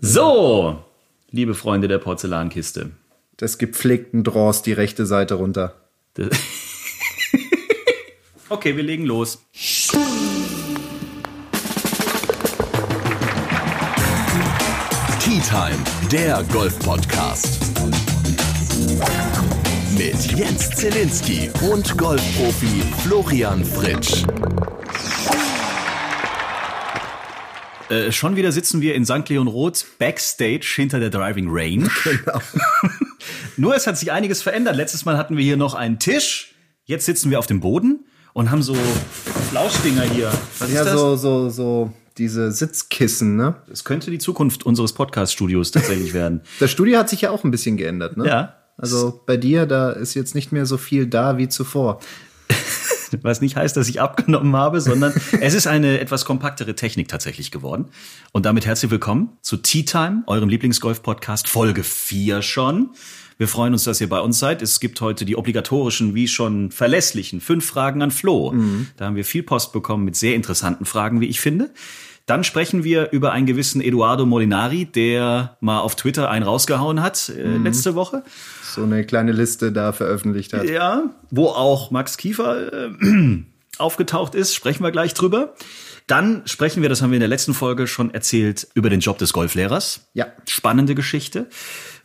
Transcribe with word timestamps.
So, 0.00 0.84
liebe 1.30 1.56
Freunde 1.56 1.88
der 1.88 1.98
Porzellankiste. 1.98 2.92
Des 3.40 3.58
gepflegten 3.58 4.22
Draws 4.22 4.62
die 4.62 4.72
rechte 4.72 5.06
Seite 5.06 5.34
runter. 5.34 5.74
Okay, 8.50 8.74
wir 8.78 8.82
legen 8.82 9.04
los. 9.04 9.44
Tea 15.20 15.38
Time, 15.46 15.76
der 16.10 16.42
Golf-Podcast. 16.44 17.60
Mit 19.98 20.32
Jens 20.34 20.70
Zielinski 20.70 21.50
und 21.70 21.98
Golfprofi 21.98 22.82
Florian 23.02 23.62
Fritsch. 23.62 24.24
Äh, 27.90 28.12
schon 28.12 28.36
wieder 28.36 28.52
sitzen 28.52 28.80
wir 28.80 28.94
in 28.94 29.04
St. 29.06 29.28
Leon 29.28 29.48
Roth 29.48 29.86
backstage 29.98 30.66
hinter 30.76 31.00
der 31.00 31.10
Driving 31.10 31.48
Range. 31.50 31.88
Nur 33.56 33.74
es 33.74 33.86
hat 33.86 33.98
sich 33.98 34.12
einiges 34.12 34.42
verändert. 34.42 34.76
Letztes 34.76 35.04
Mal 35.04 35.16
hatten 35.16 35.36
wir 35.36 35.44
hier 35.44 35.56
noch 35.56 35.74
einen 35.74 35.98
Tisch. 35.98 36.54
Jetzt 36.84 37.06
sitzen 37.06 37.30
wir 37.30 37.38
auf 37.38 37.46
dem 37.46 37.60
Boden 37.60 38.04
und 38.32 38.50
haben 38.50 38.62
so 38.62 38.76
Flauschdinger 39.50 40.02
hier. 40.02 40.30
Was 40.58 40.72
Ja, 40.72 40.80
ist 40.80 40.86
das? 40.86 41.00
so, 41.00 41.16
so, 41.16 41.50
so 41.50 41.92
diese 42.18 42.50
Sitzkissen, 42.52 43.36
ne? 43.36 43.56
Das 43.68 43.84
könnte 43.84 44.10
die 44.10 44.18
Zukunft 44.18 44.66
unseres 44.66 44.92
Podcast-Studios 44.92 45.70
tatsächlich 45.70 46.12
werden. 46.14 46.42
Das 46.60 46.70
Studio 46.70 46.98
hat 46.98 47.08
sich 47.08 47.22
ja 47.22 47.30
auch 47.30 47.44
ein 47.44 47.50
bisschen 47.50 47.76
geändert, 47.76 48.16
ne? 48.16 48.26
Ja. 48.26 48.54
Also 48.76 49.20
bei 49.26 49.36
dir, 49.36 49.66
da 49.66 49.90
ist 49.90 50.14
jetzt 50.14 50.34
nicht 50.34 50.52
mehr 50.52 50.66
so 50.66 50.76
viel 50.76 51.06
da 51.06 51.36
wie 51.38 51.48
zuvor. 51.48 52.00
Was 53.22 53.40
nicht 53.40 53.56
heißt, 53.56 53.76
dass 53.76 53.88
ich 53.88 54.00
abgenommen 54.00 54.54
habe, 54.56 54.80
sondern 54.80 55.12
es 55.40 55.54
ist 55.54 55.66
eine 55.66 56.00
etwas 56.00 56.24
kompaktere 56.24 56.74
Technik 56.74 57.08
tatsächlich 57.08 57.50
geworden. 57.50 57.86
Und 58.32 58.46
damit 58.46 58.66
herzlich 58.66 58.90
willkommen 58.90 59.30
zu 59.42 59.56
Tea 59.56 59.84
Time, 59.84 60.22
eurem 60.26 60.48
Lieblingsgolf-Podcast, 60.48 61.48
Folge 61.48 61.82
4 61.82 62.42
schon. 62.42 62.90
Wir 63.36 63.46
freuen 63.46 63.72
uns, 63.72 63.84
dass 63.84 64.00
ihr 64.00 64.08
bei 64.08 64.20
uns 64.20 64.40
seid. 64.40 64.62
Es 64.62 64.80
gibt 64.80 65.00
heute 65.00 65.24
die 65.24 65.36
obligatorischen, 65.36 66.14
wie 66.16 66.26
schon 66.26 66.72
verlässlichen, 66.72 67.40
fünf 67.40 67.64
Fragen 67.64 68.02
an 68.02 68.10
Flo. 68.10 68.52
Da 68.96 69.06
haben 69.06 69.14
wir 69.14 69.24
viel 69.24 69.44
Post 69.44 69.72
bekommen 69.72 70.04
mit 70.04 70.16
sehr 70.16 70.34
interessanten 70.34 70.84
Fragen, 70.84 71.20
wie 71.20 71.26
ich 71.26 71.40
finde. 71.40 71.70
Dann 72.28 72.44
sprechen 72.44 72.84
wir 72.84 73.10
über 73.10 73.32
einen 73.32 73.46
gewissen 73.46 73.80
Eduardo 73.80 74.26
Molinari, 74.26 74.84
der 74.84 75.56
mal 75.60 75.80
auf 75.80 75.96
Twitter 75.96 76.28
einen 76.28 76.44
rausgehauen 76.44 77.00
hat 77.00 77.30
äh, 77.30 77.56
letzte 77.56 77.94
Woche. 77.94 78.22
So 78.62 78.82
eine 78.82 79.02
kleine 79.06 79.32
Liste 79.32 79.72
da 79.72 79.92
veröffentlicht 79.92 80.52
hat. 80.52 80.68
Ja, 80.68 81.04
wo 81.30 81.46
auch 81.46 81.90
Max 81.90 82.18
Kiefer 82.18 82.90
äh, 82.90 82.90
aufgetaucht 83.78 84.34
ist, 84.34 84.54
sprechen 84.54 84.84
wir 84.84 84.90
gleich 84.90 85.14
drüber. 85.14 85.54
Dann 86.06 86.42
sprechen 86.44 86.82
wir, 86.82 86.90
das 86.90 87.00
haben 87.00 87.12
wir 87.12 87.16
in 87.16 87.20
der 87.20 87.28
letzten 87.30 87.54
Folge 87.54 87.86
schon 87.86 88.12
erzählt, 88.12 88.68
über 88.74 88.90
den 88.90 89.00
Job 89.00 89.16
des 89.16 89.32
Golflehrers. 89.32 90.10
Ja. 90.12 90.26
Spannende 90.46 90.94
Geschichte. 90.94 91.48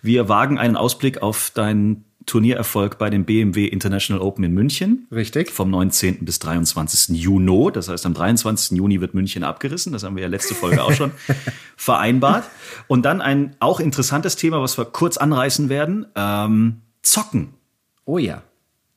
Wir 0.02 0.30
wagen 0.30 0.58
einen 0.58 0.78
Ausblick 0.78 1.22
auf 1.22 1.52
deinen 1.54 2.06
Turniererfolg 2.26 2.98
bei 2.98 3.10
dem 3.10 3.26
BMW 3.26 3.66
International 3.66 4.22
Open 4.22 4.44
in 4.44 4.54
München. 4.54 5.08
Richtig. 5.12 5.52
Vom 5.52 5.70
19. 5.70 6.26
bis 6.26 6.40
23. 6.40 7.16
Juni. 7.18 7.72
Das 7.74 7.90
heißt, 7.90 8.06
am 8.06 8.14
23. 8.14 8.78
Juni 8.78 9.02
wird 9.02 9.14
München 9.14 9.44
abgerissen. 9.44 9.94
Das 9.94 10.04
haben 10.04 10.16
wir 10.16 10.24
ja 10.24 10.30
letzte 10.30 10.56
Folge 10.56 10.84
auch 10.84 10.94
schon 10.94 11.12
vereinbart. 11.78 12.46
Und 12.88 13.04
dann 13.04 13.22
ein 13.22 13.56
auch 13.60 13.80
interessantes 13.80 14.36
Thema, 14.36 14.62
was 14.62 14.78
wir 14.78 14.86
kurz 14.86 15.18
anreißen 15.18 15.70
werden. 15.70 16.06
Ähm, 16.16 16.82
Zocken. 17.02 17.54
Oh 18.06 18.18
ja. 18.18 18.44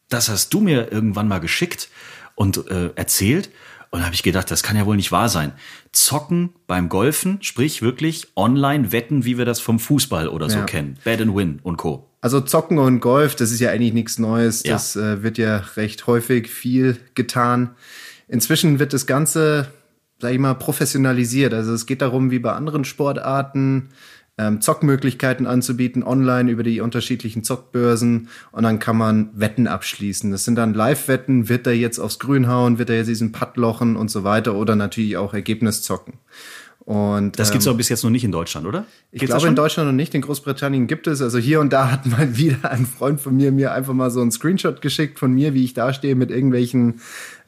Das 0.09 0.29
hast 0.29 0.55
du 0.55 0.61
mir 0.61 0.93
irgendwann 0.93 1.27
mal 1.29 1.41
geschickt 1.41 1.89
und 2.37 2.71
äh, 2.71 2.91
erzählt. 2.95 3.51
Und 3.91 4.01
da 4.01 4.07
habe 4.07 4.15
ich 4.15 4.23
gedacht, 4.23 4.51
das 4.51 4.63
kann 4.63 4.77
ja 4.77 4.85
wohl 4.87 4.97
nicht 4.97 5.11
wahr 5.13 5.29
sein. 5.29 5.53
Zocken 5.93 6.51
beim 6.67 6.89
Golfen, 6.89 7.39
sprich 7.43 7.83
wirklich 7.83 8.29
online 8.37 8.93
wetten, 8.93 9.25
wie 9.25 9.39
wir 9.39 9.45
das 9.45 9.61
vom 9.61 9.79
Fußball 9.79 10.29
oder 10.29 10.51
so 10.51 10.59
Ja. 10.59 10.65
kennen. 10.65 10.99
Bet 11.05 11.21
and 11.21 11.35
Win 11.35 11.61
und 11.63 11.77
Co. 11.77 12.09
Also 12.27 12.41
Zocken 12.41 12.81
und 12.81 12.99
Golf, 12.99 13.37
das 13.37 13.53
ist 13.53 13.61
ja 13.61 13.71
eigentlich 13.71 13.93
nichts 13.93 14.19
Neues. 14.19 14.65
Ja. 14.65 14.73
Das 14.73 14.97
äh, 14.97 15.23
wird 15.23 15.39
ja 15.39 15.59
recht 15.77 16.09
häufig 16.09 16.51
viel 16.51 16.97
getan. 17.15 17.77
Inzwischen 18.27 18.81
wird 18.81 18.93
das 18.93 19.07
Ganze, 19.07 19.69
sag 20.19 20.33
ich 20.33 20.41
mal, 20.41 20.55
professionalisiert. 20.55 21.55
Also 21.55 21.73
es 21.73 21.87
geht 21.87 22.03
darum, 22.03 22.33
wie 22.33 22.41
bei 22.41 22.51
anderen 22.51 22.85
Sportarten, 22.85 23.91
ähm, 24.39 24.61
Zockmöglichkeiten 24.61 25.47
anzubieten, 25.47 26.03
online 26.03 26.51
über 26.51 26.65
die 26.65 26.81
unterschiedlichen 26.81 27.45
Zockbörsen. 27.45 28.29
Und 28.51 28.65
dann 28.65 28.81
kann 28.81 28.97
man 28.97 29.31
Wetten 29.35 29.69
abschließen. 29.69 30.33
Das 30.33 30.45
sind 30.45 30.57
dann 30.57 30.75
Live-Wetten. 30.75 31.49
Wird 31.49 31.69
er 31.69 31.75
jetzt 31.75 32.01
aufs 32.01 32.19
Grün 32.19 32.49
hauen? 32.49 32.81
Wird 32.81 32.91
er 32.91 32.97
jetzt 32.97 33.07
diesen 33.07 33.31
Putt 33.31 33.57
lochen 33.57 33.95
und 33.95 34.11
so 34.11 34.25
weiter? 34.25 34.57
Oder 34.57 34.75
natürlich 34.75 35.17
auch 35.17 35.33
Ergebnis 35.33 35.83
zocken. 35.83 36.15
Und 36.87 37.37
Das 37.37 37.49
ähm, 37.49 37.55
gibt's 37.55 37.67
aber 37.67 37.77
bis 37.77 37.89
jetzt 37.89 38.05
noch 38.05 38.11
nicht 38.11 38.23
in 38.23 38.31
Deutschland, 38.31 38.65
oder? 38.65 38.87
ich 39.11 39.19
Gibt's 39.19 39.33
das 39.33 39.43
glaube 39.43 39.51
in? 39.51 39.57
Deutschland 39.57 39.89
noch 39.89 39.97
nicht, 39.97 40.15
in 40.15 40.23
Großbritannien 40.23 40.87
gibt 40.87 41.09
es. 41.09 41.21
Also 41.21 41.37
hier 41.39 41.61
und 41.61 41.73
da 41.73 41.91
hat 41.91 42.07
mal 42.07 42.37
wieder 42.37 42.71
ein 42.71 42.87
Freund 42.87 43.21
von 43.21 43.37
mir 43.37 43.51
mir 43.51 43.73
einfach 43.73 43.93
mal 43.93 44.11
so 44.11 44.21
einen 44.21 44.31
Screenshot 44.31 44.81
geschickt 44.81 45.19
von 45.19 45.33
mir, 45.33 45.53
wie 45.53 45.65
ich 45.65 45.75
da 45.75 45.93
stehe 45.93 46.15
mit 46.15 46.31
irgendwelchen, 46.31 47.01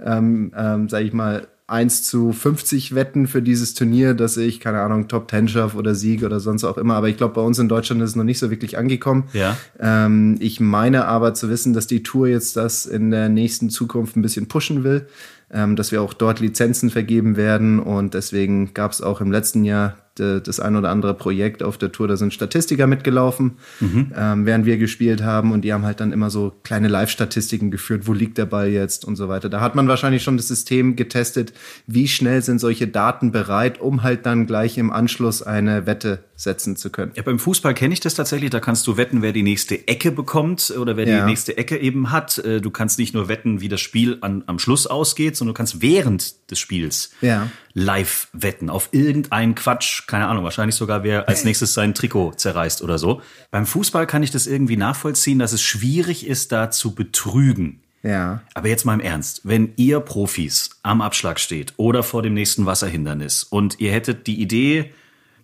ähm, 0.05 0.53
ähm, 0.57 0.89
sag 0.89 1.05
ich 1.05 1.13
mal, 1.13 1.47
1 1.69 2.03
zu 2.03 2.33
50 2.33 2.95
Wetten 2.95 3.29
für 3.29 3.43
dieses 3.43 3.75
Turnier, 3.75 4.15
dass 4.15 4.39
ich, 4.39 4.59
keine 4.59 4.81
Ahnung, 4.81 5.07
Top 5.07 5.31
10 5.31 5.49
schaffe 5.49 5.77
oder 5.77 5.95
Sieg 5.95 6.25
oder 6.25 6.41
sonst 6.41 6.65
auch 6.65 6.79
immer. 6.79 6.95
Aber 6.95 7.09
ich 7.09 7.19
glaube, 7.19 7.35
bei 7.35 7.43
uns 7.43 7.59
in 7.59 7.69
Deutschland 7.69 8.03
ist 8.03 8.11
es 8.11 8.17
noch 8.17 8.25
nicht 8.25 8.39
so 8.39 8.51
wirklich 8.51 8.79
angekommen. 8.79 9.29
Ja. 9.35 9.57
Ähm, 9.79 10.37
ich 10.41 10.61
meine 10.61 11.05
aber 11.05 11.35
zu 11.35 11.51
wissen, 11.51 11.75
dass 11.75 11.87
die 11.87 12.03
Tour 12.03 12.27
jetzt 12.27 12.57
das 12.57 12.87
in 12.87 13.11
der 13.11 13.29
nächsten 13.29 13.69
Zukunft 13.69 14.17
ein 14.17 14.23
bisschen 14.23 14.49
pushen 14.49 14.83
will, 14.83 15.07
ähm, 15.53 15.77
dass 15.77 15.93
wir 15.93 16.03
auch 16.03 16.13
dort 16.15 16.41
Lizenzen 16.41 16.91
vergeben 16.91 17.37
werden. 17.37 17.79
Und 17.81 18.15
deswegen 18.15 18.75
gab 18.75 18.93
es 18.93 19.01
auch 19.03 19.21
im 19.21 19.31
letzten 19.33 19.65
Jahr 19.65 19.97
de, 20.19 20.41
das 20.41 20.59
ein 20.61 20.75
oder 20.77 20.91
andere 20.91 21.15
Projekt 21.15 21.63
auf 21.63 21.79
der 21.79 21.93
Tour. 21.93 22.09
Da 22.09 22.17
sind 22.17 22.35
Statistiker 22.35 22.87
mitgelaufen, 22.87 23.53
ähm, 23.81 24.47
während 24.47 24.67
wir 24.67 24.77
gespielt 24.77 25.23
haben. 25.23 25.53
Und 25.53 25.63
die 25.63 25.73
haben 25.73 25.85
halt 25.85 26.01
dann 26.01 26.13
immer 26.13 26.29
so 26.31 26.53
kleine 26.65 26.89
Live-Statistiken 26.89 27.71
geführt. 27.71 28.07
Wo 28.07 28.13
liegt 28.13 28.37
der 28.37 28.47
Ball 28.47 28.69
jetzt 28.69 29.05
und 29.05 29.17
so 29.17 29.29
weiter. 29.29 29.49
Da 29.49 29.61
hat 29.61 29.75
man 29.75 29.89
wahrscheinlich 29.89 30.23
schon 30.23 30.37
das 30.37 30.49
System 30.49 30.97
getestet. 30.97 31.53
Wie 31.87 32.09
schnell 32.09 32.43
sind 32.43 32.59
solche 32.59 32.89
Daten 32.89 33.31
bereit, 33.33 33.81
um 33.81 34.03
halt 34.03 34.27
dann 34.27 34.47
gleich 34.47 34.77
im 34.77 34.91
Anschluss 34.91 35.43
eine 35.43 35.87
Wette 35.87 36.25
setzen 36.35 36.77
zu 36.77 36.91
können. 36.91 37.13
Ja, 37.17 37.23
beim 37.23 37.39
Fußball 37.39 37.75
kenne 37.75 37.93
ich 37.95 38.01
das 38.01 38.15
tatsächlich. 38.15 38.51
Da 38.51 38.61
kannst 38.61 38.87
du 38.87 38.97
wetten, 38.97 39.23
wer 39.23 39.33
die 39.33 39.43
nächste 39.43 39.89
Ecke 39.89 40.13
bekommt 40.13 40.73
oder 40.79 40.97
wer 40.97 41.07
Ja. 41.09 41.21
die 41.21 41.27
nächste 41.31 41.57
Ecke 41.57 41.77
eben 41.79 42.11
hat. 42.13 42.39
Äh, 42.39 42.61
Du 42.61 42.71
kannst 42.71 42.99
nicht 42.99 43.15
nur 43.15 43.29
wetten, 43.29 43.61
wie 43.61 43.69
das 43.69 43.81
Spiel 43.81 44.19
an, 44.21 44.43
am 44.47 44.59
Schluss 44.59 44.87
ausgeht, 44.87 45.37
sondern 45.39 45.55
du 45.55 45.57
kannst 45.59 45.81
während 45.81 46.51
des 46.51 46.59
Spiels 46.59 47.11
Ja. 47.21 47.49
live 47.75 48.29
wetten 48.33 48.69
auf 48.71 48.89
irgendeinen 48.93 49.55
Quatsch. 49.55 50.07
Keine 50.07 50.27
Ahnung, 50.27 50.45
wahrscheinlich 50.45 50.75
sogar, 50.77 51.03
wer 51.05 51.29
als 51.29 51.45
nächstes 51.45 51.75
sein 51.75 51.95
Trikot 51.95 52.33
zerreißt 52.37 52.83
oder 52.83 52.99
so. 52.99 53.23
Beim 53.51 53.67
Fußball 53.67 54.07
kann 54.07 54.23
ich 54.23 54.31
das 54.31 54.47
irgendwie 54.47 54.77
nachvollziehen, 54.77 55.39
dass 55.39 55.53
es 55.53 55.63
schwierig 55.63 56.27
ist, 56.27 56.53
da 56.53 56.71
zu 56.71 56.95
betrügen. 56.95 57.81
Ja. 58.03 58.43
Aber 58.55 58.69
jetzt 58.69 58.85
mal 58.85 58.95
im 58.95 59.01
Ernst, 59.01 59.41
wenn 59.45 59.73
ihr 59.77 60.01
Profis 60.01 60.71
am 60.83 61.01
Abschlag 61.01 61.41
steht 61.41 61.75
oder 61.79 62.03
vor 62.03 62.23
dem 62.23 62.35
nächsten 62.35 62.65
Wasserhindernis 62.67 63.43
und 63.43 63.81
ihr 63.81 63.91
hättet 63.93 64.27
die 64.29 64.41
Idee, 64.41 64.93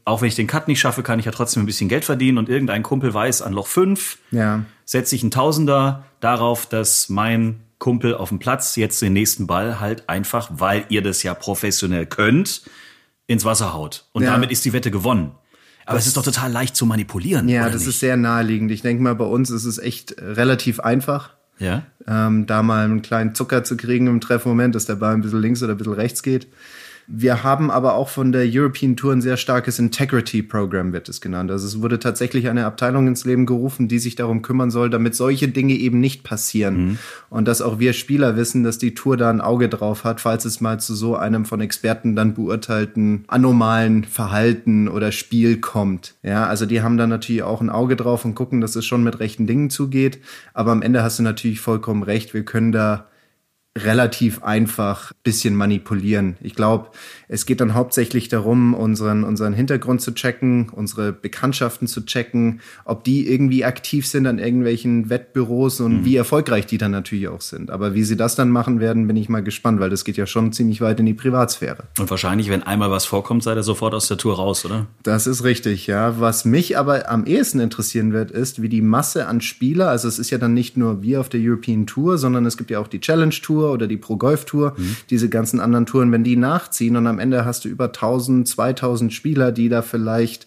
auch 0.04 0.20
wenn 0.20 0.28
ich 0.28 0.36
den 0.36 0.46
Cut 0.46 0.68
nicht 0.68 0.78
schaffe, 0.80 1.02
kann 1.02 1.18
ich 1.18 1.24
ja 1.24 1.32
trotzdem 1.32 1.62
ein 1.62 1.66
bisschen 1.66 1.88
Geld 1.88 2.04
verdienen 2.04 2.38
und 2.38 2.48
irgendein 2.48 2.82
Kumpel 2.82 3.12
weiß, 3.12 3.42
an 3.42 3.54
Loch 3.54 3.66
5 3.66 4.18
Ja. 4.30 4.64
setze 4.84 5.16
ich 5.16 5.22
einen 5.22 5.30
Tausender 5.32 6.04
darauf, 6.20 6.66
dass 6.66 7.08
mein 7.08 7.60
Kumpel 7.78 8.14
auf 8.14 8.28
dem 8.30 8.38
Platz 8.38 8.76
jetzt 8.76 9.00
den 9.02 9.12
nächsten 9.12 9.46
Ball 9.46 9.80
halt 9.80 10.08
einfach, 10.08 10.48
weil 10.52 10.84
ihr 10.88 11.02
das 11.02 11.22
ja 11.22 11.34
professionell 11.34 12.06
könnt, 12.06 12.62
ins 13.26 13.44
Wasser 13.44 13.72
haut. 13.74 14.06
Und 14.12 14.22
Ja. 14.22 14.30
damit 14.32 14.50
ist 14.50 14.64
die 14.64 14.72
Wette 14.72 14.90
gewonnen. 14.90 15.32
Aber 15.86 15.98
es 15.98 16.06
ist 16.06 16.16
doch 16.16 16.22
total 16.24 16.50
leicht 16.50 16.76
zu 16.76 16.86
manipulieren. 16.86 17.48
Ja, 17.48 17.64
das 17.68 17.80
nicht? 17.82 17.88
ist 17.88 18.00
sehr 18.00 18.16
naheliegend. 18.16 18.70
Ich 18.70 18.80
denke 18.82 19.02
mal, 19.02 19.14
bei 19.14 19.26
uns 19.26 19.50
ist 19.50 19.64
es 19.66 19.78
echt 19.78 20.14
relativ 20.18 20.80
einfach, 20.80 21.30
Ja. 21.58 21.84
ähm, 22.06 22.46
da 22.46 22.62
mal 22.62 22.84
einen 22.84 23.02
kleinen 23.02 23.34
Zucker 23.34 23.64
zu 23.64 23.76
kriegen 23.76 24.06
im 24.06 24.20
Treffmoment, 24.20 24.74
dass 24.74 24.86
der 24.86 24.94
Ball 24.96 25.12
ein 25.14 25.20
bisschen 25.20 25.40
links 25.42 25.62
oder 25.62 25.72
ein 25.72 25.78
bisschen 25.78 25.92
rechts 25.92 26.22
geht. 26.22 26.46
Wir 27.06 27.44
haben 27.44 27.70
aber 27.70 27.94
auch 27.94 28.08
von 28.08 28.32
der 28.32 28.46
European 28.46 28.96
Tour 28.96 29.12
ein 29.12 29.20
sehr 29.20 29.36
starkes 29.36 29.78
Integrity 29.78 30.42
Program, 30.42 30.92
wird 30.92 31.08
es 31.08 31.20
genannt. 31.20 31.50
Also 31.50 31.66
es 31.66 31.82
wurde 31.82 31.98
tatsächlich 31.98 32.48
eine 32.48 32.64
Abteilung 32.64 33.06
ins 33.06 33.24
Leben 33.24 33.46
gerufen, 33.46 33.88
die 33.88 33.98
sich 33.98 34.14
darum 34.16 34.42
kümmern 34.42 34.70
soll, 34.70 34.88
damit 34.90 35.14
solche 35.14 35.48
Dinge 35.48 35.74
eben 35.74 36.00
nicht 36.00 36.24
passieren. 36.24 36.98
Und 37.30 37.46
dass 37.46 37.60
auch 37.62 37.78
wir 37.78 37.92
Spieler 37.92 38.36
wissen, 38.36 38.62
dass 38.64 38.78
die 38.78 38.94
Tour 38.94 39.16
da 39.16 39.30
ein 39.30 39.40
Auge 39.40 39.68
drauf 39.68 40.04
hat, 40.04 40.20
falls 40.20 40.44
es 40.44 40.60
mal 40.60 40.80
zu 40.80 40.94
so 40.94 41.16
einem 41.16 41.44
von 41.44 41.60
Experten 41.60 42.16
dann 42.16 42.34
beurteilten 42.34 43.24
anomalen 43.26 44.04
Verhalten 44.04 44.88
oder 44.88 45.12
Spiel 45.12 45.60
kommt. 45.60 46.14
Ja, 46.22 46.46
also 46.46 46.66
die 46.66 46.82
haben 46.82 46.96
da 46.96 47.06
natürlich 47.06 47.42
auch 47.42 47.60
ein 47.60 47.70
Auge 47.70 47.96
drauf 47.96 48.24
und 48.24 48.34
gucken, 48.34 48.60
dass 48.60 48.76
es 48.76 48.86
schon 48.86 49.04
mit 49.04 49.20
rechten 49.20 49.46
Dingen 49.46 49.70
zugeht. 49.70 50.20
Aber 50.54 50.72
am 50.72 50.82
Ende 50.82 51.02
hast 51.02 51.18
du 51.18 51.22
natürlich 51.22 51.60
vollkommen 51.60 52.02
recht. 52.02 52.34
Wir 52.34 52.44
können 52.44 52.72
da 52.72 53.08
relativ 53.76 54.42
einfach 54.42 55.12
bisschen 55.22 55.54
manipulieren. 55.56 56.36
Ich 56.40 56.54
glaube, 56.54 56.90
es 57.28 57.46
geht 57.46 57.60
dann 57.60 57.74
hauptsächlich 57.74 58.28
darum, 58.28 58.74
unseren, 58.74 59.24
unseren 59.24 59.54
Hintergrund 59.54 60.00
zu 60.00 60.12
checken, 60.12 60.68
unsere 60.70 61.12
Bekanntschaften 61.12 61.86
zu 61.86 62.04
checken, 62.04 62.60
ob 62.84 63.04
die 63.04 63.28
irgendwie 63.28 63.64
aktiv 63.64 64.06
sind 64.06 64.26
an 64.26 64.38
irgendwelchen 64.38 65.10
Wettbüros 65.10 65.80
und 65.80 66.00
mhm. 66.00 66.04
wie 66.04 66.16
erfolgreich 66.16 66.66
die 66.66 66.78
dann 66.78 66.90
natürlich 66.90 67.28
auch 67.28 67.40
sind. 67.40 67.70
Aber 67.70 67.94
wie 67.94 68.04
sie 68.04 68.16
das 68.16 68.34
dann 68.34 68.50
machen 68.50 68.80
werden, 68.80 69.06
bin 69.06 69.16
ich 69.16 69.28
mal 69.28 69.42
gespannt, 69.42 69.80
weil 69.80 69.90
das 69.90 70.04
geht 70.04 70.16
ja 70.16 70.26
schon 70.26 70.52
ziemlich 70.52 70.80
weit 70.80 71.00
in 71.00 71.06
die 71.06 71.14
Privatsphäre. 71.14 71.84
Und 71.98 72.10
wahrscheinlich, 72.10 72.50
wenn 72.50 72.62
einmal 72.62 72.90
was 72.90 73.04
vorkommt, 73.04 73.42
seid 73.42 73.56
ihr 73.56 73.62
sofort 73.62 73.94
aus 73.94 74.08
der 74.08 74.18
Tour 74.18 74.36
raus, 74.36 74.64
oder? 74.64 74.86
Das 75.02 75.26
ist 75.26 75.44
richtig, 75.44 75.86
ja. 75.86 76.20
Was 76.20 76.44
mich 76.44 76.78
aber 76.78 77.10
am 77.10 77.26
ehesten 77.26 77.60
interessieren 77.60 78.12
wird, 78.12 78.30
ist, 78.30 78.62
wie 78.62 78.68
die 78.68 78.82
Masse 78.82 79.26
an 79.26 79.40
Spieler, 79.40 79.88
also 79.88 80.08
es 80.08 80.18
ist 80.18 80.30
ja 80.30 80.38
dann 80.38 80.54
nicht 80.54 80.76
nur 80.76 81.02
wir 81.02 81.20
auf 81.20 81.28
der 81.28 81.40
European 81.42 81.86
Tour, 81.86 82.18
sondern 82.18 82.46
es 82.46 82.56
gibt 82.56 82.70
ja 82.70 82.78
auch 82.78 82.88
die 82.88 83.00
Challenge 83.00 83.34
Tour 83.34 83.72
oder 83.72 83.86
die 83.86 83.96
Pro 83.96 84.16
Golf 84.16 84.44
Tour, 84.44 84.74
mhm. 84.76 84.96
diese 85.10 85.28
ganzen 85.28 85.60
anderen 85.60 85.86
Touren, 85.86 86.12
wenn 86.12 86.24
die 86.24 86.36
nachziehen 86.36 86.96
und 86.96 87.06
am 87.06 87.13
Ende 87.18 87.44
hast 87.44 87.64
du 87.64 87.68
über 87.68 87.86
1000, 87.86 88.46
2000 88.48 89.12
Spieler, 89.12 89.52
die 89.52 89.68
da 89.68 89.82
vielleicht 89.82 90.46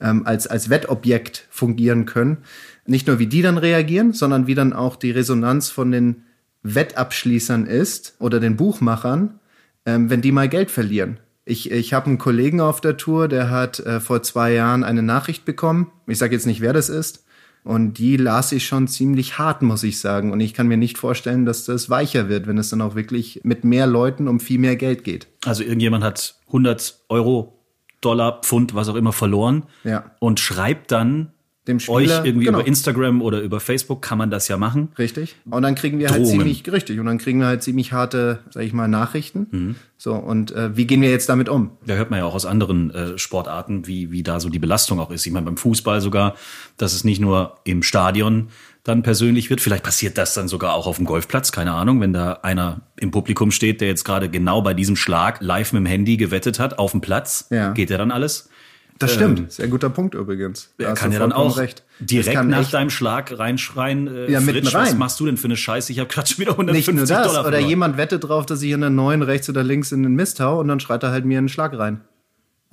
ähm, 0.00 0.26
als, 0.26 0.46
als 0.46 0.70
Wettobjekt 0.70 1.46
fungieren 1.50 2.04
können. 2.06 2.38
Nicht 2.86 3.06
nur 3.06 3.18
wie 3.18 3.26
die 3.26 3.42
dann 3.42 3.58
reagieren, 3.58 4.12
sondern 4.12 4.46
wie 4.46 4.54
dann 4.54 4.72
auch 4.72 4.96
die 4.96 5.10
Resonanz 5.10 5.70
von 5.70 5.90
den 5.90 6.22
Wettabschließern 6.62 7.66
ist 7.66 8.16
oder 8.18 8.40
den 8.40 8.56
Buchmachern, 8.56 9.38
ähm, 9.86 10.10
wenn 10.10 10.22
die 10.22 10.32
mal 10.32 10.48
Geld 10.48 10.70
verlieren. 10.70 11.18
Ich, 11.44 11.70
ich 11.70 11.92
habe 11.92 12.06
einen 12.06 12.18
Kollegen 12.18 12.60
auf 12.60 12.80
der 12.80 12.96
Tour, 12.96 13.28
der 13.28 13.50
hat 13.50 13.78
äh, 13.80 14.00
vor 14.00 14.22
zwei 14.22 14.52
Jahren 14.52 14.82
eine 14.82 15.02
Nachricht 15.02 15.44
bekommen. 15.44 15.90
Ich 16.06 16.18
sage 16.18 16.34
jetzt 16.34 16.46
nicht, 16.46 16.62
wer 16.62 16.72
das 16.72 16.88
ist. 16.88 17.24
Und 17.64 17.94
die 17.94 18.18
las 18.18 18.52
ich 18.52 18.66
schon 18.66 18.88
ziemlich 18.88 19.38
hart, 19.38 19.62
muss 19.62 19.82
ich 19.82 19.98
sagen. 19.98 20.32
Und 20.32 20.40
ich 20.40 20.52
kann 20.52 20.68
mir 20.68 20.76
nicht 20.76 20.98
vorstellen, 20.98 21.46
dass 21.46 21.64
das 21.64 21.88
weicher 21.88 22.28
wird, 22.28 22.46
wenn 22.46 22.58
es 22.58 22.68
dann 22.68 22.82
auch 22.82 22.94
wirklich 22.94 23.40
mit 23.42 23.64
mehr 23.64 23.86
Leuten 23.86 24.28
um 24.28 24.38
viel 24.38 24.58
mehr 24.58 24.76
Geld 24.76 25.02
geht. 25.02 25.28
Also 25.46 25.62
irgendjemand 25.62 26.04
hat 26.04 26.36
100 26.48 27.00
Euro, 27.08 27.58
Dollar, 28.02 28.42
Pfund, 28.42 28.74
was 28.74 28.90
auch 28.90 28.96
immer 28.96 29.14
verloren 29.14 29.64
ja. 29.82 30.10
und 30.20 30.40
schreibt 30.40 30.92
dann 30.92 31.32
dem 31.66 31.80
Spieler, 31.80 31.96
euch 31.96 32.10
irgendwie 32.24 32.46
genau. 32.46 32.58
über 32.58 32.66
Instagram 32.66 33.22
oder 33.22 33.40
über 33.40 33.58
Facebook 33.58 34.02
kann 34.02 34.18
man 34.18 34.30
das 34.30 34.48
ja 34.48 34.56
machen. 34.56 34.88
Richtig. 34.98 35.36
Und 35.48 35.62
dann 35.62 35.74
kriegen 35.74 35.98
wir 35.98 36.08
halt 36.08 36.20
Drohungen. 36.20 36.40
halt 36.40 36.54
ziemlich 36.56 36.72
richtig 36.72 37.00
und 37.00 37.06
dann 37.06 37.18
kriegen 37.18 37.40
wir 37.40 37.46
halt 37.46 37.62
ziemlich 37.62 37.92
harte, 37.92 38.40
sag 38.50 38.64
ich 38.64 38.72
mal, 38.72 38.86
Nachrichten. 38.86 39.46
Mhm. 39.50 39.74
So 39.96 40.14
und 40.14 40.52
äh, 40.52 40.76
wie 40.76 40.86
gehen 40.86 41.00
wir 41.00 41.10
jetzt 41.10 41.28
damit 41.28 41.48
um? 41.48 41.70
Da 41.86 41.94
hört 41.94 42.10
man 42.10 42.18
ja 42.18 42.26
auch 42.26 42.34
aus 42.34 42.44
anderen 42.44 42.90
äh, 42.90 43.18
Sportarten, 43.18 43.86
wie 43.86 44.10
wie 44.10 44.22
da 44.22 44.40
so 44.40 44.50
die 44.50 44.58
Belastung 44.58 45.00
auch 45.00 45.10
ist. 45.10 45.26
Ich 45.26 45.32
meine 45.32 45.46
beim 45.46 45.56
Fußball 45.56 46.02
sogar, 46.02 46.34
dass 46.76 46.92
es 46.92 47.04
nicht 47.04 47.20
nur 47.20 47.56
im 47.64 47.82
Stadion 47.82 48.48
dann 48.82 49.02
persönlich 49.02 49.48
wird. 49.48 49.62
Vielleicht 49.62 49.82
passiert 49.82 50.18
das 50.18 50.34
dann 50.34 50.46
sogar 50.46 50.74
auch 50.74 50.86
auf 50.86 50.96
dem 50.96 51.06
Golfplatz, 51.06 51.50
keine 51.50 51.72
Ahnung, 51.72 52.02
wenn 52.02 52.12
da 52.12 52.40
einer 52.42 52.82
im 52.96 53.10
Publikum 53.10 53.50
steht, 53.50 53.80
der 53.80 53.88
jetzt 53.88 54.04
gerade 54.04 54.28
genau 54.28 54.60
bei 54.60 54.74
diesem 54.74 54.96
Schlag 54.96 55.40
live 55.40 55.72
mit 55.72 55.80
dem 55.80 55.86
Handy 55.86 56.18
gewettet 56.18 56.58
hat 56.58 56.78
auf 56.78 56.90
dem 56.90 57.00
Platz. 57.00 57.46
Ja. 57.50 57.72
Geht 57.72 57.88
ja 57.88 57.96
dann 57.96 58.10
alles. 58.10 58.50
Das 58.98 59.12
stimmt. 59.12 59.38
Ähm, 59.40 59.46
Sehr 59.48 59.68
guter 59.68 59.90
Punkt 59.90 60.14
übrigens. 60.14 60.72
Da 60.78 60.88
er 60.88 60.94
kann 60.94 61.10
ja 61.10 61.18
dann 61.18 61.32
auch 61.32 61.58
recht. 61.58 61.82
direkt 61.98 62.44
nach 62.44 62.70
deinem 62.70 62.90
Schlag 62.90 63.36
reinschreien, 63.36 64.06
äh, 64.06 64.30
ja, 64.30 64.40
Fritsch, 64.40 64.74
rein. 64.74 64.86
was 64.86 64.94
machst 64.94 65.20
du 65.20 65.26
denn 65.26 65.36
für 65.36 65.46
eine 65.46 65.56
Scheiße? 65.56 65.92
Ich 65.92 65.98
habe 65.98 66.08
gerade 66.08 66.28
schon 66.28 66.38
wieder 66.38 66.52
150 66.52 66.94
Nicht 66.94 66.96
nur 66.96 67.06
das, 67.06 67.26
Dollar 67.26 67.46
Oder 67.46 67.58
jemand 67.58 67.96
wettet 67.96 68.24
drauf, 68.24 68.46
dass 68.46 68.62
ich 68.62 68.70
in 68.70 68.80
der 68.80 68.90
neuen 68.90 69.22
rechts 69.22 69.48
oder 69.48 69.64
links 69.64 69.90
in 69.90 70.02
den 70.04 70.14
Mist 70.14 70.38
hau 70.40 70.60
und 70.60 70.68
dann 70.68 70.80
schreit 70.80 71.02
er 71.02 71.10
halt 71.10 71.24
mir 71.24 71.38
einen 71.38 71.48
Schlag 71.48 71.76
rein. 71.76 72.02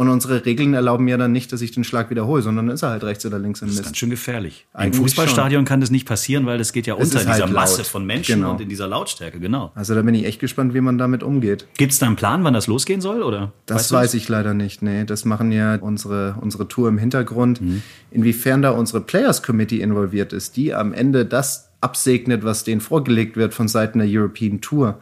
Und 0.01 0.09
unsere 0.09 0.44
Regeln 0.48 0.74
erlauben 0.74 1.06
mir 1.06 1.19
dann 1.19 1.31
nicht, 1.31 1.53
dass 1.53 1.62
ich 1.62 1.74
den 1.74 1.83
Schlag 1.83 2.09
wiederhole, 2.09 2.42
sondern 2.42 2.69
ist 2.69 2.81
er 2.81 2.89
halt 2.89 3.03
rechts 3.03 3.24
oder 3.24 3.38
links 3.38 3.62
im 3.62 3.68
Mist. 3.68 3.77
Das 3.77 3.81
ist 3.81 3.89
ganz 3.89 3.98
schön 4.00 4.09
gefährlich. 4.09 4.65
Eigentlich 4.74 4.95
Im 4.95 5.03
Fußballstadion 5.03 5.59
schon. 5.59 5.65
kann 5.65 5.80
das 5.80 5.92
nicht 5.92 6.07
passieren, 6.07 6.48
weil 6.48 6.57
das 6.57 6.74
geht 6.74 6.88
ja 6.88 6.95
unter 6.95 7.21
in 7.21 7.27
dieser 7.27 7.44
halt 7.44 7.53
Masse 7.53 7.83
von 7.83 8.03
Menschen 8.03 8.38
genau. 8.38 8.53
und 8.53 8.62
in 8.62 8.68
dieser 8.68 8.88
Lautstärke, 8.88 9.39
genau. 9.39 9.71
Also 9.75 9.94
da 9.94 10.01
bin 10.01 10.15
ich 10.15 10.25
echt 10.25 10.39
gespannt, 10.39 10.74
wie 10.74 10.81
man 10.81 10.98
damit 10.98 11.21
umgeht. 11.21 11.68
Gibt 11.77 11.92
es 11.92 12.00
da 12.00 12.07
einen 12.07 12.15
Plan, 12.15 12.44
wann 12.44 12.56
das 12.56 12.65
losgehen 12.65 13.00
soll? 13.00 13.21
Oder 13.21 13.53
das 13.68 13.92
weiß 13.92 14.15
ich 14.15 14.27
leider 14.27 14.56
nicht. 14.56 14.81
Nee, 14.81 15.03
das 15.03 15.24
machen 15.24 15.51
ja 15.51 15.75
unsere, 15.75 16.36
unsere 16.42 16.68
Tour 16.68 16.89
im 16.89 16.97
Hintergrund. 16.97 17.62
Mhm. 17.62 17.83
Inwiefern 18.09 18.63
da 18.63 18.71
unsere 18.71 19.01
Players 19.01 19.44
Committee 19.44 19.81
involviert 19.81 20.33
ist, 20.33 20.57
die 20.57 20.74
am 20.74 20.94
Ende 20.94 21.27
das 21.27 21.69
absegnet, 21.80 22.44
was 22.44 22.63
denen 22.63 22.81
vorgelegt 22.81 23.38
wird 23.38 23.54
von 23.54 23.68
Seiten 23.68 24.00
der 24.00 24.07
European 24.09 24.62
Tour 24.62 25.00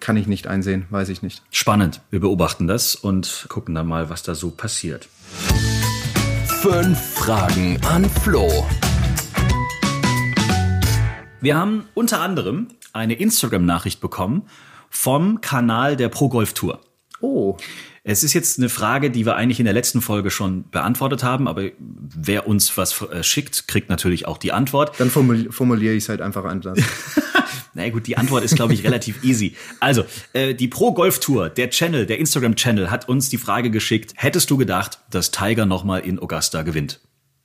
kann 0.00 0.16
ich 0.16 0.26
nicht 0.26 0.46
einsehen, 0.46 0.86
weiß 0.90 1.10
ich 1.10 1.22
nicht. 1.22 1.42
Spannend. 1.50 2.00
Wir 2.10 2.20
beobachten 2.20 2.66
das 2.66 2.94
und 2.94 3.46
gucken 3.48 3.74
dann 3.74 3.86
mal, 3.86 4.10
was 4.10 4.22
da 4.22 4.34
so 4.34 4.50
passiert. 4.50 5.08
Fünf 6.62 6.98
Fragen 7.14 7.78
an 7.86 8.08
Flo. 8.08 8.66
Wir 11.40 11.56
haben 11.56 11.86
unter 11.94 12.20
anderem 12.20 12.68
eine 12.92 13.14
Instagram-Nachricht 13.14 14.00
bekommen 14.00 14.42
vom 14.90 15.40
Kanal 15.40 15.96
der 15.96 16.08
Pro 16.08 16.28
Golf 16.28 16.52
Tour. 16.52 16.80
Oh. 17.20 17.56
Es 18.02 18.24
ist 18.24 18.32
jetzt 18.32 18.58
eine 18.58 18.70
Frage, 18.70 19.10
die 19.10 19.26
wir 19.26 19.36
eigentlich 19.36 19.60
in 19.60 19.66
der 19.66 19.74
letzten 19.74 20.00
Folge 20.00 20.30
schon 20.30 20.68
beantwortet 20.70 21.22
haben, 21.22 21.46
aber 21.46 21.70
wer 21.78 22.46
uns 22.46 22.76
was 22.76 23.02
äh, 23.02 23.22
schickt, 23.22 23.68
kriegt 23.68 23.90
natürlich 23.90 24.26
auch 24.26 24.38
die 24.38 24.52
Antwort. 24.52 24.98
Dann 24.98 25.10
formuliere 25.10 25.94
ich 25.94 26.04
es 26.04 26.08
halt 26.08 26.22
einfach 26.22 26.44
anders. 26.44 26.78
Na 27.74 27.88
gut, 27.90 28.06
die 28.06 28.16
Antwort 28.16 28.44
ist, 28.44 28.56
glaube 28.56 28.74
ich, 28.74 28.84
relativ 28.84 29.22
easy. 29.24 29.54
Also, 29.78 30.04
äh, 30.32 30.54
die 30.54 30.68
Pro 30.68 30.92
Golf 30.92 31.20
Tour, 31.20 31.48
der 31.48 31.70
Channel, 31.70 32.06
der 32.06 32.18
Instagram-Channel, 32.18 32.90
hat 32.90 33.08
uns 33.08 33.28
die 33.28 33.38
Frage 33.38 33.70
geschickt, 33.70 34.12
hättest 34.16 34.50
du 34.50 34.56
gedacht, 34.56 34.98
dass 35.10 35.30
Tiger 35.30 35.66
nochmal 35.66 36.00
in 36.00 36.18
Augusta 36.18 36.62
gewinnt? 36.62 37.00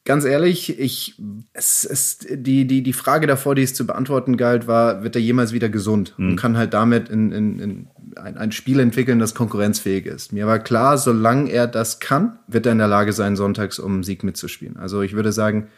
Ganz 0.08 0.24
ehrlich, 0.24 0.80
ich, 0.80 1.20
es 1.54 1.84
ist 1.84 2.28
die, 2.30 2.68
die, 2.68 2.84
die 2.84 2.94
Frage 2.94 3.26
davor, 3.26 3.56
die 3.56 3.64
es 3.64 3.74
zu 3.74 3.88
beantworten 3.88 4.38
galt, 4.38 4.68
war, 4.68 5.02
wird 5.02 5.16
er 5.16 5.22
jemals 5.22 5.52
wieder 5.52 5.68
gesund 5.68 6.14
mhm. 6.18 6.30
und 6.30 6.36
kann 6.36 6.58
halt 6.58 6.76
damit 6.76 7.10
in, 7.10 7.32
in, 7.32 7.60
in 7.60 7.88
ein, 8.16 8.38
ein 8.38 8.52
Spiel 8.52 8.80
entwickeln, 8.80 9.18
das 9.18 9.34
konkurrenzfähig 9.34 10.06
ist. 10.06 10.32
Mir 10.32 10.46
war 10.46 10.60
klar, 10.60 11.00
solange 11.00 11.50
er 11.50 11.66
das 11.66 12.00
kann, 12.00 12.38
wird 12.48 12.68
er 12.68 12.74
in 12.74 12.78
der 12.78 12.88
Lage 12.88 13.14
sein, 13.14 13.36
sonntags 13.36 13.80
um 13.80 14.04
Sieg 14.04 14.24
mitzuspielen. 14.24 14.78
Also 14.78 15.02
ich 15.02 15.14
würde 15.14 15.32
sagen, 15.32 15.70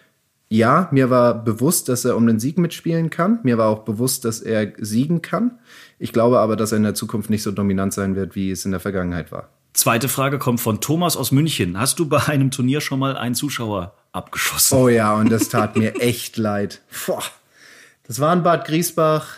ja, 0.49 0.88
mir 0.91 1.09
war 1.09 1.44
bewusst, 1.44 1.89
dass 1.89 2.05
er 2.05 2.15
um 2.15 2.25
den 2.25 2.39
Sieg 2.39 2.57
mitspielen 2.57 3.09
kann. 3.09 3.39
Mir 3.44 3.57
war 3.57 3.67
auch 3.67 3.79
bewusst, 3.79 4.23
dass 4.23 4.39
er 4.39 4.71
siegen 4.77 5.21
kann. 5.21 5.59
Ich 5.99 6.13
glaube 6.13 6.39
aber, 6.39 6.55
dass 6.55 6.71
er 6.71 6.77
in 6.77 6.83
der 6.83 6.94
Zukunft 6.94 7.29
nicht 7.29 7.44
so 7.44 7.51
dominant 7.51 7.94
sein 7.94 8.15
wird, 8.15 8.35
wie 8.35 8.51
es 8.51 8.63
in 8.63 8.71
der 8.71 8.79
Vergangenheit 8.79 9.31
war. 9.31 9.49
Zweite 9.73 10.07
Frage 10.07 10.39
kommt 10.39 10.59
von 10.59 10.81
Thomas 10.81 11.17
aus 11.17 11.31
München. 11.31 11.77
Hast 11.79 11.99
du 11.99 12.07
bei 12.07 12.25
einem 12.27 12.49
Turnier 12.49 12.81
schon 12.81 12.97
mal 12.97 13.15
einen 13.17 13.35
Zuschauer 13.35 13.94
abgeschossen? 14.11 14.77
Oh 14.77 14.89
ja, 14.89 15.13
und 15.15 15.31
das 15.31 15.49
tat 15.49 15.75
mir 15.75 15.95
echt 15.99 16.38
leid. 16.38 16.81
Boah. 17.05 17.21
Das 18.07 18.19
war 18.19 18.33
in 18.33 18.41
Bad 18.41 18.65
Griesbach. 18.65 19.38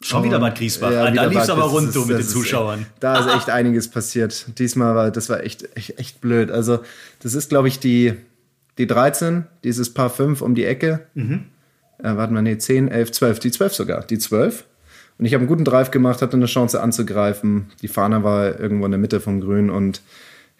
Schon 0.00 0.24
wieder 0.24 0.38
Bad 0.40 0.58
Griesbach. 0.58 0.92
Ja, 0.92 1.10
da 1.10 1.24
lief 1.24 1.40
es 1.40 1.50
aber 1.50 1.64
rund 1.64 1.92
so 1.92 2.04
mit 2.04 2.18
den 2.18 2.26
Zuschauern. 2.26 2.80
Echt, 2.80 2.90
da 3.00 3.18
ist 3.18 3.34
echt 3.36 3.50
einiges 3.50 3.88
passiert. 3.88 4.58
Diesmal 4.58 4.94
war, 4.94 5.10
das 5.10 5.28
war 5.28 5.42
echt, 5.42 5.76
echt, 5.76 5.98
echt 5.98 6.20
blöd. 6.20 6.50
Also, 6.50 6.80
das 7.20 7.34
ist, 7.34 7.48
glaube 7.48 7.68
ich, 7.68 7.78
die, 7.78 8.14
die 8.78 8.86
13, 8.86 9.46
dieses 9.64 9.92
Paar 9.92 10.10
5 10.10 10.40
um 10.40 10.54
die 10.54 10.64
Ecke. 10.64 11.06
Mhm. 11.14 11.46
Äh, 11.98 12.16
warten 12.16 12.34
wir, 12.34 12.42
nee, 12.42 12.58
10, 12.58 12.88
11, 12.88 13.12
12, 13.12 13.38
die 13.40 13.50
12 13.50 13.74
sogar. 13.74 14.04
Die 14.04 14.18
12. 14.18 14.64
Und 15.18 15.24
ich 15.24 15.34
habe 15.34 15.42
einen 15.42 15.48
guten 15.48 15.64
Drive 15.64 15.90
gemacht, 15.90 16.22
hatte 16.22 16.36
eine 16.36 16.46
Chance 16.46 16.80
anzugreifen. 16.80 17.66
Die 17.82 17.88
Fahne 17.88 18.22
war 18.22 18.58
irgendwo 18.58 18.84
in 18.84 18.92
der 18.92 19.00
Mitte 19.00 19.20
vom 19.20 19.40
Grün 19.40 19.68
und 19.68 20.00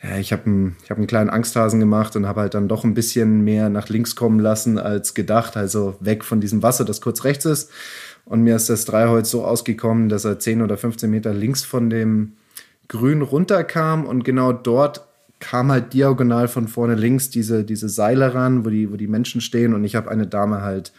ja, 0.03 0.17
ich 0.17 0.33
habe 0.33 0.47
einen, 0.47 0.77
hab 0.89 0.97
einen 0.97 1.07
kleinen 1.09 1.31
Angsthasen 1.31 1.81
gemacht 1.81 2.15
und 2.15 2.27
habe 2.27 2.43
halt 2.43 2.55
dann 2.55 2.69
doch 2.69 2.85
ein 2.85 2.95
bisschen 2.95 3.43
mehr 3.43 3.69
nach 3.69 3.89
links 3.89 4.15
kommen 4.15 4.39
lassen 4.39 4.79
als 4.79 5.15
gedacht. 5.15 5.57
Also 5.57 5.97
weg 6.01 6.25
von 6.25 6.41
diesem 6.41 6.63
Wasser, 6.63 6.85
das 6.85 7.01
kurz 7.01 7.25
rechts 7.25 7.45
ist. 7.45 7.71
Und 8.25 8.43
mir 8.43 8.57
ist 8.57 8.69
das 8.69 8.85
Dreiholz 8.85 9.31
so 9.31 9.45
ausgekommen, 9.45 10.09
dass 10.09 10.25
er 10.25 10.39
10 10.39 10.63
oder 10.63 10.77
15 10.77 11.11
Meter 11.11 11.33
links 11.33 11.65
von 11.65 11.91
dem 11.91 12.35
Grün 12.87 13.23
runterkam 13.23 14.07
und 14.07 14.25
genau 14.25 14.53
dort 14.53 15.08
kam 15.41 15.71
halt 15.71 15.93
diagonal 15.93 16.49
von 16.49 16.69
vorne 16.69 16.95
links 16.95 17.31
diese, 17.31 17.65
diese 17.65 17.89
Seile 17.89 18.35
ran, 18.35 18.65
wo 18.65 18.71
die, 18.71 18.91
wo 18.91 18.97
die 18.97 19.07
Menschen 19.07 19.41
stehen 19.41 19.75
und 19.75 19.85
ich 19.85 19.95
habe 19.95 20.11
eine 20.11 20.27
Dame 20.27 20.63
halt 20.63 20.93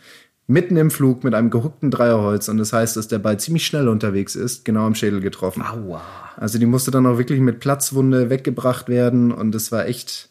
mitten 0.48 0.77
im 0.77 0.89
Flug 0.89 1.24
mit 1.24 1.36
einem 1.36 1.51
gehuckten 1.51 1.91
Dreierholz 1.91 2.48
und 2.48 2.58
das 2.58 2.74
heißt, 2.74 2.98
dass 2.98 3.08
der 3.08 3.19
Ball 3.19 3.39
ziemlich 3.39 3.65
schnell 3.65 3.88
unterwegs 3.88 4.36
ist, 4.36 4.65
genau 4.65 4.86
am 4.88 4.96
Schädel 4.96 5.22
getroffen. 5.22 5.62
Aua. 5.62 6.01
Also 6.38 6.58
die 6.58 6.65
musste 6.65 6.89
dann 6.89 7.05
auch 7.05 7.17
wirklich 7.17 7.39
mit 7.39 7.60
Platzwunde 7.60 8.29
weggebracht 8.29 8.89
werden 8.89 9.31
und 9.31 9.53
das 9.53 9.72
war 9.72 9.86
echt, 9.86 10.29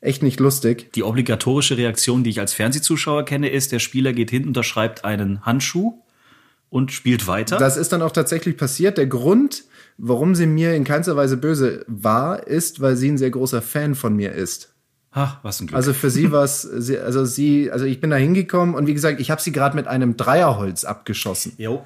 echt 0.00 0.22
nicht 0.22 0.38
lustig. 0.38 0.92
Die 0.92 1.02
obligatorische 1.02 1.76
Reaktion, 1.76 2.22
die 2.22 2.30
ich 2.30 2.38
als 2.38 2.52
Fernsehzuschauer 2.52 3.24
kenne, 3.24 3.48
ist, 3.48 3.72
der 3.72 3.80
Spieler 3.80 4.12
geht 4.12 4.30
hin, 4.30 4.46
unterschreibt 4.46 5.04
einen 5.04 5.44
Handschuh 5.44 5.98
und 6.70 6.92
spielt 6.92 7.26
weiter. 7.26 7.58
Das 7.58 7.76
ist 7.76 7.92
dann 7.92 8.02
auch 8.02 8.12
tatsächlich 8.12 8.56
passiert. 8.56 8.98
Der 8.98 9.06
Grund, 9.06 9.64
Warum 9.98 10.34
sie 10.34 10.46
mir 10.46 10.74
in 10.74 10.84
keinster 10.84 11.16
Weise 11.16 11.36
böse 11.36 11.84
war, 11.86 12.46
ist, 12.46 12.80
weil 12.80 12.96
sie 12.96 13.10
ein 13.10 13.18
sehr 13.18 13.30
großer 13.30 13.62
Fan 13.62 13.94
von 13.94 14.14
mir 14.14 14.32
ist. 14.32 14.74
Ach, 15.12 15.38
was 15.42 15.60
ein 15.60 15.68
Glück. 15.68 15.76
Also 15.76 15.94
für 15.94 16.10
sie 16.10 16.30
war 16.32 16.44
es, 16.44 16.66
also 16.66 17.24
sie, 17.24 17.70
also 17.70 17.86
ich 17.86 18.00
bin 18.00 18.10
da 18.10 18.16
hingekommen 18.16 18.74
und 18.74 18.86
wie 18.86 18.94
gesagt, 18.94 19.20
ich 19.20 19.30
habe 19.30 19.40
sie 19.40 19.52
gerade 19.52 19.74
mit 19.74 19.86
einem 19.86 20.16
Dreierholz 20.16 20.84
abgeschossen. 20.84 21.54
Jo. 21.56 21.84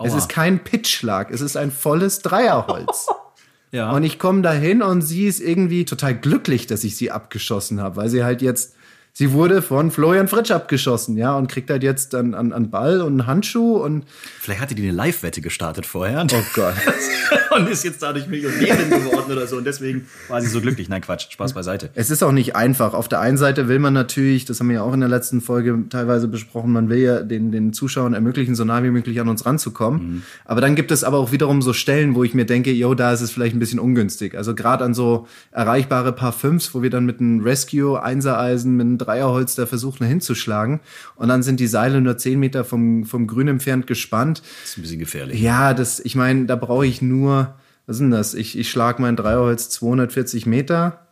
Es 0.00 0.14
ist 0.14 0.28
kein 0.28 0.62
Pitchschlag, 0.62 1.32
es 1.32 1.40
ist 1.40 1.56
ein 1.56 1.72
volles 1.72 2.20
Dreierholz. 2.20 3.08
ja. 3.72 3.90
Und 3.90 4.04
ich 4.04 4.20
komme 4.20 4.42
da 4.42 4.52
hin 4.52 4.80
und 4.80 5.02
sie 5.02 5.26
ist 5.26 5.40
irgendwie 5.40 5.84
total 5.84 6.14
glücklich, 6.14 6.68
dass 6.68 6.84
ich 6.84 6.96
sie 6.96 7.10
abgeschossen 7.10 7.80
habe, 7.80 7.96
weil 7.96 8.08
sie 8.08 8.22
halt 8.22 8.40
jetzt 8.40 8.76
Sie 9.18 9.32
wurde 9.32 9.62
von 9.62 9.90
Florian 9.90 10.28
Fritsch 10.28 10.52
abgeschossen, 10.52 11.16
ja, 11.16 11.36
und 11.36 11.48
kriegt 11.48 11.70
halt 11.70 11.82
jetzt 11.82 12.14
dann 12.14 12.34
an, 12.34 12.52
an 12.52 12.70
Ball 12.70 13.00
und 13.00 13.14
einen 13.14 13.26
Handschuh 13.26 13.78
und. 13.78 14.04
Vielleicht 14.38 14.60
hatte 14.60 14.76
die 14.76 14.84
eine 14.84 14.92
Live-Wette 14.92 15.40
gestartet 15.40 15.86
vorher. 15.86 16.24
Oh 16.32 16.42
Gott. 16.54 16.74
und 17.56 17.68
ist 17.68 17.84
jetzt 17.84 18.00
dadurch 18.00 18.28
Millionärin 18.28 18.90
geworden 18.90 19.32
oder 19.32 19.46
so. 19.48 19.56
Und 19.56 19.64
deswegen 19.64 20.06
war 20.28 20.40
sie 20.40 20.46
so 20.46 20.60
glücklich. 20.60 20.88
Nein, 20.88 21.00
Quatsch, 21.00 21.30
Spaß 21.30 21.52
beiseite. 21.52 21.90
Es 21.94 22.10
ist 22.10 22.22
auch 22.22 22.32
nicht 22.32 22.54
einfach. 22.54 22.94
Auf 22.94 23.08
der 23.08 23.20
einen 23.20 23.36
Seite 23.36 23.66
will 23.66 23.78
man 23.78 23.92
natürlich, 23.92 24.44
das 24.44 24.60
haben 24.60 24.68
wir 24.68 24.76
ja 24.76 24.82
auch 24.82 24.92
in 24.92 25.00
der 25.00 25.08
letzten 25.08 25.40
Folge 25.40 25.76
teilweise 25.90 26.28
besprochen, 26.28 26.72
man 26.72 26.88
will 26.88 26.98
ja 26.98 27.22
den, 27.22 27.50
den 27.50 27.72
Zuschauern 27.72 28.14
ermöglichen, 28.14 28.54
so 28.54 28.64
nah 28.64 28.82
wie 28.84 28.90
möglich 28.90 29.20
an 29.20 29.28
uns 29.28 29.44
ranzukommen. 29.44 30.00
Mhm. 30.00 30.22
Aber 30.44 30.60
dann 30.60 30.76
gibt 30.76 30.90
es 30.90 31.04
aber 31.04 31.18
auch 31.18 31.32
wiederum 31.32 31.60
so 31.60 31.72
Stellen, 31.72 32.14
wo 32.14 32.24
ich 32.24 32.34
mir 32.34 32.46
denke, 32.46 32.70
yo, 32.70 32.94
da 32.94 33.12
ist 33.12 33.20
es 33.20 33.30
vielleicht 33.30 33.56
ein 33.56 33.58
bisschen 33.58 33.80
ungünstig. 33.80 34.36
Also 34.36 34.54
gerade 34.54 34.84
an 34.84 34.94
so 34.94 35.26
erreichbare 35.50 36.12
Paar 36.12 36.32
Fünfs, 36.32 36.74
wo 36.74 36.82
wir 36.82 36.90
dann 36.90 37.04
mit 37.04 37.20
einem 37.20 37.40
Rescue, 37.40 38.00
Einsereisen, 38.00 38.76
mit 38.76 38.86
einem 38.86 38.98
Dreierholz 39.08 39.54
da 39.54 39.66
versuchen 39.66 40.06
hinzuschlagen. 40.06 40.80
Und 41.16 41.28
dann 41.28 41.42
sind 41.42 41.60
die 41.60 41.66
Seile 41.66 42.00
nur 42.00 42.18
zehn 42.18 42.38
Meter 42.38 42.64
vom, 42.64 43.04
vom 43.04 43.26
Grün 43.26 43.48
entfernt 43.48 43.86
gespannt. 43.86 44.42
Das 44.62 44.70
ist 44.70 44.78
ein 44.78 44.82
bisschen 44.82 44.98
gefährlich. 44.98 45.40
Ja, 45.40 45.74
das, 45.74 46.00
ich 46.00 46.14
meine, 46.14 46.46
da 46.46 46.56
brauche 46.56 46.86
ich 46.86 47.00
nur, 47.00 47.54
was 47.86 47.96
ist 47.96 48.00
denn 48.00 48.10
das? 48.10 48.34
Ich, 48.34 48.58
ich 48.58 48.70
schlage 48.70 49.00
mein 49.00 49.16
Dreierholz 49.16 49.70
240 49.70 50.46
Meter, 50.46 51.06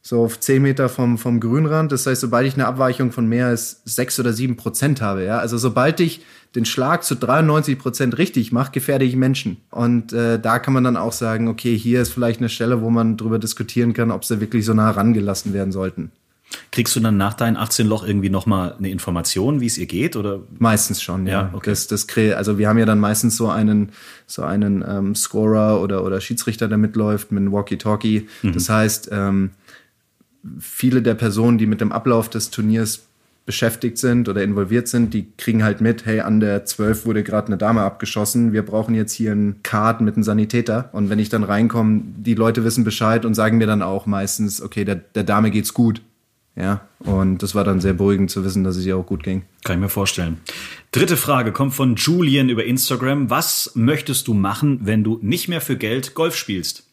so 0.00 0.22
auf 0.22 0.38
10 0.38 0.62
Meter 0.62 0.88
vom, 0.88 1.18
vom 1.18 1.40
Grünrand. 1.40 1.90
Das 1.90 2.06
heißt, 2.06 2.20
sobald 2.20 2.46
ich 2.46 2.54
eine 2.54 2.66
Abweichung 2.66 3.10
von 3.10 3.26
mehr 3.26 3.46
als 3.46 3.82
6 3.84 4.20
oder 4.20 4.32
7 4.32 4.56
Prozent 4.56 5.00
habe, 5.00 5.24
ja, 5.24 5.38
also 5.38 5.58
sobald 5.58 5.98
ich 6.00 6.22
den 6.54 6.64
Schlag 6.64 7.02
zu 7.02 7.16
93 7.16 7.78
Prozent 7.78 8.18
richtig 8.18 8.52
mache, 8.52 8.70
gefährde 8.70 9.04
ich 9.04 9.16
Menschen. 9.16 9.56
Und 9.70 10.12
äh, 10.12 10.38
da 10.38 10.60
kann 10.60 10.74
man 10.74 10.84
dann 10.84 10.96
auch 10.96 11.12
sagen, 11.12 11.48
okay, 11.48 11.76
hier 11.76 12.02
ist 12.02 12.12
vielleicht 12.12 12.38
eine 12.38 12.48
Stelle, 12.48 12.80
wo 12.80 12.90
man 12.90 13.16
drüber 13.16 13.38
diskutieren 13.38 13.92
kann, 13.92 14.12
ob 14.12 14.24
sie 14.24 14.40
wirklich 14.40 14.64
so 14.64 14.74
nah 14.74 14.90
rangelassen 14.90 15.52
werden 15.52 15.72
sollten. 15.72 16.12
Kriegst 16.70 16.94
du 16.94 17.00
dann 17.00 17.16
nach 17.16 17.34
deinem 17.34 17.56
18 17.56 17.86
Loch 17.86 18.06
irgendwie 18.06 18.30
nochmal 18.30 18.74
eine 18.78 18.90
Information, 18.90 19.60
wie 19.60 19.66
es 19.66 19.78
ihr 19.78 19.86
geht? 19.86 20.16
Oder? 20.16 20.40
Meistens 20.58 21.02
schon, 21.02 21.26
ja. 21.26 21.42
ja 21.42 21.50
okay. 21.52 21.70
Das, 21.70 21.86
das, 21.86 22.06
also 22.36 22.58
wir 22.58 22.68
haben 22.68 22.78
ja 22.78 22.86
dann 22.86 23.00
meistens 23.00 23.36
so 23.36 23.48
einen, 23.48 23.90
so 24.26 24.42
einen 24.42 24.84
ähm, 24.86 25.14
Scorer 25.14 25.80
oder, 25.80 26.04
oder 26.04 26.20
Schiedsrichter, 26.20 26.68
der 26.68 26.78
mitläuft 26.78 27.32
mit 27.32 27.40
einem 27.40 27.52
Walkie-Talkie. 27.52 28.28
Mhm. 28.42 28.52
Das 28.52 28.68
heißt, 28.68 29.08
ähm, 29.12 29.50
viele 30.58 31.02
der 31.02 31.14
Personen, 31.14 31.58
die 31.58 31.66
mit 31.66 31.80
dem 31.80 31.92
Ablauf 31.92 32.28
des 32.28 32.50
Turniers 32.50 33.02
beschäftigt 33.46 33.98
sind 33.98 34.28
oder 34.28 34.42
involviert 34.42 34.88
sind, 34.88 35.12
die 35.12 35.26
kriegen 35.36 35.62
halt 35.62 35.80
mit, 35.80 36.06
hey, 36.06 36.20
an 36.20 36.40
der 36.40 36.64
12 36.64 37.04
wurde 37.04 37.22
gerade 37.22 37.48
eine 37.48 37.58
Dame 37.58 37.82
abgeschossen, 37.82 38.54
wir 38.54 38.64
brauchen 38.64 38.94
jetzt 38.94 39.12
hier 39.12 39.32
einen 39.32 39.62
Card 39.62 40.00
mit 40.00 40.14
einem 40.14 40.22
Sanitäter. 40.22 40.88
Und 40.92 41.10
wenn 41.10 41.18
ich 41.18 41.28
dann 41.28 41.44
reinkomme, 41.44 42.00
die 42.16 42.34
Leute 42.34 42.64
wissen 42.64 42.84
Bescheid 42.84 43.26
und 43.26 43.34
sagen 43.34 43.58
mir 43.58 43.66
dann 43.66 43.82
auch 43.82 44.06
meistens, 44.06 44.62
okay, 44.62 44.84
der, 44.84 44.96
der 44.96 45.24
Dame 45.24 45.50
geht's 45.50 45.74
gut. 45.74 46.00
Ja, 46.56 46.82
und 47.00 47.42
das 47.42 47.56
war 47.56 47.64
dann 47.64 47.80
sehr 47.80 47.94
beruhigend 47.94 48.30
zu 48.30 48.44
wissen, 48.44 48.62
dass 48.62 48.76
es 48.76 48.86
ihr 48.86 48.96
auch 48.96 49.06
gut 49.06 49.24
ging. 49.24 49.42
Kann 49.64 49.76
ich 49.76 49.80
mir 49.80 49.88
vorstellen. 49.88 50.38
Dritte 50.92 51.16
Frage 51.16 51.50
kommt 51.50 51.74
von 51.74 51.96
Julian 51.96 52.48
über 52.48 52.64
Instagram. 52.64 53.28
Was 53.28 53.72
möchtest 53.74 54.28
du 54.28 54.34
machen, 54.34 54.80
wenn 54.82 55.02
du 55.02 55.18
nicht 55.20 55.48
mehr 55.48 55.60
für 55.60 55.76
Geld 55.76 56.14
Golf 56.14 56.36
spielst? 56.36 56.84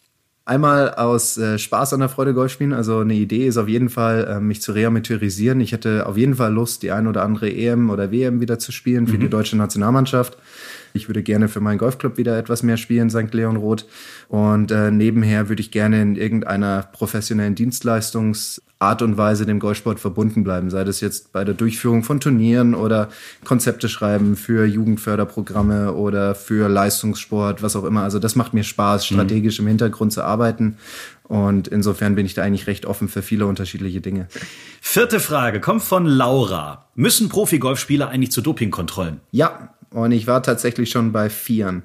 Einmal 0.44 0.96
aus 0.96 1.38
äh, 1.38 1.60
Spaß 1.60 1.94
an 1.94 2.00
der 2.00 2.10
Freude 2.10 2.34
Golf 2.34 2.52
spielen. 2.52 2.74
Also 2.74 3.00
eine 3.00 3.14
Idee 3.14 3.46
ist 3.46 3.58
auf 3.58 3.68
jeden 3.68 3.90
Fall, 3.90 4.26
äh, 4.26 4.40
mich 4.40 4.64
zu 4.64 4.72
reamateurisieren. 4.72 5.62
Ich 5.62 5.72
hätte 5.72 6.08
auf 6.08 6.18
jeden 6.18 6.36
Fall 6.36 6.52
Lust, 6.52 6.82
die 6.82 6.92
ein 6.92 7.06
oder 7.06 7.24
andere 7.24 7.54
EM 7.54 7.92
oder 7.92 8.12
WM 8.12 8.42
wieder 8.42 8.58
zu 8.58 8.72
spielen 8.72 9.06
für 9.06 9.18
mhm. 9.18 9.22
die 9.22 9.30
deutsche 9.30 9.56
Nationalmannschaft. 9.56 10.38
Ich 10.94 11.10
würde 11.10 11.24
gerne 11.24 11.48
für 11.48 11.60
meinen 11.60 11.78
Golfclub 11.78 12.18
wieder 12.18 12.38
etwas 12.38 12.64
mehr 12.64 12.78
spielen, 12.78 13.10
St. 13.10 13.34
Leon 13.34 13.56
Roth. 13.56 13.86
Und 14.28 14.72
äh, 14.72 14.92
nebenher 14.92 15.50
würde 15.50 15.62
ich 15.62 15.72
gerne 15.72 16.02
in 16.02 16.16
irgendeiner 16.16 16.84
professionellen 16.92 17.56
Dienstleistungsart 17.56 19.02
und 19.02 19.18
Weise 19.18 19.46
dem 19.46 19.60
Golfsport 19.60 20.00
verbunden 20.00 20.44
bleiben. 20.44 20.70
Sei 20.70 20.84
das 20.84 21.02
jetzt 21.02 21.32
bei 21.32 21.44
der 21.44 21.54
Durchführung 21.54 22.04
von 22.04 22.20
Turnieren 22.20 22.76
oder 22.76 23.10
Konzepte 23.44 23.90
schreiben 23.90 24.36
für 24.36 24.66
Jugendförderprogramme 24.66 25.94
oder 25.94 26.36
für 26.36 26.70
Leistungssport, 26.70 27.62
was 27.62 27.76
auch 27.76 27.84
immer. 27.84 28.04
Also 28.04 28.20
das 28.20 28.36
macht 28.36 28.54
mir 28.54 28.64
Spaß, 28.64 29.10
mhm. 29.10 29.16
strategisch 29.16 29.60
mhm. 29.60 29.66
im 29.66 29.70
Hintergrund 29.70 30.14
zu 30.14 30.24
arbeiten. 30.24 30.78
Und 31.32 31.70
insofern 31.70 32.16
bin 32.16 32.26
ich 32.26 32.34
da 32.34 32.44
eigentlich 32.44 32.68
recht 32.68 32.86
offen 32.86 33.08
für 33.08 33.22
viele 33.22 33.46
unterschiedliche 33.46 34.02
Dinge. 34.02 34.28
Vierte 34.82 35.22
Frage 35.22 35.62
kommt 35.62 35.82
von 35.82 36.06
Laura. 36.06 36.88
Müssen 36.94 37.30
Profi-Golfspieler 37.30 38.10
eigentlich 38.10 38.34
zu 38.34 38.42
Dopingkontrollen? 38.42 39.22
Ja, 39.32 39.74
und 39.92 40.12
ich 40.12 40.28
war 40.28 40.42
tatsächlich 40.44 40.90
schon 40.90 41.12
bei 41.12 41.30
Vieren. 41.30 41.84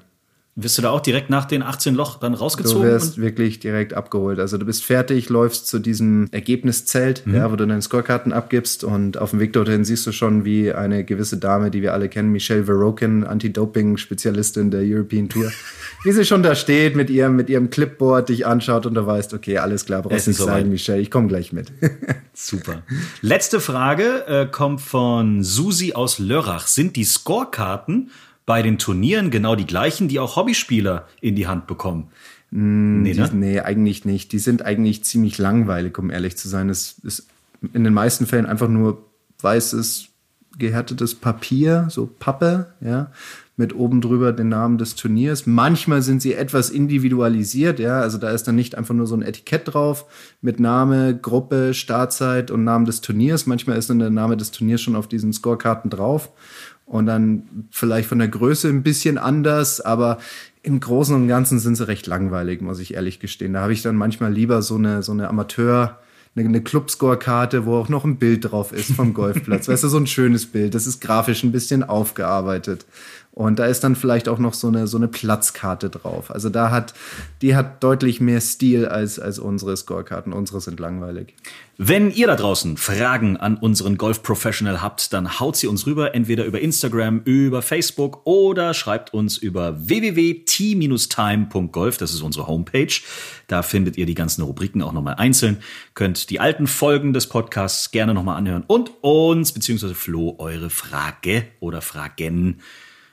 Wirst 0.59 0.75
du 0.75 0.81
da 0.81 0.89
auch 0.89 1.01
direkt 1.01 1.29
nach 1.29 1.45
den 1.45 1.61
18 1.61 1.93
Loch 1.93 2.17
dann 2.17 2.33
rausgezogen? 2.33 2.81
Du 2.81 2.87
wirst 2.87 3.21
wirklich 3.21 3.59
direkt 3.59 3.93
abgeholt. 3.93 4.39
Also 4.39 4.57
du 4.57 4.65
bist 4.65 4.83
fertig, 4.83 5.29
läufst 5.29 5.67
zu 5.67 5.77
diesem 5.77 6.27
Ergebniszelt, 6.31 7.27
mhm. 7.27 7.35
ja, 7.35 7.51
wo 7.51 7.55
du 7.55 7.67
deine 7.67 7.79
Scorekarten 7.79 8.33
abgibst 8.33 8.83
und 8.83 9.19
auf 9.19 9.29
dem 9.29 9.39
Weg 9.39 9.53
dorthin 9.53 9.85
siehst 9.85 10.07
du 10.07 10.11
schon, 10.11 10.45
wie 10.45 10.73
eine 10.73 11.03
gewisse 11.03 11.37
Dame, 11.37 11.69
die 11.69 11.83
wir 11.83 11.93
alle 11.93 12.09
kennen, 12.09 12.31
Michelle 12.31 12.65
Verokin, 12.65 13.23
Anti-Doping-Spezialistin 13.23 14.71
der 14.71 14.81
European 14.83 15.29
Tour, 15.29 15.51
wie 16.03 16.11
sie 16.11 16.25
schon 16.25 16.41
da 16.41 16.55
steht 16.55 16.95
mit 16.95 17.11
ihrem, 17.11 17.35
mit 17.35 17.51
ihrem 17.51 17.69
Clipboard, 17.69 18.29
dich 18.29 18.47
anschaut 18.47 18.87
und 18.87 18.95
du 18.95 19.05
weißt, 19.05 19.35
okay, 19.35 19.59
alles 19.59 19.85
klar, 19.85 20.01
brauchst 20.01 20.27
nicht 20.27 20.37
sagen, 20.37 20.71
Michelle, 20.71 20.99
ich 20.99 21.11
komme 21.11 21.27
gleich 21.27 21.53
mit. 21.53 21.71
Super. 22.33 22.81
Letzte 23.21 23.59
Frage 23.59 24.25
äh, 24.25 24.47
kommt 24.47 24.81
von 24.81 25.43
Susi 25.43 25.93
aus 25.93 26.17
Lörrach. 26.17 26.65
Sind 26.65 26.95
die 26.95 27.03
Scorekarten 27.03 28.09
bei 28.47 28.63
den 28.63 28.79
Turnieren 28.79 29.29
genau 29.29 29.55
die 29.55 29.67
gleichen, 29.67 30.07
die 30.07 30.19
auch 30.19 30.37
Hobbyspieler 30.37 31.05
in 31.21 31.35
die 31.35 31.47
Hand 31.47 31.67
bekommen? 31.67 32.07
Mm, 32.49 33.03
nee, 33.03 33.13
die, 33.13 33.19
ne? 33.19 33.29
nee, 33.33 33.59
eigentlich 33.59 34.05
nicht. 34.05 34.31
Die 34.31 34.39
sind 34.39 34.63
eigentlich 34.63 35.03
ziemlich 35.03 35.37
langweilig, 35.37 35.99
um 35.99 36.09
ehrlich 36.09 36.37
zu 36.37 36.47
sein. 36.47 36.69
Es 36.69 36.95
ist 37.03 37.27
in 37.73 37.83
den 37.83 37.93
meisten 37.93 38.25
Fällen 38.25 38.45
einfach 38.45 38.69
nur 38.69 39.05
weißes, 39.41 40.07
gehärtetes 40.57 41.13
Papier, 41.13 41.87
so 41.89 42.07
Pappe, 42.07 42.73
ja, 42.79 43.11
mit 43.57 43.75
oben 43.75 44.01
drüber 44.01 44.31
den 44.31 44.49
Namen 44.49 44.77
des 44.77 44.95
Turniers. 44.95 45.45
Manchmal 45.45 46.01
sind 46.01 46.21
sie 46.21 46.33
etwas 46.33 46.69
individualisiert, 46.69 47.79
ja, 47.79 47.99
also 47.99 48.17
da 48.17 48.29
ist 48.29 48.47
dann 48.47 48.55
nicht 48.55 48.75
einfach 48.75 48.95
nur 48.95 49.07
so 49.07 49.15
ein 49.15 49.23
Etikett 49.23 49.63
drauf 49.65 50.05
mit 50.41 50.59
Name, 50.59 51.17
Gruppe, 51.17 51.73
Startzeit 51.73 52.49
und 52.49 52.63
Namen 52.63 52.85
des 52.85 53.01
Turniers. 53.01 53.45
Manchmal 53.45 53.77
ist 53.77 53.89
dann 53.89 53.99
der 53.99 54.09
Name 54.09 54.37
des 54.37 54.51
Turniers 54.51 54.81
schon 54.81 54.95
auf 54.95 55.07
diesen 55.07 55.33
Scorekarten 55.33 55.89
drauf 55.89 56.31
und 56.87 57.05
dann 57.05 57.67
vielleicht 57.69 58.09
von 58.09 58.17
der 58.17 58.29
Größe 58.29 58.69
ein 58.69 58.81
bisschen 58.81 59.17
anders, 59.17 59.81
aber 59.81 60.17
im 60.63 60.79
Großen 60.79 61.15
und 61.15 61.27
Ganzen 61.27 61.59
sind 61.59 61.75
sie 61.75 61.87
recht 61.87 62.07
langweilig, 62.07 62.61
muss 62.61 62.79
ich 62.79 62.95
ehrlich 62.95 63.19
gestehen. 63.19 63.53
Da 63.53 63.61
habe 63.61 63.73
ich 63.73 63.83
dann 63.83 63.95
manchmal 63.95 64.33
lieber 64.33 64.61
so 64.61 64.75
eine, 64.75 65.03
so 65.03 65.11
eine 65.11 65.29
Amateur- 65.29 65.99
eine, 66.35 66.61
Clubscore-Karte, 66.61 67.65
wo 67.65 67.77
auch 67.77 67.89
noch 67.89 68.05
ein 68.05 68.17
Bild 68.17 68.51
drauf 68.51 68.71
ist 68.71 68.91
vom 68.91 69.13
Golfplatz. 69.13 69.67
weißt 69.67 69.83
du, 69.83 69.87
so 69.87 69.97
ein 69.97 70.07
schönes 70.07 70.45
Bild. 70.45 70.75
Das 70.75 70.85
ist 70.85 71.01
grafisch 71.01 71.43
ein 71.43 71.51
bisschen 71.51 71.83
aufgearbeitet. 71.83 72.85
Und 73.37 73.59
da 73.59 73.67
ist 73.67 73.83
dann 73.83 73.95
vielleicht 73.95 74.27
auch 74.29 74.39
noch 74.39 74.55
so 74.55 74.67
eine, 74.67 74.87
so 74.87 74.97
eine 74.97 75.07
Platzkarte 75.07 75.91
drauf. 75.91 76.31
Also 76.31 76.49
da 76.49 76.71
hat, 76.71 76.95
die 77.43 77.55
hat 77.55 77.83
deutlich 77.83 78.19
mehr 78.19 78.41
Stil 78.41 78.87
als, 78.87 79.19
als 79.19 79.37
unsere 79.37 79.77
Scorekarten. 79.77 80.33
Unsere 80.33 80.59
sind 80.59 80.79
langweilig. 80.79 81.35
Wenn 81.77 82.09
ihr 82.09 82.25
da 82.25 82.35
draußen 82.35 82.77
Fragen 82.77 83.37
an 83.37 83.57
unseren 83.57 83.99
Golf 83.99 84.23
Professional 84.23 84.81
habt, 84.81 85.13
dann 85.13 85.39
haut 85.39 85.55
sie 85.55 85.67
uns 85.67 85.85
rüber, 85.85 86.15
entweder 86.15 86.45
über 86.45 86.59
Instagram, 86.59 87.21
über 87.25 87.61
Facebook 87.61 88.25
oder 88.25 88.73
schreibt 88.73 89.13
uns 89.13 89.37
über 89.37 89.87
www.t-time.golf. 89.87 91.97
Das 91.97 92.15
ist 92.15 92.21
unsere 92.21 92.47
Homepage. 92.47 92.99
Da 93.45 93.61
findet 93.61 93.97
ihr 93.97 94.07
die 94.07 94.15
ganzen 94.15 94.41
Rubriken 94.41 94.81
auch 94.81 94.93
nochmal 94.93 95.13
einzeln. 95.13 95.59
Könnt 95.93 96.31
die 96.31 96.39
alten 96.39 96.65
Folgen 96.65 97.13
des 97.13 97.27
Podcasts 97.27 97.91
gerne 97.91 98.15
nochmal 98.15 98.37
anhören 98.37 98.63
und 98.65 98.93
uns, 99.01 99.51
beziehungsweise 99.51 99.93
Flo, 99.93 100.37
eure 100.39 100.71
Frage 100.71 101.43
oder 101.59 101.83
Fragen 101.83 102.61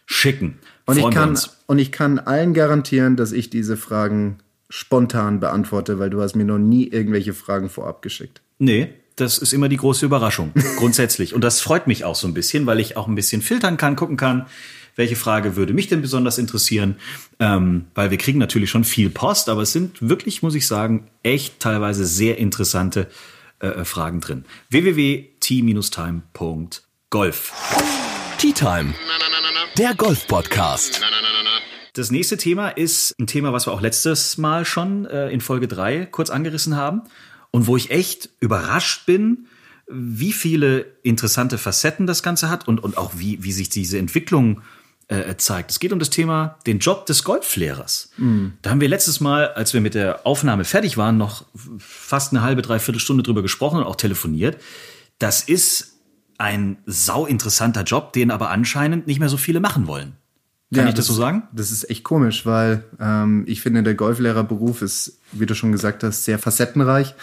schicken. 0.07 0.59
Und 0.87 0.99
ich, 0.99 1.11
kann, 1.11 1.39
und 1.67 1.79
ich 1.79 1.93
kann 1.93 2.19
allen 2.19 2.55
garantieren, 2.55 3.17
dass 3.17 3.33
ich 3.33 3.51
diese 3.51 3.77
Fragen 3.77 4.39
spontan 4.69 5.41
beantworte, 5.41 5.99
weil 5.99 6.11
du 6.11 6.21
hast 6.21 6.37
mir 6.37 6.45
noch 6.45 6.59
nie 6.59 6.89
irgendwelche 6.89 7.33
Fragen 7.33 7.71
vorab 7.71 8.03
geschickt. 8.03 8.43
Nee, 8.59 8.91
das 9.17 9.39
ist 9.39 9.53
immer 9.53 9.69
die 9.69 9.77
große 9.77 10.05
Überraschung, 10.05 10.53
grundsätzlich. 10.77 11.35
Und 11.35 11.43
das 11.43 11.61
freut 11.61 11.87
mich 11.87 12.05
auch 12.05 12.17
so 12.17 12.27
ein 12.27 12.35
bisschen, 12.35 12.67
weil 12.67 12.81
ich 12.81 12.97
auch 12.97 13.07
ein 13.07 13.15
bisschen 13.15 13.43
filtern 13.43 13.77
kann, 13.77 13.95
gucken 13.97 14.17
kann, 14.17 14.47
welche 14.97 15.17
Frage 15.17 15.57
würde 15.57 15.73
mich 15.73 15.89
denn 15.89 16.03
besonders 16.03 16.39
interessieren. 16.39 16.97
Ähm, 17.39 17.87
weil 17.95 18.11
wir 18.11 18.19
kriegen 18.19 18.39
natürlich 18.39 18.71
schon 18.71 18.85
viel 18.85 19.11
Post, 19.11 19.49
aber 19.49 19.63
es 19.63 19.73
sind 19.73 20.09
wirklich, 20.09 20.43
muss 20.43 20.55
ich 20.55 20.67
sagen, 20.67 21.09
echt 21.23 21.61
teilweise 21.61 22.07
sehr 22.07 22.39
interessante 22.39 23.09
äh, 23.61 23.69
äh 23.69 23.85
Fragen 23.85 24.21
drin. 24.21 24.45
www.t-time.golf 24.71 27.53
Tea 28.39 28.53
Time 28.53 28.95
der 29.79 29.95
Golf-Podcast. 29.95 31.01
Das 31.95 32.13
nächste 32.13 32.37
Thema 32.37 32.69
ist 32.69 33.13
ein 33.19 33.27
Thema, 33.27 33.53
was 33.53 33.67
wir 33.67 33.73
auch 33.73 33.81
letztes 33.81 34.39
Mal 34.39 34.65
schon 34.65 35.05
äh, 35.07 35.31
in 35.31 35.41
Folge 35.41 35.67
3 35.67 36.07
kurz 36.07 36.31
angerissen 36.31 36.77
haben 36.77 37.03
und 37.51 37.67
wo 37.67 37.77
ich 37.77 37.91
echt 37.91 38.31
überrascht 38.39 39.05
bin, 39.07 39.47
wie 39.89 40.33
viele 40.33 40.87
interessante 41.03 41.59
Facetten 41.59 42.07
das 42.07 42.23
Ganze 42.23 42.51
hat 42.51 42.69
und, 42.69 42.83
und 42.85 42.97
auch 42.97 43.13
wie, 43.17 43.43
wie 43.43 43.53
sich 43.53 43.69
diese 43.69 43.99
Entwicklung 43.99 44.63
äh, 45.09 45.35
zeigt. 45.37 45.73
Es 45.73 45.81
geht 45.81 45.93
um 45.93 45.99
das 45.99 46.11
Thema 46.11 46.59
den 46.67 46.79
Job 46.79 47.07
des 47.07 47.25
Golflehrers. 47.25 48.11
Mhm. 48.17 48.55
Da 48.63 48.71
haben 48.71 48.81
wir 48.81 48.89
letztes 48.89 49.21
Mal, 49.21 49.49
als 49.55 49.75
wir 49.75 49.81
mit 49.81 49.95
der 49.95 50.25
Aufnahme 50.25 50.65
fertig 50.65 50.97
waren, 50.97 51.17
noch 51.17 51.47
fast 51.79 52.33
eine 52.33 52.43
halbe, 52.43 52.63
dreiviertel 52.63 53.01
Stunde 53.01 53.25
drüber 53.25 53.43
gesprochen 53.43 53.79
und 53.79 53.85
auch 53.85 53.97
telefoniert. 53.97 54.57
Das 55.19 55.43
ist 55.43 55.94
ein 56.39 56.79
sau 56.87 57.27
interessanter 57.27 57.83
Job, 57.83 58.13
den 58.13 58.31
aber 58.31 58.51
anscheinend 58.51 59.07
nicht 59.07 59.21
mehr 59.21 59.29
so 59.29 59.37
viele 59.37 59.61
machen 59.61 59.87
wollen. 59.87 60.15
Kann 60.75 60.85
Ja, 60.85 60.89
ich 60.89 60.95
das, 60.95 61.07
so 61.07 61.13
sagen? 61.13 61.45
Das 61.53 61.71
ist 61.71 61.89
echt 61.89 62.05
komisch, 62.05 62.47
weil 62.47 62.85
ähm, 63.01 63.45
ich 63.47 63.61
finde, 63.61 63.83
der 63.83 63.95
Golflehrerberuf 63.95 64.83
ist, 64.83 65.21
wie 65.33 65.47
du 65.47 65.55
schon 65.55 65.73
gesagt 65.73 66.03
hast, 66.03 66.25
sehr 66.25 66.39
facettenreich. 66.39 67.15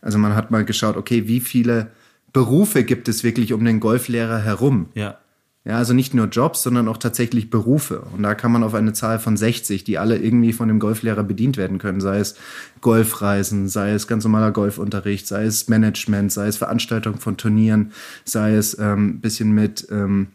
Also 0.00 0.18
man 0.18 0.34
hat 0.34 0.50
mal 0.50 0.64
geschaut, 0.64 0.96
okay, 0.96 1.28
wie 1.28 1.40
viele 1.40 1.90
Berufe 2.32 2.84
gibt 2.84 3.08
es 3.08 3.22
wirklich 3.22 3.52
um 3.52 3.64
den 3.64 3.80
Golflehrer 3.80 4.38
herum? 4.38 4.88
Ja. 4.94 5.18
Ja, 5.66 5.78
also 5.78 5.94
nicht 5.94 6.14
nur 6.14 6.26
Jobs, 6.26 6.62
sondern 6.62 6.86
auch 6.86 6.96
tatsächlich 6.96 7.50
Berufe. 7.50 8.02
Und 8.14 8.22
da 8.22 8.36
kann 8.36 8.52
man 8.52 8.62
auf 8.62 8.74
eine 8.74 8.92
Zahl 8.92 9.18
von 9.18 9.36
60, 9.36 9.82
die 9.82 9.98
alle 9.98 10.16
irgendwie 10.16 10.52
von 10.52 10.68
dem 10.68 10.78
Golflehrer 10.78 11.24
bedient 11.24 11.56
werden 11.56 11.78
können. 11.78 12.00
Sei 12.00 12.18
es 12.20 12.36
Golfreisen, 12.82 13.66
sei 13.66 13.90
es 13.90 14.06
ganz 14.06 14.22
normaler 14.22 14.52
Golfunterricht, 14.52 15.26
sei 15.26 15.42
es 15.42 15.66
Management, 15.66 16.30
sei 16.30 16.46
es 16.46 16.56
Veranstaltung 16.56 17.18
von 17.18 17.36
Turnieren, 17.36 17.90
sei 18.24 18.54
es 18.54 18.78
ähm, 18.78 19.20
bisschen 19.20 19.50
mit 19.50 19.88
ähm, 19.90 20.28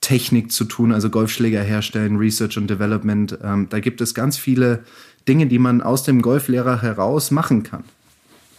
Technik 0.00 0.50
zu 0.50 0.64
tun, 0.64 0.92
also 0.92 1.10
Golfschläger 1.10 1.60
herstellen, 1.60 2.16
Research 2.16 2.56
und 2.56 2.68
Development. 2.68 3.38
Ähm, 3.42 3.66
da 3.68 3.80
gibt 3.80 4.00
es 4.00 4.14
ganz 4.14 4.38
viele 4.38 4.82
Dinge, 5.28 5.46
die 5.46 5.58
man 5.58 5.82
aus 5.82 6.04
dem 6.04 6.22
Golflehrer 6.22 6.80
heraus 6.80 7.30
machen 7.30 7.64
kann. 7.64 7.84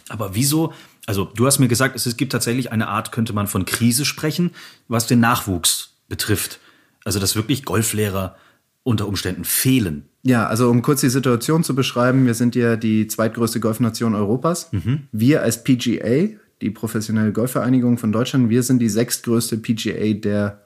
Aber 0.08 0.36
wieso? 0.36 0.72
Also, 1.06 1.24
du 1.24 1.46
hast 1.46 1.58
mir 1.58 1.68
gesagt, 1.68 1.96
es 1.96 2.16
gibt 2.16 2.30
tatsächlich 2.30 2.70
eine 2.70 2.86
Art, 2.86 3.10
könnte 3.10 3.32
man 3.32 3.48
von 3.48 3.64
Krise 3.64 4.04
sprechen, 4.04 4.52
was 4.86 5.08
den 5.08 5.18
Nachwuchs 5.18 5.95
betrifft. 6.08 6.60
Also, 7.04 7.18
dass 7.18 7.36
wirklich 7.36 7.64
Golflehrer 7.64 8.36
unter 8.82 9.08
Umständen 9.08 9.44
fehlen. 9.44 10.04
Ja, 10.22 10.46
also 10.46 10.70
um 10.70 10.82
kurz 10.82 11.00
die 11.00 11.08
Situation 11.08 11.64
zu 11.64 11.74
beschreiben, 11.74 12.26
wir 12.26 12.34
sind 12.34 12.54
ja 12.54 12.76
die 12.76 13.06
zweitgrößte 13.06 13.60
Golfnation 13.60 14.14
Europas. 14.14 14.70
Wir 15.12 15.42
als 15.42 15.64
PGA, 15.64 16.28
die 16.60 16.70
professionelle 16.70 17.32
Golfvereinigung 17.32 17.98
von 17.98 18.12
Deutschland, 18.12 18.48
wir 18.48 18.62
sind 18.62 18.78
die 18.78 18.88
sechstgrößte 18.88 19.58
PGA 19.58 20.14
der 20.14 20.60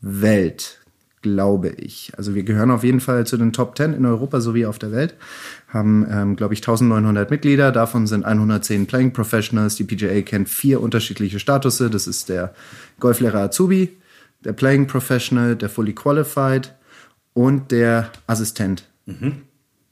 Welt, 0.00 0.80
glaube 1.22 1.68
ich. 1.68 2.12
Also 2.16 2.34
wir 2.34 2.42
gehören 2.42 2.70
auf 2.70 2.84
jeden 2.84 3.00
Fall 3.00 3.26
zu 3.26 3.36
den 3.36 3.52
Top 3.52 3.76
10 3.76 3.94
in 3.94 4.06
Europa 4.06 4.40
sowie 4.40 4.66
auf 4.66 4.78
der 4.78 4.92
Welt, 4.92 5.14
haben, 5.68 6.06
ähm, 6.10 6.36
glaube 6.36 6.54
ich, 6.54 6.60
1900 6.60 7.30
Mitglieder, 7.30 7.72
davon 7.72 8.06
sind 8.06 8.24
110 8.24 8.86
Playing 8.86 9.12
Professionals. 9.12 9.76
Die 9.76 9.84
PGA 9.84 10.20
kennt 10.22 10.48
vier 10.48 10.80
unterschiedliche 10.80 11.38
Statusse, 11.38 11.90
das 11.90 12.06
ist 12.06 12.28
der 12.28 12.54
Golflehrer 13.00 13.40
Azubi, 13.40 13.96
der 14.46 14.52
Playing 14.52 14.86
Professional, 14.86 15.56
der 15.56 15.68
Fully 15.68 15.92
Qualified 15.92 16.72
und 17.34 17.72
der 17.72 18.12
Assistent. 18.28 18.88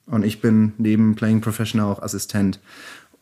Und 0.07 0.25
ich 0.25 0.41
bin 0.41 0.73
neben 0.79 1.17
Playing 1.17 1.41
Professional 1.41 1.91
auch 1.93 2.01
Assistent. 2.01 2.61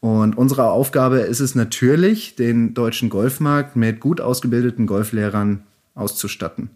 Und 0.01 0.37
unsere 0.37 0.65
Aufgabe 0.71 1.21
ist 1.21 1.41
es 1.41 1.55
natürlich, 1.55 2.37
den 2.37 2.75
deutschen 2.75 3.09
Golfmarkt 3.09 3.77
mit 3.77 3.99
gut 3.99 4.21
ausgebildeten 4.21 4.87
Golflehrern 4.87 5.63
auszustatten. 5.95 6.71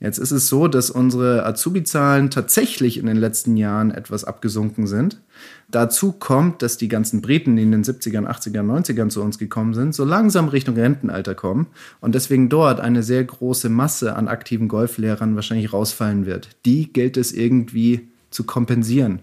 Jetzt 0.00 0.16
ist 0.16 0.30
es 0.30 0.48
so, 0.48 0.66
dass 0.66 0.88
unsere 0.88 1.44
Azubi-Zahlen 1.44 2.30
tatsächlich 2.30 2.96
in 2.96 3.04
den 3.04 3.18
letzten 3.18 3.58
Jahren 3.58 3.90
etwas 3.90 4.24
abgesunken 4.24 4.86
sind. 4.86 5.20
Dazu 5.70 6.12
kommt, 6.12 6.62
dass 6.62 6.78
die 6.78 6.88
ganzen 6.88 7.20
Briten, 7.20 7.54
die 7.56 7.62
in 7.62 7.70
den 7.70 7.84
70ern, 7.84 8.26
80ern, 8.26 8.64
90ern 8.64 9.10
zu 9.10 9.22
uns 9.22 9.38
gekommen 9.38 9.74
sind, 9.74 9.94
so 9.94 10.04
langsam 10.04 10.48
Richtung 10.48 10.74
Rentenalter 10.74 11.34
kommen 11.34 11.66
und 12.00 12.14
deswegen 12.14 12.48
dort 12.48 12.80
eine 12.80 13.02
sehr 13.02 13.22
große 13.22 13.68
Masse 13.68 14.16
an 14.16 14.26
aktiven 14.26 14.68
Golflehrern 14.68 15.36
wahrscheinlich 15.36 15.72
rausfallen 15.72 16.24
wird. 16.24 16.48
Die 16.64 16.90
gilt 16.90 17.18
es 17.18 17.32
irgendwie 17.32 18.08
zu 18.30 18.44
kompensieren. 18.44 19.20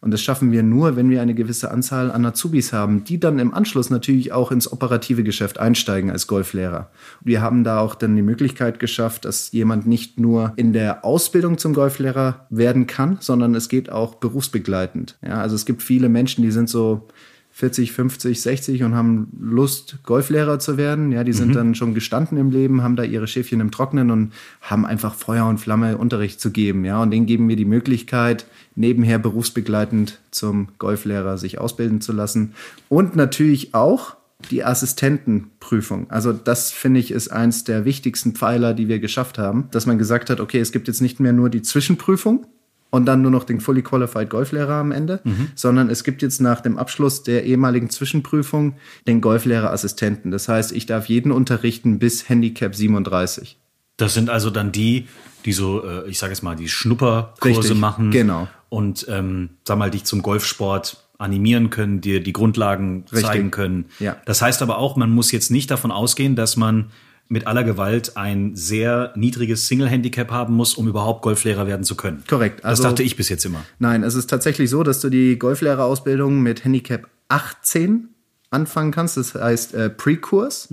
Und 0.00 0.10
das 0.12 0.22
schaffen 0.22 0.52
wir 0.52 0.62
nur, 0.62 0.94
wenn 0.94 1.10
wir 1.10 1.22
eine 1.22 1.34
gewisse 1.34 1.70
Anzahl 1.70 2.12
an 2.12 2.24
Azubis 2.24 2.72
haben, 2.72 3.04
die 3.04 3.18
dann 3.18 3.38
im 3.38 3.54
Anschluss 3.54 3.90
natürlich 3.90 4.32
auch 4.32 4.52
ins 4.52 4.70
operative 4.70 5.24
Geschäft 5.24 5.58
einsteigen 5.58 6.10
als 6.10 6.26
Golflehrer. 6.26 6.90
Wir 7.22 7.40
haben 7.40 7.64
da 7.64 7.80
auch 7.80 7.94
dann 7.94 8.14
die 8.14 8.22
Möglichkeit 8.22 8.78
geschafft, 8.78 9.24
dass 9.24 9.52
jemand 9.52 9.86
nicht 9.86 10.20
nur 10.20 10.52
in 10.56 10.72
der 10.72 11.04
Ausbildung 11.04 11.58
zum 11.58 11.74
Golflehrer 11.74 12.46
werden 12.50 12.86
kann, 12.86 13.18
sondern 13.20 13.54
es 13.54 13.68
geht 13.68 13.90
auch 13.90 14.16
berufsbegleitend. 14.16 15.18
Ja, 15.22 15.40
also 15.40 15.56
es 15.56 15.64
gibt 15.64 15.82
viele 15.82 16.08
Menschen, 16.08 16.42
die 16.42 16.50
sind 16.50 16.68
so 16.68 17.08
40, 17.56 17.92
50, 17.92 18.42
60 18.42 18.82
und 18.82 18.94
haben 18.94 19.28
Lust, 19.40 20.00
Golflehrer 20.02 20.58
zu 20.58 20.76
werden. 20.76 21.10
Ja, 21.10 21.24
die 21.24 21.32
sind 21.32 21.56
dann 21.56 21.74
schon 21.74 21.94
gestanden 21.94 22.36
im 22.36 22.50
Leben, 22.50 22.82
haben 22.82 22.96
da 22.96 23.02
ihre 23.02 23.26
Schäfchen 23.26 23.60
im 23.60 23.70
Trocknen 23.70 24.10
und 24.10 24.34
haben 24.60 24.84
einfach 24.84 25.14
Feuer 25.14 25.46
und 25.46 25.56
Flamme 25.56 25.96
Unterricht 25.96 26.38
zu 26.38 26.50
geben. 26.50 26.84
Ja, 26.84 27.00
und 27.00 27.12
denen 27.12 27.24
geben 27.24 27.48
wir 27.48 27.56
die 27.56 27.64
Möglichkeit, 27.64 28.44
nebenher 28.76 29.18
berufsbegleitend 29.18 30.20
zum 30.30 30.68
Golflehrer 30.78 31.38
sich 31.38 31.58
ausbilden 31.58 32.00
zu 32.00 32.12
lassen. 32.12 32.54
Und 32.88 33.16
natürlich 33.16 33.74
auch 33.74 34.16
die 34.50 34.64
Assistentenprüfung. 34.64 36.10
Also 36.10 36.32
das 36.32 36.70
finde 36.70 37.00
ich 37.00 37.10
ist 37.10 37.28
eins 37.28 37.64
der 37.64 37.84
wichtigsten 37.84 38.32
Pfeiler, 38.32 38.74
die 38.74 38.86
wir 38.86 38.98
geschafft 38.98 39.38
haben, 39.38 39.68
dass 39.70 39.86
man 39.86 39.98
gesagt 39.98 40.30
hat, 40.30 40.40
okay, 40.40 40.60
es 40.60 40.72
gibt 40.72 40.88
jetzt 40.88 41.00
nicht 41.00 41.20
mehr 41.20 41.32
nur 41.32 41.50
die 41.50 41.62
Zwischenprüfung, 41.62 42.46
und 42.90 43.04
dann 43.06 43.20
nur 43.20 43.30
noch 43.30 43.44
den 43.44 43.60
Fully 43.60 43.82
Qualified 43.82 44.30
Golflehrer 44.30 44.74
am 44.74 44.92
Ende, 44.92 45.20
sondern 45.54 45.90
es 45.90 46.04
gibt 46.04 46.22
jetzt 46.22 46.40
nach 46.40 46.60
dem 46.60 46.78
Abschluss 46.78 47.22
der 47.22 47.44
ehemaligen 47.44 47.90
Zwischenprüfung 47.90 48.76
den 49.06 49.20
Golflehrerassistenten. 49.20 50.30
Das 50.30 50.48
heißt, 50.48 50.72
ich 50.72 50.86
darf 50.86 51.06
jeden 51.06 51.32
unterrichten 51.32 51.98
bis 51.98 52.28
Handicap 52.28 52.74
37. 52.74 53.58
Das 53.96 54.14
sind 54.14 54.28
also 54.30 54.50
dann 54.50 54.72
die, 54.72 55.06
die 55.44 55.52
so, 55.52 55.84
äh, 55.84 56.08
ich 56.08 56.18
sage 56.18 56.32
jetzt 56.32 56.42
mal, 56.42 56.54
die 56.56 56.68
Schnupperkurse 56.68 57.60
Richtig, 57.60 57.78
machen. 57.78 58.10
genau. 58.10 58.48
Und, 58.68 59.06
ähm, 59.08 59.50
sag 59.64 59.78
mal, 59.78 59.90
dich 59.90 60.04
zum 60.04 60.22
Golfsport 60.22 61.02
animieren 61.18 61.70
können, 61.70 62.00
dir 62.02 62.22
die 62.22 62.32
Grundlagen 62.32 63.04
Richtig, 63.10 63.22
zeigen 63.26 63.50
können. 63.50 63.86
ja. 64.00 64.16
Das 64.26 64.42
heißt 64.42 64.60
aber 64.60 64.78
auch, 64.78 64.96
man 64.96 65.10
muss 65.10 65.32
jetzt 65.32 65.50
nicht 65.50 65.70
davon 65.70 65.90
ausgehen, 65.90 66.36
dass 66.36 66.56
man 66.56 66.90
mit 67.28 67.46
aller 67.46 67.64
Gewalt 67.64 68.16
ein 68.16 68.54
sehr 68.54 69.12
niedriges 69.16 69.66
Single-Handicap 69.66 70.30
haben 70.30 70.54
muss, 70.54 70.74
um 70.74 70.86
überhaupt 70.88 71.22
Golflehrer 71.22 71.66
werden 71.66 71.84
zu 71.84 71.94
können. 71.96 72.22
Korrekt, 72.28 72.60
Das 72.60 72.64
also- 72.70 72.82
dachte 72.84 73.02
ich 73.02 73.16
bis 73.16 73.28
jetzt 73.30 73.44
immer. 73.44 73.64
Nein, 73.78 74.02
es 74.02 74.14
ist 74.14 74.28
tatsächlich 74.28 74.68
so, 74.70 74.82
dass 74.82 75.00
du 75.00 75.08
die 75.10 75.38
Golflehrerausbildung 75.38 76.40
mit 76.42 76.64
Handicap 76.64 77.08
18 77.28 78.08
anfangen 78.50 78.92
kannst. 78.92 79.16
Das 79.16 79.34
heißt 79.34 79.74
äh, 79.74 79.90
Pre-Kurs. 79.90 80.68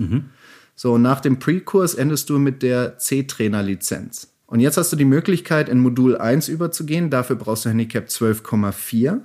So, 0.74 0.98
nach 0.98 1.20
dem 1.20 1.38
Pre-Kurs 1.38 1.94
endest 1.94 2.30
du 2.30 2.38
mit 2.38 2.62
der 2.62 2.98
C-Trainer-Lizenz. 2.98 4.28
Und 4.46 4.60
jetzt 4.60 4.76
hast 4.76 4.92
du 4.92 4.96
die 4.96 5.04
Möglichkeit, 5.04 5.68
in 5.68 5.78
Modul 5.80 6.16
1 6.16 6.48
überzugehen. 6.48 7.10
Dafür 7.10 7.36
brauchst 7.36 7.64
du 7.64 7.70
Handicap 7.70 8.06
12,4. 8.06 9.20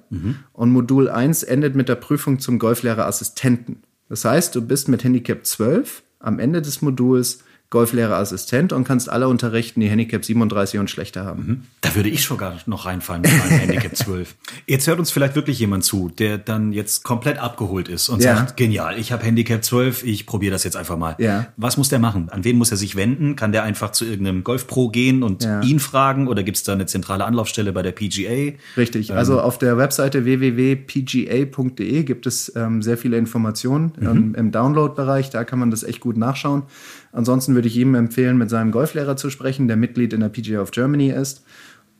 Und 0.53 0.71
Modul 0.71 1.09
1 1.09 1.43
endet 1.43 1.75
mit 1.75 1.89
der 1.89 1.95
Prüfung 1.95 2.39
zum 2.39 2.57
Golflehrerassistenten. 2.57 3.83
Das 4.07 4.25
heißt, 4.25 4.55
du 4.55 4.61
bist 4.61 4.87
mit 4.87 5.03
Handicap 5.03 5.45
12 5.45 6.03
am 6.19 6.39
Ende 6.39 6.61
des 6.61 6.81
Moduls 6.81 7.43
Golflehrerassistent 7.69 8.73
und 8.73 8.83
kannst 8.83 9.09
alle 9.09 9.27
unterrichten, 9.27 9.79
die 9.79 9.89
Handicap 9.89 10.25
37 10.25 10.79
und 10.79 10.89
schlechter 10.89 11.23
haben. 11.25 11.67
Da 11.81 11.93
würde 11.95 12.09
ich 12.09 12.23
sogar 12.23 12.55
noch 12.65 12.85
reinfallen 12.85 13.21
mit 13.21 13.31
meinem 13.37 13.59
Handicap 13.59 13.95
12. 13.95 14.35
Jetzt 14.67 14.87
hört 14.87 14.99
uns 14.99 15.11
vielleicht 15.11 15.35
wirklich 15.35 15.59
jemand 15.59 15.83
zu, 15.83 16.09
der 16.09 16.37
dann 16.39 16.71
jetzt 16.73 17.03
komplett 17.03 17.37
abgeholt 17.39 17.87
ist 17.87 18.09
und 18.09 18.23
Ja. 18.23 18.35
sagt, 18.37 18.57
genial, 18.57 18.97
ich 18.97 19.11
habe 19.11 19.23
Handicap 19.23 19.63
12, 19.63 20.03
ich 20.03 20.25
probiere 20.25 20.51
das 20.51 20.63
jetzt 20.63 20.75
einfach 20.75 20.97
mal. 20.97 21.15
Ja. 21.19 21.47
Was 21.57 21.77
muss 21.77 21.89
der 21.89 21.99
machen? 21.99 22.29
An 22.29 22.43
wen 22.43 22.57
muss 22.57 22.71
er 22.71 22.77
sich 22.77 22.95
wenden? 22.95 23.35
Kann 23.35 23.51
der 23.51 23.63
einfach 23.63 23.91
zu 23.91 24.05
irgendeinem 24.05 24.43
Golfpro 24.43 24.89
gehen 24.89 25.21
und 25.23 25.43
Ja. 25.43 25.61
ihn 25.61 25.79
fragen? 25.79 26.27
Oder 26.27 26.43
gibt 26.43 26.57
es 26.57 26.63
da 26.63 26.73
eine 26.73 26.85
zentrale 26.87 27.25
Anlaufstelle 27.25 27.71
bei 27.71 27.81
der 27.83 27.91
PGA? 27.91 28.53
Richtig. 28.77 29.13
Also 29.13 29.39
auf 29.41 29.57
der 29.59 29.77
Webseite 29.77 30.25
www.pga.de 30.25 32.03
gibt 32.03 32.25
es 32.27 32.51
ähm, 32.55 32.81
sehr 32.81 32.97
viele 32.97 33.17
Informationen 33.17 33.91
ähm, 34.01 34.35
im 34.35 34.51
Download-Bereich. 34.51 35.29
Da 35.29 35.43
kann 35.43 35.59
man 35.59 35.71
das 35.71 35.83
echt 35.83 35.99
gut 35.99 36.17
nachschauen. 36.17 36.63
Ansonsten 37.11 37.55
würde 37.55 37.67
ich 37.67 37.75
jedem 37.75 37.95
empfehlen, 37.95 38.37
mit 38.37 38.49
seinem 38.49 38.71
Golflehrer 38.71 39.15
zu 39.15 39.29
sprechen, 39.29 39.67
der 39.67 39.77
Mitglied 39.77 40.13
in 40.13 40.19
der 40.21 40.29
PGA 40.29 40.61
of 40.61 40.71
Germany 40.71 41.09
ist. 41.09 41.43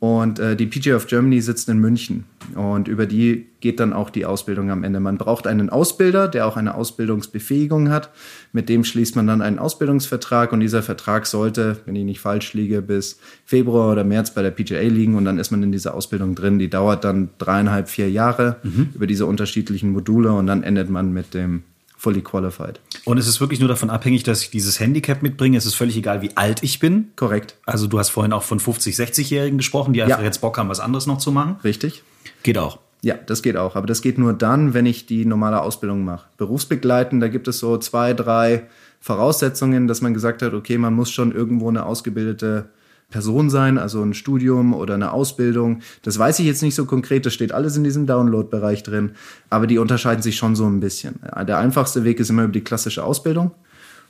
Und 0.00 0.38
äh, 0.38 0.56
die 0.56 0.64
PGA 0.64 0.96
of 0.96 1.08
Germany 1.08 1.42
sitzt 1.42 1.68
in 1.68 1.78
München. 1.78 2.24
Und 2.54 2.88
über 2.88 3.04
die 3.04 3.48
geht 3.60 3.80
dann 3.80 3.92
auch 3.92 4.08
die 4.08 4.24
Ausbildung 4.24 4.70
am 4.70 4.82
Ende. 4.82 4.98
Man 4.98 5.18
braucht 5.18 5.46
einen 5.46 5.68
Ausbilder, 5.68 6.26
der 6.26 6.46
auch 6.46 6.56
eine 6.56 6.74
Ausbildungsbefähigung 6.74 7.90
hat. 7.90 8.08
Mit 8.52 8.70
dem 8.70 8.82
schließt 8.82 9.14
man 9.14 9.26
dann 9.26 9.42
einen 9.42 9.58
Ausbildungsvertrag. 9.58 10.54
Und 10.54 10.60
dieser 10.60 10.82
Vertrag 10.82 11.26
sollte, 11.26 11.76
wenn 11.84 11.96
ich 11.96 12.04
nicht 12.04 12.20
falsch 12.20 12.54
liege, 12.54 12.80
bis 12.80 13.20
Februar 13.44 13.92
oder 13.92 14.02
März 14.02 14.32
bei 14.32 14.40
der 14.40 14.52
PGA 14.52 14.80
liegen. 14.80 15.16
Und 15.16 15.26
dann 15.26 15.38
ist 15.38 15.50
man 15.50 15.62
in 15.62 15.70
dieser 15.70 15.92
Ausbildung 15.92 16.34
drin. 16.34 16.58
Die 16.58 16.70
dauert 16.70 17.04
dann 17.04 17.28
dreieinhalb, 17.36 17.90
vier 17.90 18.10
Jahre 18.10 18.56
über 18.94 19.06
diese 19.06 19.26
unterschiedlichen 19.26 19.92
Module. 19.92 20.32
Und 20.32 20.46
dann 20.46 20.62
endet 20.62 20.88
man 20.88 21.12
mit 21.12 21.34
dem 21.34 21.62
Fully 22.00 22.22
Qualified. 22.22 22.80
Und 23.04 23.18
es 23.18 23.26
ist 23.28 23.42
wirklich 23.42 23.60
nur 23.60 23.68
davon 23.68 23.90
abhängig, 23.90 24.22
dass 24.22 24.40
ich 24.40 24.48
dieses 24.50 24.80
Handicap 24.80 25.20
mitbringe. 25.22 25.58
Es 25.58 25.66
ist 25.66 25.74
völlig 25.74 25.98
egal, 25.98 26.22
wie 26.22 26.34
alt 26.34 26.62
ich 26.62 26.78
bin. 26.78 27.10
Korrekt. 27.14 27.56
Also 27.66 27.86
du 27.88 27.98
hast 27.98 28.08
vorhin 28.08 28.32
auch 28.32 28.42
von 28.42 28.58
50, 28.58 28.96
60-Jährigen 28.96 29.58
gesprochen, 29.58 29.92
die 29.92 30.02
einfach 30.02 30.20
Ja. 30.20 30.24
jetzt 30.24 30.40
Bock 30.40 30.56
haben, 30.56 30.70
was 30.70 30.80
anderes 30.80 31.06
noch 31.06 31.18
zu 31.18 31.30
machen. 31.30 31.56
Richtig? 31.62 32.02
Geht 32.42 32.56
auch. 32.56 32.78
Ja, 33.02 33.16
das 33.26 33.42
geht 33.42 33.58
auch. 33.58 33.76
Aber 33.76 33.86
das 33.86 34.00
geht 34.00 34.16
nur 34.16 34.32
dann, 34.32 34.72
wenn 34.72 34.86
ich 34.86 35.04
die 35.04 35.26
normale 35.26 35.60
Ausbildung 35.60 36.02
mache. 36.02 36.24
Berufsbegleitend, 36.38 37.22
da 37.22 37.28
gibt 37.28 37.48
es 37.48 37.58
so 37.58 37.76
zwei, 37.76 38.14
drei 38.14 38.62
Voraussetzungen, 39.02 39.86
dass 39.86 40.00
man 40.00 40.14
gesagt 40.14 40.40
hat, 40.40 40.54
okay, 40.54 40.78
man 40.78 40.94
muss 40.94 41.10
schon 41.10 41.32
irgendwo 41.32 41.68
eine 41.68 41.84
ausgebildete 41.84 42.70
Person 43.10 43.50
sein, 43.50 43.76
also 43.76 44.02
ein 44.02 44.14
Studium 44.14 44.72
oder 44.72 44.94
eine 44.94 45.12
Ausbildung. 45.12 45.80
Das 46.02 46.18
weiß 46.18 46.38
ich 46.38 46.46
jetzt 46.46 46.62
nicht 46.62 46.74
so 46.74 46.86
konkret, 46.86 47.26
das 47.26 47.34
steht 47.34 47.52
alles 47.52 47.76
in 47.76 47.84
diesem 47.84 48.06
Download-Bereich 48.06 48.82
drin, 48.82 49.12
aber 49.50 49.66
die 49.66 49.78
unterscheiden 49.78 50.22
sich 50.22 50.36
schon 50.36 50.56
so 50.56 50.66
ein 50.66 50.80
bisschen. 50.80 51.16
Der 51.46 51.58
einfachste 51.58 52.04
Weg 52.04 52.20
ist 52.20 52.30
immer 52.30 52.44
über 52.44 52.52
die 52.52 52.64
klassische 52.64 53.04
Ausbildung. 53.04 53.50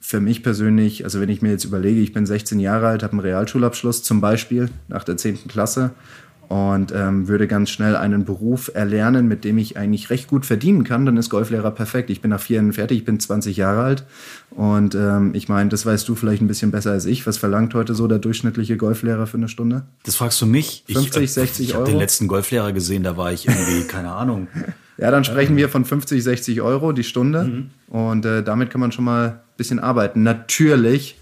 Für 0.03 0.21
mich 0.21 0.43
persönlich, 0.43 1.05
also 1.05 1.21
wenn 1.21 1.29
ich 1.29 1.43
mir 1.43 1.51
jetzt 1.51 1.65
überlege, 1.65 2.01
ich 2.01 2.13
bin 2.13 2.25
16 2.25 2.59
Jahre 2.59 2.89
alt, 2.89 3.03
habe 3.03 3.13
einen 3.13 3.21
Realschulabschluss 3.21 4.03
zum 4.03 4.21
Beispiel 4.21 4.71
nach 4.89 5.05
der 5.05 5.17
10. 5.17 5.49
Klasse 5.49 5.91
und 6.51 6.93
ähm, 6.93 7.29
würde 7.29 7.47
ganz 7.47 7.71
schnell 7.71 7.95
einen 7.95 8.25
Beruf 8.25 8.73
erlernen, 8.75 9.29
mit 9.29 9.45
dem 9.45 9.57
ich 9.57 9.77
eigentlich 9.77 10.11
recht 10.11 10.27
gut 10.27 10.45
verdienen 10.45 10.83
kann, 10.83 11.07
dann 11.07 11.17
ist 11.17 11.31
Golflehrer 11.31 11.71
perfekt. 11.71 12.11
Ich 12.11 12.23
bin 12.23 12.31
nach 12.31 12.41
vier 12.41 12.57
Jahren 12.57 12.73
fertig, 12.73 12.99
ich 12.99 13.05
bin 13.05 13.21
20 13.21 13.57
Jahre 13.57 13.83
alt 13.83 14.05
und 14.51 14.97
ähm, 14.97 15.31
ich 15.33 15.49
meine, 15.49 15.69
das 15.69 15.87
weißt 15.87 16.09
du 16.09 16.17
vielleicht 16.17 16.43
ein 16.43 16.49
bisschen 16.49 16.73
besser 16.73 16.91
als 16.91 17.07
ich. 17.07 17.25
Was 17.25 17.39
verlangt 17.39 17.73
heute 17.75 17.95
so 17.95 18.09
der 18.09 18.19
durchschnittliche 18.19 18.77
Golflehrer 18.77 19.29
für 19.29 19.37
eine 19.37 19.47
Stunde? 19.47 19.85
Das 20.03 20.17
fragst 20.17 20.43
du 20.43 20.47
mich? 20.47 20.83
50, 20.89 21.23
ich, 21.23 21.33
60 21.33 21.69
ich 21.69 21.75
Euro? 21.75 21.83
Ich 21.83 21.87
habe 21.87 21.93
den 21.93 22.01
letzten 22.01 22.27
Golflehrer 22.27 22.73
gesehen, 22.73 23.05
da 23.05 23.17
war 23.17 23.33
ich 23.33 23.47
irgendwie, 23.47 23.83
keine 23.89 24.11
Ahnung. 24.11 24.49
Ja, 24.99 25.13
dann 25.13 25.23
sprechen 25.23 25.57
wir 25.57 25.69
von 25.69 25.85
50, 25.85 26.21
60 26.21 26.63
Euro 26.63 26.91
die 26.91 27.05
Stunde 27.05 27.45
mhm. 27.45 27.71
und 27.87 28.27
äh, 28.27 28.43
damit 28.43 28.71
kann 28.71 28.81
man 28.81 28.91
schon 28.91 29.05
mal 29.05 29.27
ein 29.29 29.41
bisschen 29.57 29.79
arbeiten. 29.79 30.25
Natürlich 30.25 31.17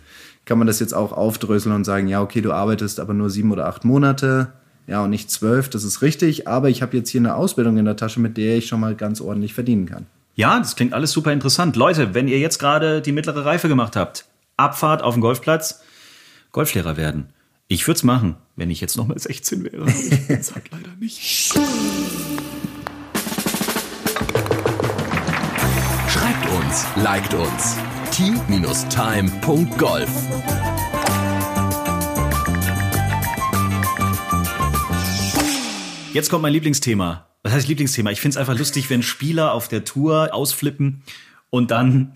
kann 0.46 0.56
man 0.56 0.66
das 0.66 0.80
jetzt 0.80 0.94
auch 0.94 1.12
aufdröseln 1.12 1.74
und 1.74 1.84
sagen, 1.84 2.08
ja, 2.08 2.22
okay, 2.22 2.40
du 2.40 2.52
arbeitest 2.52 2.98
aber 2.98 3.12
nur 3.12 3.28
sieben 3.28 3.52
oder 3.52 3.66
acht 3.66 3.84
Monate 3.84 4.54
ja, 4.88 5.04
und 5.04 5.10
nicht 5.10 5.30
zwölf, 5.30 5.68
das 5.68 5.84
ist 5.84 6.00
richtig. 6.02 6.48
Aber 6.48 6.70
ich 6.70 6.80
habe 6.80 6.96
jetzt 6.96 7.10
hier 7.10 7.20
eine 7.20 7.34
Ausbildung 7.34 7.76
in 7.76 7.84
der 7.84 7.96
Tasche, 7.96 8.20
mit 8.20 8.38
der 8.38 8.56
ich 8.56 8.66
schon 8.66 8.80
mal 8.80 8.96
ganz 8.96 9.20
ordentlich 9.20 9.52
verdienen 9.52 9.84
kann. 9.86 10.06
Ja, 10.34 10.58
das 10.58 10.76
klingt 10.76 10.94
alles 10.94 11.12
super 11.12 11.32
interessant. 11.32 11.76
Leute, 11.76 12.14
wenn 12.14 12.26
ihr 12.26 12.38
jetzt 12.38 12.58
gerade 12.58 13.02
die 13.02 13.12
mittlere 13.12 13.44
Reife 13.44 13.68
gemacht 13.68 13.96
habt, 13.96 14.24
Abfahrt 14.56 15.02
auf 15.02 15.14
dem 15.14 15.20
Golfplatz, 15.20 15.82
Golflehrer 16.52 16.96
werden. 16.96 17.26
Ich 17.68 17.86
würde 17.86 17.98
es 17.98 18.02
machen, 18.02 18.36
wenn 18.56 18.70
ich 18.70 18.80
jetzt 18.80 18.96
noch 18.96 19.06
mal 19.06 19.18
16 19.18 19.64
wäre. 19.64 19.84
Ich 20.10 20.26
bin's 20.26 20.54
halt 20.54 20.70
leider 20.70 20.96
nicht. 20.98 21.52
Schreibt 26.08 26.48
uns, 26.50 26.86
liked 26.96 27.34
uns. 27.34 27.76
t-time.golf 28.10 30.08
Jetzt 36.14 36.30
kommt 36.30 36.42
mein 36.42 36.54
Lieblingsthema. 36.54 37.26
Was 37.42 37.52
heißt 37.52 37.68
Lieblingsthema? 37.68 38.10
Ich 38.10 38.20
finde 38.20 38.32
es 38.32 38.36
einfach 38.38 38.58
lustig, 38.58 38.88
wenn 38.88 39.02
Spieler 39.02 39.52
auf 39.52 39.68
der 39.68 39.84
Tour 39.84 40.32
ausflippen 40.32 41.02
und 41.50 41.70
dann 41.70 42.12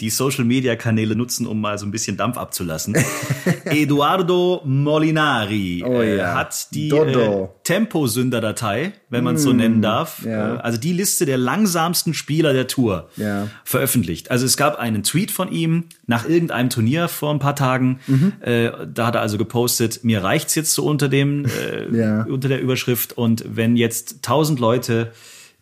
die 0.00 0.10
Social 0.10 0.44
Media 0.44 0.74
Kanäle 0.74 1.14
nutzen, 1.14 1.46
um 1.46 1.60
mal 1.60 1.78
so 1.78 1.86
ein 1.86 1.92
bisschen 1.92 2.16
Dampf 2.16 2.36
abzulassen. 2.36 2.96
Eduardo 3.64 4.60
Molinari 4.64 5.84
Oh 5.86 6.00
äh, 6.00 6.16
ja. 6.16 6.34
hat 6.34 6.74
die 6.74 6.88
äh. 6.90 7.48
Temposünder-Datei, 7.64 8.92
wenn 9.08 9.22
man 9.22 9.36
es 9.36 9.44
so 9.44 9.52
nennen 9.52 9.82
darf, 9.82 10.24
ja. 10.24 10.56
äh, 10.56 10.58
also 10.58 10.78
die 10.78 10.92
Liste 10.92 11.26
der 11.26 11.38
langsamsten 11.38 12.12
Spieler 12.12 12.52
der 12.52 12.66
Tour 12.66 13.08
Ja. 13.16 13.48
veröffentlicht. 13.64 14.30
Also 14.32 14.46
es 14.46 14.56
gab 14.56 14.78
einen 14.78 15.04
Tweet 15.04 15.30
von 15.30 15.50
ihm 15.52 15.84
nach 16.06 16.28
irgendeinem 16.28 16.68
Turnier 16.70 17.08
vor 17.08 17.30
ein 17.32 17.38
paar 17.38 17.56
Tagen. 17.56 18.00
Mhm. 18.08 18.32
Äh, 18.40 18.70
da 18.92 19.06
hat 19.06 19.14
er 19.14 19.20
also 19.20 19.38
gepostet, 19.38 20.02
mir 20.02 20.24
reicht's 20.24 20.54
jetzt 20.56 20.74
so 20.74 20.84
unter 20.84 21.08
dem 21.08 21.44
äh, 21.46 22.24
unter 22.28 22.48
der 22.48 22.60
Überschrift 22.60 23.16
und 23.16 23.44
wenn 23.48 23.76
jetzt 23.76 24.22
tausend 24.22 24.58
Leute 24.58 25.12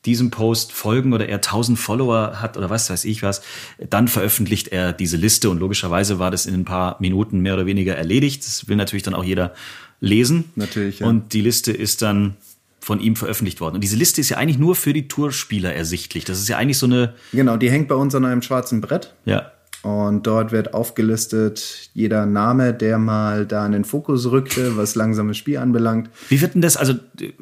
diesem 0.06 0.30
Post 0.30 0.72
folgen 0.72 1.12
oder 1.12 1.28
er 1.28 1.40
tausend 1.40 1.78
Follower 1.78 2.40
hat 2.40 2.56
oder 2.56 2.70
was 2.70 2.88
weiß 2.88 3.04
ich 3.04 3.22
was, 3.22 3.42
dann 3.90 4.08
veröffentlicht 4.08 4.68
er 4.68 4.92
diese 4.92 5.16
Liste 5.16 5.50
und 5.50 5.58
logischerweise 5.58 6.18
war 6.18 6.30
das 6.30 6.46
in 6.46 6.54
ein 6.54 6.64
paar 6.64 6.96
Minuten 7.00 7.40
mehr 7.40 7.54
oder 7.54 7.66
weniger 7.66 7.96
erledigt. 7.96 8.46
Das 8.46 8.66
will 8.68 8.76
natürlich 8.76 9.02
dann 9.02 9.14
auch 9.14 9.24
jeder 9.24 9.52
lesen. 10.00 10.44
Natürlich, 10.56 11.00
ja. 11.00 11.06
Und 11.06 11.34
die 11.34 11.42
Liste 11.42 11.72
ist 11.72 12.00
dann 12.00 12.36
von 12.80 12.98
ihm 12.98 13.14
veröffentlicht 13.14 13.60
worden. 13.60 13.74
Und 13.74 13.82
diese 13.82 13.96
Liste 13.96 14.22
ist 14.22 14.30
ja 14.30 14.38
eigentlich 14.38 14.58
nur 14.58 14.74
für 14.74 14.94
die 14.94 15.06
Tourspieler 15.06 15.74
ersichtlich. 15.74 16.24
Das 16.24 16.38
ist 16.40 16.48
ja 16.48 16.56
eigentlich 16.56 16.78
so 16.78 16.86
eine, 16.86 17.12
Genau, 17.32 17.58
die 17.58 17.70
hängt 17.70 17.88
bei 17.88 17.94
uns 17.94 18.14
an 18.14 18.24
einem 18.24 18.40
schwarzen 18.40 18.80
Brett. 18.80 19.12
ja, 19.26 19.52
Und 19.82 20.26
dort 20.26 20.52
wird 20.52 20.74
aufgelistet 20.74 21.88
jeder 21.94 22.26
Name, 22.26 22.74
der 22.74 22.98
mal 22.98 23.46
da 23.46 23.64
in 23.64 23.72
den 23.72 23.84
Fokus 23.84 24.30
rückte, 24.30 24.76
was 24.76 24.94
langsames 24.94 25.38
Spiel 25.38 25.56
anbelangt. 25.56 26.10
Wie 26.28 26.40
wird 26.42 26.52
denn 26.54 26.60
das, 26.60 26.76
also 26.76 26.94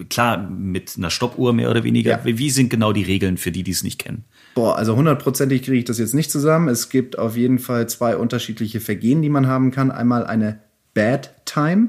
klar, 0.09 0.49
mit 0.49 0.95
einer 0.97 1.11
Stoppuhr 1.11 1.53
mehr 1.53 1.69
oder 1.69 1.83
weniger, 1.83 2.11
Ja. 2.13 2.25
wie 2.25 2.39
wie 2.39 2.51
sind 2.51 2.71
genau 2.71 2.93
die 2.93 3.03
Regeln 3.03 3.39
für 3.39 3.51
die, 3.51 3.65
die 3.65 3.73
es 3.73 3.83
nicht 3.83 3.99
kennen? 3.99 4.25
Boah, 4.55 4.77
also 4.77 4.95
hundertprozentig 4.95 5.63
kriege 5.63 5.79
ich 5.79 5.85
das 5.85 5.99
jetzt 5.99 6.15
nicht 6.15 6.31
zusammen. 6.31 6.69
Es 6.69 6.91
gibt 6.91 7.19
auf 7.19 7.37
jeden 7.37 7.59
Fall 7.59 7.89
zwei 7.89 8.17
unterschiedliche 8.17 8.79
Vergehen, 8.81 9.21
die 9.21 9.31
man 9.31 9.49
haben 9.49 9.73
kann. 9.73 9.91
Einmal 9.91 10.25
eine 10.25 10.61
Bad 10.95 11.33
Time. 11.45 11.89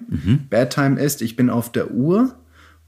Bad 0.50 0.74
Time 0.74 1.00
ist, 1.00 1.22
ich 1.22 1.36
bin 1.36 1.50
auf 1.52 1.72
der 1.72 1.92
Uhr 1.92 2.34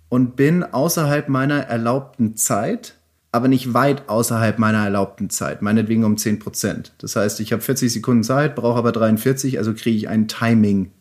und 0.09 0.35
bin 0.35 0.63
außerhalb 0.63 1.29
meiner 1.29 1.59
erlaubten 1.59 2.35
Zeit, 2.35 2.95
aber 3.31 3.47
nicht 3.47 3.73
weit 3.73 4.09
außerhalb 4.09 4.59
meiner 4.59 4.83
erlaubten 4.83 5.29
Zeit, 5.29 5.61
meinetwegen 5.61 6.03
um 6.03 6.17
10 6.17 6.39
Prozent. 6.39 6.93
Das 6.97 7.15
heißt, 7.15 7.39
ich 7.39 7.53
habe 7.53 7.61
40 7.61 7.91
Sekunden 7.91 8.23
Zeit, 8.23 8.55
brauche 8.55 8.79
aber 8.79 8.91
43, 8.91 9.57
also 9.57 9.73
kriege 9.73 9.97
ich 9.97 10.09
ein 10.09 10.27
Timing. 10.27 10.91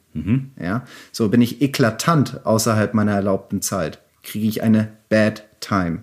Ja, 0.61 0.85
so 1.13 1.29
bin 1.29 1.41
ich 1.41 1.63
eklatant 1.63 2.45
außerhalb 2.45 2.95
meiner 2.95 3.13
erlaubten 3.13 3.63
Zeit, 3.63 4.01
kriege 4.23 4.49
ich 4.49 4.63
eine 4.63 4.89
Bad 5.09 5.45
Time. 5.61 6.03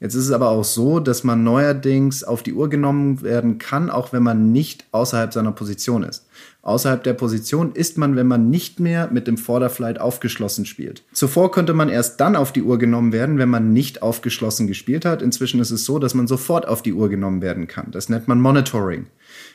Jetzt 0.00 0.14
ist 0.14 0.24
es 0.24 0.32
aber 0.32 0.50
auch 0.50 0.64
so, 0.64 1.00
dass 1.00 1.24
man 1.24 1.44
neuerdings 1.44 2.24
auf 2.24 2.42
die 2.42 2.52
Uhr 2.52 2.68
genommen 2.68 3.22
werden 3.22 3.58
kann, 3.58 3.90
auch 3.90 4.12
wenn 4.12 4.22
man 4.22 4.52
nicht 4.52 4.86
außerhalb 4.92 5.32
seiner 5.32 5.52
Position 5.52 6.02
ist. 6.02 6.26
Außerhalb 6.62 7.02
der 7.04 7.14
Position 7.14 7.72
ist 7.72 7.98
man, 7.98 8.16
wenn 8.16 8.26
man 8.26 8.50
nicht 8.50 8.80
mehr 8.80 9.08
mit 9.12 9.26
dem 9.26 9.36
Vorderflight 9.36 10.00
aufgeschlossen 10.00 10.66
spielt. 10.66 11.04
Zuvor 11.12 11.50
konnte 11.50 11.74
man 11.74 11.88
erst 11.88 12.20
dann 12.20 12.36
auf 12.36 12.52
die 12.52 12.62
Uhr 12.62 12.78
genommen 12.78 13.12
werden, 13.12 13.38
wenn 13.38 13.50
man 13.50 13.72
nicht 13.72 14.02
aufgeschlossen 14.02 14.66
gespielt 14.66 15.04
hat. 15.04 15.22
Inzwischen 15.22 15.60
ist 15.60 15.70
es 15.70 15.84
so, 15.84 15.98
dass 15.98 16.14
man 16.14 16.26
sofort 16.26 16.66
auf 16.66 16.82
die 16.82 16.92
Uhr 16.92 17.08
genommen 17.08 17.42
werden 17.42 17.68
kann. 17.68 17.90
Das 17.90 18.08
nennt 18.08 18.28
man 18.28 18.40
Monitoring. 18.40 19.06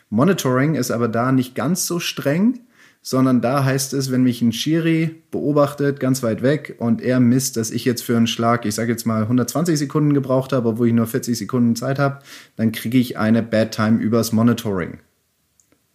Monitoring 0.09 0.75
ist 0.75 0.91
aber 0.91 1.07
da 1.07 1.31
nicht 1.31 1.55
ganz 1.55 1.85
so 1.85 1.99
streng, 1.99 2.59
sondern 3.01 3.41
da 3.41 3.63
heißt 3.63 3.93
es, 3.93 4.11
wenn 4.11 4.23
mich 4.23 4.41
ein 4.41 4.51
Schiri 4.51 5.15
beobachtet, 5.31 5.99
ganz 5.99 6.21
weit 6.21 6.41
weg, 6.41 6.75
und 6.79 7.01
er 7.01 7.19
misst, 7.19 7.57
dass 7.57 7.71
ich 7.71 7.85
jetzt 7.85 8.03
für 8.03 8.17
einen 8.17 8.27
Schlag, 8.27 8.65
ich 8.65 8.75
sage 8.75 8.91
jetzt 8.91 9.05
mal 9.05 9.23
120 9.23 9.79
Sekunden 9.79 10.13
gebraucht 10.13 10.53
habe, 10.53 10.69
obwohl 10.69 10.87
ich 10.87 10.93
nur 10.93 11.07
40 11.07 11.37
Sekunden 11.37 11.75
Zeit 11.75 11.99
habe, 11.99 12.19
dann 12.55 12.71
kriege 12.71 12.97
ich 12.97 13.17
eine 13.17 13.41
Bad 13.41 13.71
Time 13.71 13.99
übers 13.99 14.31
Monitoring. 14.31 14.99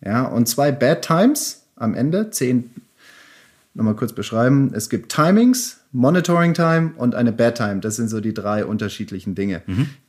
Ja, 0.05 0.25
und 0.25 0.49
zwei 0.49 0.73
Bad 0.73 1.03
Times 1.03 1.67
am 1.77 1.95
Ende, 1.95 2.31
zehn, 2.31 2.71
nochmal 3.75 3.97
kurz 3.97 4.13
beschreiben. 4.13 4.73
Es 4.75 4.89
gibt 4.89 5.13
Timings, 5.13 5.81
Monitoring 5.93 6.55
Time 6.55 6.93
und 6.97 7.15
eine 7.15 7.33
Bad 7.33 7.57
Time. 7.57 7.81
Das 7.81 7.97
sind 7.97 8.09
so 8.09 8.21
die 8.21 8.35
drei 8.35 8.65
unterschiedlichen 8.65 9.35
Dinge. 9.35 9.63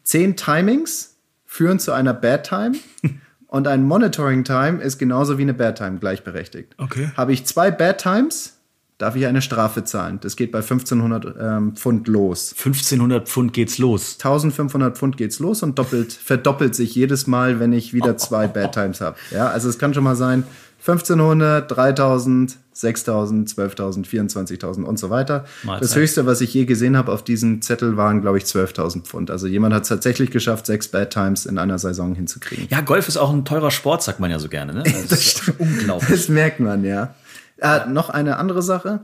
Zehn 0.04 0.36
Timings 0.36 1.16
führen 1.46 1.80
zu 1.80 1.92
einer 1.92 2.14
Bad 2.14 2.48
Time. 2.48 2.76
Und 3.56 3.70
ein 3.70 3.88
Monitoring 3.88 4.44
Time 4.44 4.82
ist 4.82 4.98
genauso 4.98 5.38
wie 5.38 5.44
eine 5.44 5.54
Bad 5.54 5.78
Time 5.78 5.98
gleichberechtigt. 6.00 6.74
Okay. 6.78 7.12
Habe 7.16 7.32
ich 7.32 7.46
zwei 7.46 7.72
Bad 7.72 8.00
Times, 8.00 8.55
darf 8.98 9.16
ich 9.16 9.26
eine 9.26 9.42
Strafe 9.42 9.84
zahlen. 9.84 10.20
Das 10.22 10.36
geht 10.36 10.52
bei 10.52 10.60
1500 10.60 11.36
ähm, 11.40 11.76
Pfund 11.76 12.08
los. 12.08 12.54
1500 12.58 13.28
Pfund 13.28 13.54
geht's 13.54 13.78
los. 13.78 14.14
1500 14.14 14.98
Pfund 14.98 15.18
geht's 15.18 15.40
los 15.40 15.64
und 15.64 15.78
doppelt, 15.78 16.14
verdoppelt 16.14 16.76
sich 16.76 16.96
jedes 16.96 17.28
Mal, 17.28 17.60
wenn 17.60 17.74
ich 17.74 17.94
wieder 17.94 18.18
zwei 18.18 18.48
Bad 18.48 18.74
Times 18.74 19.02
habe. 19.02 19.18
Ja, 19.32 19.48
also 19.48 19.68
es 19.68 19.78
kann 19.78 19.94
schon 19.94 20.04
mal 20.04 20.16
sein 20.16 20.46
1500, 20.88 21.72
3000, 21.72 22.58
6000, 22.72 23.50
12.000, 23.50 24.06
24.000 24.06 24.84
und 24.84 25.00
so 25.00 25.10
weiter. 25.10 25.46
Mahlzeit. 25.64 25.84
Das 25.84 25.96
höchste, 25.96 26.26
was 26.28 26.42
ich 26.42 26.54
je 26.54 26.66
gesehen 26.66 26.96
habe 26.96 27.12
auf 27.12 27.24
diesem 27.24 27.62
Zettel, 27.64 27.98
waren, 27.98 28.22
glaube 28.22 28.38
ich, 28.38 28.44
12.000 28.44 29.02
Pfund. 29.02 29.32
Also 29.32 29.48
jemand 29.48 29.74
hat 29.74 29.84
es 29.84 29.90
tatsächlich 29.90 30.30
geschafft, 30.30 30.68
sechs 30.68 30.90
Bad 30.90 31.12
Times 31.12 31.48
in 31.48 31.58
einer 31.58 31.80
Saison 31.80 32.14
hinzukriegen. 32.14 32.68
Ja, 32.70 32.82
Golf 32.82 33.08
ist 33.08 33.18
auch 33.18 33.34
ein 33.34 33.46
teurer 33.46 33.72
Sport, 33.72 34.04
sagt 34.04 34.20
man 34.20 34.30
ja 34.30 34.38
so 34.38 34.48
gerne. 34.48 34.74
Ne? 34.74 34.84
Das, 35.10 35.20
ist 35.22 35.54
unglaublich. 35.58 36.10
Das 36.10 36.30
merkt 36.30 36.60
man, 36.60 36.84
ja. 36.84 37.16
Äh, 37.58 37.88
noch 37.88 38.10
eine 38.10 38.38
andere 38.38 38.62
Sache. 38.62 39.02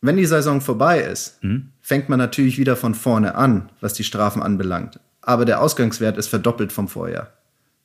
Wenn 0.00 0.16
die 0.16 0.26
Saison 0.26 0.60
vorbei 0.60 1.00
ist, 1.00 1.42
Mhm. 1.42 1.70
fängt 1.80 2.08
man 2.08 2.18
natürlich 2.18 2.58
wieder 2.58 2.76
von 2.76 2.94
vorne 2.94 3.34
an, 3.34 3.70
was 3.80 3.92
die 3.94 4.04
Strafen 4.04 4.42
anbelangt. 4.42 5.00
Aber 5.22 5.44
der 5.44 5.60
Ausgangswert 5.60 6.16
ist 6.16 6.28
verdoppelt 6.28 6.72
vom 6.72 6.88
Vorjahr. 6.88 7.28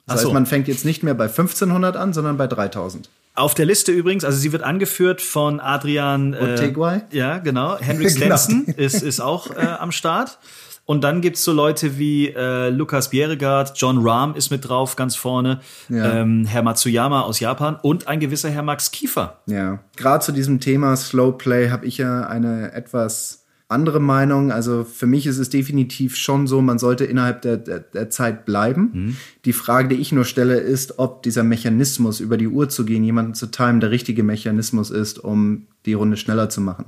Das 0.05 0.07
Ach 0.07 0.13
heißt, 0.15 0.23
so. 0.23 0.33
man 0.33 0.45
fängt 0.45 0.67
jetzt 0.67 0.85
nicht 0.85 1.03
mehr 1.03 1.13
bei 1.13 1.27
1500 1.29 1.95
an, 1.95 2.13
sondern 2.13 2.37
bei 2.37 2.47
3000. 2.47 3.09
Auf 3.33 3.53
der 3.53 3.65
Liste 3.65 3.91
übrigens, 3.93 4.25
also 4.25 4.37
sie 4.37 4.51
wird 4.51 4.61
angeführt 4.61 5.21
von 5.21 5.59
Adrian 5.61 6.33
äh, 6.33 6.55
Teguay? 6.55 7.01
Ja, 7.11 7.37
genau. 7.37 7.77
Henrik 7.79 8.09
Genau. 8.19 8.35
Stenson 8.37 8.65
ist, 8.75 9.01
ist 9.01 9.21
auch 9.21 9.49
äh, 9.55 9.59
am 9.79 9.91
Start. 9.93 10.37
Und 10.85 11.03
dann 11.03 11.21
gibt's 11.21 11.43
so 11.43 11.53
Leute 11.53 11.97
wie 11.97 12.27
äh, 12.29 12.69
Lukas 12.69 13.09
Bjerregaard, 13.11 13.73
John 13.75 13.99
Rahm 13.99 14.35
ist 14.35 14.49
mit 14.51 14.67
drauf, 14.67 14.95
ganz 14.95 15.15
vorne, 15.15 15.59
Ja. 15.89 16.21
ähm, 16.21 16.45
Herr 16.45 16.63
Matsuyama 16.63 17.21
aus 17.21 17.39
Japan 17.39 17.77
und 17.81 18.07
ein 18.07 18.19
gewisser 18.19 18.49
Herr 18.49 18.63
Max 18.63 18.91
Kiefer. 18.91 19.39
Ja, 19.45 19.79
gerade 19.95 20.23
zu 20.25 20.31
diesem 20.31 20.59
Thema 20.59 20.95
Slow 20.97 21.37
Play 21.37 21.69
habe 21.69 21.85
ich 21.85 21.97
ja 21.97 22.27
eine 22.27 22.73
etwas 22.73 23.45
andere 23.69 24.01
Meinung. 24.01 24.51
Also 24.51 24.83
für 24.83 25.07
mich 25.07 25.25
ist 25.27 25.37
es 25.37 25.49
definitiv 25.49 26.17
schon 26.17 26.45
so, 26.45 26.61
man 26.61 26.77
sollte 26.77 27.05
innerhalb 27.05 27.41
der, 27.43 27.55
der, 27.55 27.79
der 27.79 28.09
Zeit 28.09 28.43
bleiben. 28.43 29.17
Die 29.45 29.53
Frage, 29.53 29.87
die 29.87 29.95
ich 30.01 30.11
nur 30.11 30.25
stelle, 30.25 30.55
ist, 30.57 30.99
ob 30.99 31.23
dieser 31.23 31.43
Mechanismus, 31.43 32.19
über 32.19 32.35
die 32.35 32.49
Uhr 32.49 32.67
zu 32.67 32.83
gehen, 32.83 33.03
jemanden 33.05 33.33
zu 33.33 33.47
timen, 33.47 33.79
der 33.79 33.91
richtige 33.91 34.23
Mechanismus 34.23 34.89
ist, 34.91 35.19
um 35.23 35.67
die 35.85 35.93
Runde 35.93 36.17
schneller 36.17 36.49
zu 36.49 36.59
machen. 36.59 36.87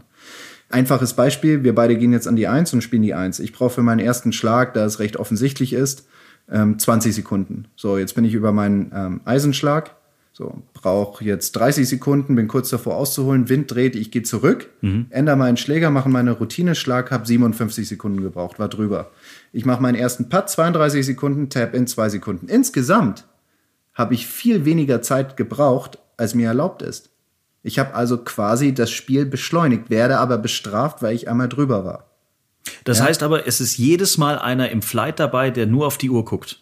Einfaches 0.73 1.13
Beispiel, 1.13 1.63
wir 1.63 1.75
beide 1.75 1.95
gehen 1.95 2.13
jetzt 2.13 2.27
an 2.27 2.35
die 2.35 2.47
Eins 2.47 2.73
und 2.73 2.81
spielen 2.81 3.03
die 3.03 3.13
Eins. 3.13 3.39
Ich 3.39 3.53
brauche 3.53 3.69
für 3.69 3.83
meinen 3.83 3.99
ersten 3.99 4.33
Schlag, 4.33 4.73
da 4.73 4.83
es 4.85 4.97
recht 4.97 5.17
offensichtlich 5.17 5.71
ist, 5.73 6.07
ähm, 6.51 6.79
20 6.79 7.13
Sekunden. 7.13 7.67
So, 7.75 7.99
jetzt 7.99 8.15
bin 8.15 8.25
ich 8.25 8.33
über 8.33 8.51
meinen 8.51 8.91
ähm, 8.91 9.21
Eisenschlag. 9.23 9.95
So, 10.35 10.63
brauche 10.73 11.23
jetzt 11.23 11.51
30 11.51 11.87
Sekunden, 11.87 12.33
bin 12.33 12.47
kurz 12.47 12.71
davor 12.71 12.95
auszuholen, 12.95 13.49
Wind 13.49 13.69
dreht, 13.69 13.95
ich 13.95 14.09
gehe 14.09 14.23
zurück, 14.23 14.67
mhm. 14.81 15.05
ändere 15.11 15.35
meinen 15.35 15.57
Schläger, 15.57 15.91
mache 15.91 16.09
meine 16.09 16.31
Routineschlag, 16.31 17.11
habe 17.11 17.27
57 17.27 17.87
Sekunden 17.87 18.23
gebraucht, 18.23 18.57
war 18.57 18.67
drüber. 18.67 19.11
Ich 19.51 19.65
mache 19.65 19.79
meinen 19.79 19.93
ersten 19.93 20.29
Putt, 20.29 20.49
32 20.49 21.05
Sekunden, 21.05 21.49
Tap 21.49 21.75
in 21.75 21.85
2 21.85 22.09
Sekunden. 22.09 22.47
Insgesamt 22.47 23.27
habe 23.93 24.15
ich 24.15 24.25
viel 24.25 24.65
weniger 24.65 25.03
Zeit 25.03 25.37
gebraucht, 25.37 25.99
als 26.17 26.33
mir 26.33 26.47
erlaubt 26.47 26.81
ist. 26.81 27.12
Ich 27.63 27.79
habe 27.79 27.95
also 27.95 28.17
quasi 28.17 28.73
das 28.73 28.91
Spiel 28.91 29.25
beschleunigt, 29.25 29.89
werde 29.89 30.19
aber 30.19 30.37
bestraft, 30.37 31.01
weil 31.01 31.15
ich 31.15 31.29
einmal 31.29 31.49
drüber 31.49 31.85
war. 31.85 32.11
Das 32.83 32.99
ja? 32.99 33.05
heißt 33.05 33.23
aber, 33.23 33.47
es 33.47 33.61
ist 33.61 33.77
jedes 33.77 34.17
Mal 34.17 34.37
einer 34.37 34.69
im 34.69 34.81
Flight 34.81 35.19
dabei, 35.19 35.49
der 35.49 35.65
nur 35.65 35.87
auf 35.87 35.97
die 35.97 36.09
Uhr 36.09 36.25
guckt. 36.25 36.59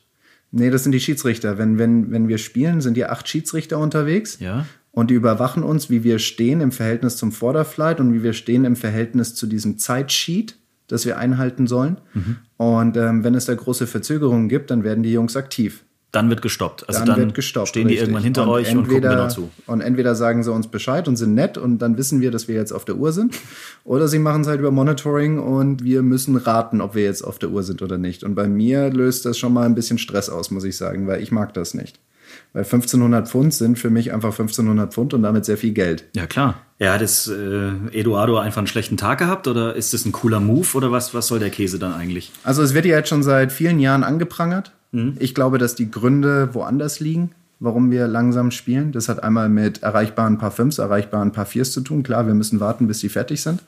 Nee, 0.52 0.70
das 0.70 0.84
sind 0.84 0.92
die 0.92 1.00
Schiedsrichter. 1.00 1.58
Wenn, 1.58 1.78
wenn, 1.78 2.12
wenn 2.12 2.28
wir 2.28 2.38
spielen, 2.38 2.82
sind 2.82 2.96
hier 2.96 3.12
acht 3.12 3.28
Schiedsrichter 3.28 3.80
unterwegs. 3.80 4.40
Ja. 4.40 4.66
Und 4.92 5.10
die 5.10 5.14
überwachen 5.14 5.64
uns, 5.64 5.90
wie 5.90 6.04
wir 6.04 6.20
stehen 6.20 6.60
im 6.60 6.72
Verhältnis 6.72 7.16
zum 7.16 7.32
Vorderflight 7.32 8.00
und 8.00 8.14
wie 8.14 8.24
wir 8.24 8.34
stehen 8.34 8.66
im 8.66 8.76
Verhältnis 8.76 9.34
zu 9.34 9.48
diesem 9.48 9.78
Zeitsheet, 9.78 10.58
das 10.88 11.06
wir 11.06 11.18
einhalten 11.18 11.66
sollen. 11.66 11.98
Mhm. 12.14 12.38
Und 12.58 12.98
ähm, 12.98 13.24
wenn 13.24 13.34
es 13.34 13.46
da 13.46 13.56
große 13.56 13.88
Verzögerungen 13.88 14.50
gibt, 14.50 14.70
dann 14.70 14.84
werden 14.84 15.04
die 15.04 15.14
Jungs 15.14 15.38
aktiv. 15.38 15.84
Dann 16.12 16.30
wird 16.30 16.42
gestoppt. 16.42 16.88
Also 16.90 17.00
dann, 17.00 17.08
dann 17.08 17.20
wird 17.20 17.36
gestoppt, 17.36 17.70
stehen 17.70 17.88
die 17.88 17.96
irgendwann 17.96 18.24
hinter 18.24 18.44
und 18.44 18.50
euch 18.50 18.68
entweder, 18.68 18.80
und 18.80 18.88
gucken 18.88 19.10
genau 19.10 19.28
zu. 19.30 19.50
Und 19.66 19.80
entweder 19.80 20.14
sagen 20.14 20.44
sie 20.44 20.52
uns 20.52 20.68
Bescheid 20.68 21.08
und 21.08 21.16
sind 21.16 21.34
nett 21.36 21.58
und 21.58 21.78
dann 21.78 21.98
wissen 21.98 22.20
wir, 22.20 22.32
dass 22.32 22.50
wir 22.50 22.56
jetzt 22.56 22.74
auf 22.74 22.84
der 22.84 22.98
Uhr 22.98 23.14
sind. 23.14 23.36
Oder 23.86 24.10
sie 24.10 24.20
machen 24.20 24.42
es 24.42 24.48
halt 24.48 24.60
über 24.60 24.72
Monitoring 24.72 25.40
und 25.40 25.86
wir 25.86 26.02
müssen 26.02 26.36
raten, 26.36 26.82
ob 26.82 26.96
wir 26.96 27.04
jetzt 27.04 27.22
auf 27.22 27.40
der 27.40 27.50
Uhr 27.50 27.64
sind 27.64 27.82
oder 27.82 27.98
nicht. 27.98 28.26
Und 28.26 28.36
bei 28.36 28.48
mir 28.48 28.90
löst 28.90 29.26
das 29.26 29.38
schon 29.38 29.54
mal 29.54 29.66
ein 29.66 29.74
bisschen 29.74 29.98
Stress 29.98 30.30
aus, 30.30 30.52
muss 30.52 30.66
ich 30.66 30.76
sagen, 30.76 31.08
weil 31.08 31.22
ich 31.22 31.32
mag 31.32 31.54
das 31.54 31.74
nicht. 31.74 32.00
Weil 32.54 32.64
1500 32.64 33.30
Pfund 33.30 33.54
sind 33.54 33.80
für 33.80 33.90
mich 33.90 34.12
einfach 34.14 34.32
1500 34.32 34.94
Pfund 34.94 35.14
und 35.14 35.24
damit 35.24 35.46
sehr 35.46 35.58
viel 35.58 35.72
Geld. 35.72 36.06
Ja, 36.16 36.28
klar. 36.28 36.62
Ja, 36.80 36.94
hat 36.94 37.02
es 37.02 37.28
äh, 37.28 37.72
Eduardo 37.92 38.38
einfach 38.38 38.58
einen 38.58 38.68
schlechten 38.68 38.98
Tag 38.98 39.20
gehabt 39.20 39.48
oder 39.48 39.76
ist 39.76 39.94
das 39.94 40.06
ein 40.06 40.12
cooler 40.12 40.40
Move 40.40 40.68
oder 40.74 40.92
was, 40.92 41.14
was 41.14 41.28
soll 41.28 41.40
der 41.40 41.52
Käse 41.52 41.80
dann 41.80 41.94
eigentlich? 41.94 42.32
Also 42.44 42.64
es 42.64 42.74
wird 42.74 42.86
ja 42.86 42.98
jetzt 42.98 43.10
schon 43.10 43.24
seit 43.24 43.52
vielen 43.52 43.80
Jahren 43.80 44.04
angeprangert 44.04 44.74
Mhm. 44.92 45.16
Ich 45.20 45.36
glaube, 45.36 45.58
dass 45.58 45.76
die 45.76 45.90
Gründe 45.90 46.54
woanders 46.54 47.00
liegen, 47.00 47.32
warum 47.60 47.92
wir 47.92 48.08
langsam 48.08 48.52
spielen. 48.52 48.92
Das 48.92 49.10
hat 49.10 49.24
einmal 49.24 49.50
mit 49.50 49.84
erreichbaren 49.84 50.38
Paar 50.38 50.52
Fünfs, 50.52 50.80
erreichbaren 50.80 51.32
Paar 51.32 51.46
Viers 51.46 51.72
zu 51.72 51.82
tun. 51.82 52.04
Klar, 52.04 52.28
wir 52.28 52.34
müssen 52.34 52.60
warten, 52.60 52.88
bis 52.88 53.00
sie 53.00 53.10
fertig 53.10 53.42
sind. 53.42 53.64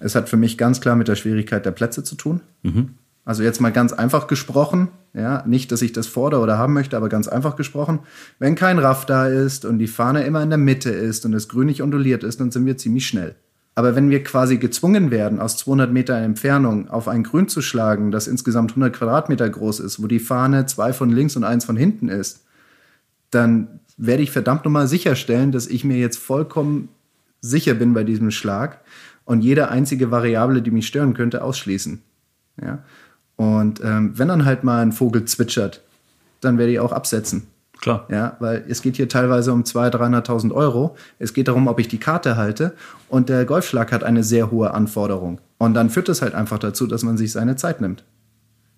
Es 0.00 0.14
hat 0.14 0.28
für 0.28 0.36
mich 0.36 0.58
ganz 0.58 0.80
klar 0.80 0.96
mit 0.96 1.08
der 1.08 1.16
Schwierigkeit 1.16 1.64
der 1.64 1.70
Plätze 1.70 2.02
zu 2.04 2.16
tun. 2.16 2.40
Mhm. 2.62 2.90
Also 3.24 3.42
jetzt 3.42 3.60
mal 3.60 3.72
ganz 3.72 3.92
einfach 3.92 4.28
gesprochen, 4.28 4.88
ja, 5.12 5.42
nicht, 5.46 5.72
dass 5.72 5.82
ich 5.82 5.92
das 5.92 6.06
fordere 6.06 6.40
oder 6.40 6.58
haben 6.58 6.74
möchte, 6.74 6.96
aber 6.96 7.08
ganz 7.08 7.26
einfach 7.26 7.56
gesprochen. 7.56 8.00
Wenn 8.38 8.54
kein 8.54 8.78
Raff 8.78 9.04
da 9.04 9.26
ist 9.26 9.64
und 9.64 9.80
die 9.80 9.88
Fahne 9.88 10.22
immer 10.24 10.42
in 10.42 10.50
der 10.50 10.58
Mitte 10.58 10.90
ist 10.90 11.26
und 11.26 11.34
es 11.34 11.48
grün 11.48 11.66
nicht 11.66 11.82
onduliert 11.82 12.22
ist, 12.22 12.38
dann 12.38 12.52
sind 12.52 12.66
wir 12.66 12.76
ziemlich 12.76 13.08
schnell. 13.08 13.34
Aber 13.76 13.94
wenn 13.94 14.08
wir 14.08 14.24
quasi 14.24 14.56
gezwungen 14.56 15.10
werden, 15.10 15.38
aus 15.38 15.58
200 15.58 15.92
Meter 15.92 16.16
Entfernung 16.16 16.88
auf 16.88 17.08
ein 17.08 17.22
Grün 17.22 17.46
zu 17.46 17.60
schlagen, 17.60 18.10
das 18.10 18.26
insgesamt 18.26 18.70
100 18.72 18.96
Quadratmeter 18.96 19.48
groß 19.48 19.80
ist, 19.80 20.02
wo 20.02 20.06
die 20.06 20.18
Fahne 20.18 20.64
zwei 20.64 20.94
von 20.94 21.10
links 21.10 21.36
und 21.36 21.44
eins 21.44 21.66
von 21.66 21.76
hinten 21.76 22.08
ist, 22.08 22.46
dann 23.30 23.80
werde 23.98 24.22
ich 24.22 24.30
verdammt 24.30 24.64
nochmal 24.64 24.88
sicherstellen, 24.88 25.52
dass 25.52 25.66
ich 25.66 25.84
mir 25.84 25.98
jetzt 25.98 26.16
vollkommen 26.16 26.88
sicher 27.42 27.74
bin 27.74 27.92
bei 27.92 28.02
diesem 28.02 28.30
Schlag 28.30 28.80
und 29.26 29.42
jede 29.42 29.68
einzige 29.68 30.10
Variable, 30.10 30.62
die 30.62 30.70
mich 30.70 30.86
stören 30.86 31.12
könnte, 31.12 31.44
ausschließen. 31.44 32.00
Ja? 32.62 32.82
Und 33.36 33.82
ähm, 33.84 34.18
wenn 34.18 34.28
dann 34.28 34.46
halt 34.46 34.64
mal 34.64 34.80
ein 34.80 34.92
Vogel 34.92 35.26
zwitschert, 35.26 35.82
dann 36.40 36.56
werde 36.56 36.72
ich 36.72 36.80
auch 36.80 36.92
absetzen. 36.92 37.46
Klar. 37.80 38.06
Ja, 38.10 38.36
weil 38.40 38.64
es 38.68 38.82
geht 38.82 38.96
hier 38.96 39.08
teilweise 39.08 39.52
um 39.52 39.62
200.000, 39.62 40.26
300.000 40.26 40.52
Euro. 40.52 40.96
Es 41.18 41.34
geht 41.34 41.48
darum, 41.48 41.68
ob 41.68 41.78
ich 41.78 41.88
die 41.88 41.98
Karte 41.98 42.36
halte. 42.36 42.74
Und 43.08 43.28
der 43.28 43.44
Golfschlag 43.44 43.92
hat 43.92 44.02
eine 44.02 44.24
sehr 44.24 44.50
hohe 44.50 44.72
Anforderung. 44.72 45.40
Und 45.58 45.74
dann 45.74 45.90
führt 45.90 46.08
es 46.08 46.22
halt 46.22 46.34
einfach 46.34 46.58
dazu, 46.58 46.86
dass 46.86 47.02
man 47.02 47.16
sich 47.16 47.32
seine 47.32 47.56
Zeit 47.56 47.80
nimmt. 47.80 48.04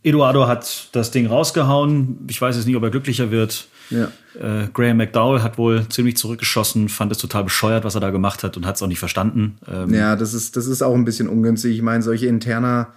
Eduardo 0.03 0.47
hat 0.47 0.91
das 0.93 1.11
Ding 1.11 1.27
rausgehauen. 1.27 2.27
Ich 2.29 2.41
weiß 2.41 2.57
jetzt 2.57 2.67
nicht, 2.67 2.77
ob 2.77 2.83
er 2.83 2.91
glücklicher 2.91 3.31
wird. 3.31 3.69
Ja. 3.91 4.13
Äh, 4.39 4.69
Graham 4.73 4.99
McDowell 4.99 5.43
hat 5.43 5.59
wohl 5.59 5.89
ziemlich 5.89 6.17
zurückgeschossen, 6.17 6.89
fand 6.89 7.11
es 7.11 7.19
total 7.19 7.45
bescheuert, 7.45 7.85
was 7.85 7.95
er 7.95 8.01
da 8.01 8.11
gemacht 8.11 8.45
hat 8.45 8.57
und 8.57 8.67
hat 8.67 8.77
es 8.77 8.83
auch 8.83 8.87
nicht 8.87 8.99
verstanden. 8.99 9.59
Ähm 9.67 9.93
ja, 9.93 10.15
das 10.15 10.35
ist, 10.35 10.57
das 10.57 10.67
ist 10.67 10.83
auch 10.83 10.95
ein 10.95 11.05
bisschen 11.05 11.29
ungünstig. 11.29 11.75
Ich 11.75 11.83
meine, 11.83 12.03
solche 12.03 12.27
interner, 12.27 12.89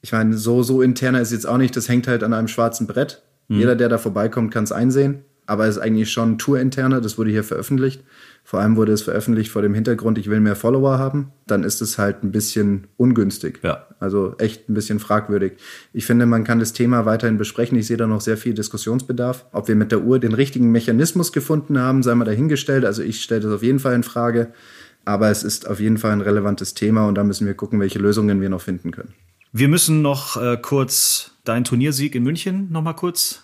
ich 0.00 0.12
meine, 0.12 0.36
so, 0.36 0.62
so 0.62 0.82
interner 0.82 1.20
ist 1.20 1.32
jetzt 1.32 1.46
auch 1.46 1.58
nicht, 1.58 1.76
das 1.76 1.88
hängt 1.88 2.08
halt 2.08 2.24
an 2.24 2.32
einem 2.32 2.48
schwarzen 2.48 2.86
Brett. 2.86 3.22
Mhm. 3.48 3.58
Jeder, 3.58 3.76
der 3.76 3.88
da 3.88 3.98
vorbeikommt, 3.98 4.52
kann 4.52 4.64
es 4.64 4.72
einsehen 4.72 5.24
aber 5.46 5.66
es 5.66 5.76
ist 5.76 5.82
eigentlich 5.82 6.10
schon 6.10 6.38
Tour-interner, 6.38 7.00
das 7.00 7.18
wurde 7.18 7.30
hier 7.30 7.44
veröffentlicht. 7.44 8.02
Vor 8.44 8.60
allem 8.60 8.76
wurde 8.76 8.92
es 8.92 9.02
veröffentlicht 9.02 9.50
vor 9.50 9.62
dem 9.62 9.72
Hintergrund, 9.72 10.18
ich 10.18 10.28
will 10.28 10.40
mehr 10.40 10.56
Follower 10.56 10.98
haben. 10.98 11.32
Dann 11.46 11.62
ist 11.62 11.80
es 11.80 11.96
halt 11.96 12.24
ein 12.24 12.32
bisschen 12.32 12.88
ungünstig. 12.96 13.60
Ja. 13.62 13.86
Also 14.00 14.34
echt 14.38 14.68
ein 14.68 14.74
bisschen 14.74 14.98
fragwürdig. 14.98 15.52
Ich 15.92 16.06
finde, 16.06 16.26
man 16.26 16.42
kann 16.42 16.58
das 16.58 16.72
Thema 16.72 17.06
weiterhin 17.06 17.38
besprechen. 17.38 17.78
Ich 17.78 17.86
sehe 17.86 17.96
da 17.96 18.06
noch 18.06 18.20
sehr 18.20 18.36
viel 18.36 18.54
Diskussionsbedarf. 18.54 19.46
Ob 19.52 19.68
wir 19.68 19.76
mit 19.76 19.92
der 19.92 20.02
Uhr 20.02 20.18
den 20.18 20.34
richtigen 20.34 20.72
Mechanismus 20.72 21.32
gefunden 21.32 21.78
haben, 21.78 22.02
sei 22.02 22.14
mal 22.14 22.24
dahingestellt. 22.24 22.84
Also 22.84 23.02
ich 23.02 23.22
stelle 23.22 23.42
das 23.42 23.52
auf 23.52 23.62
jeden 23.62 23.78
Fall 23.78 23.94
in 23.94 24.02
Frage. 24.02 24.52
Aber 25.04 25.30
es 25.30 25.44
ist 25.44 25.68
auf 25.68 25.80
jeden 25.80 25.98
Fall 25.98 26.12
ein 26.12 26.20
relevantes 26.20 26.74
Thema 26.74 27.06
und 27.06 27.16
da 27.16 27.24
müssen 27.24 27.46
wir 27.46 27.54
gucken, 27.54 27.80
welche 27.80 27.98
Lösungen 27.98 28.40
wir 28.40 28.48
noch 28.48 28.60
finden 28.60 28.90
können. 28.90 29.14
Wir 29.52 29.68
müssen 29.68 30.02
noch 30.02 30.40
äh, 30.40 30.56
kurz 30.60 31.32
deinen 31.44 31.64
Turniersieg 31.64 32.14
in 32.14 32.22
München 32.22 32.72
noch 32.72 32.82
mal 32.82 32.94
kurz 32.94 33.42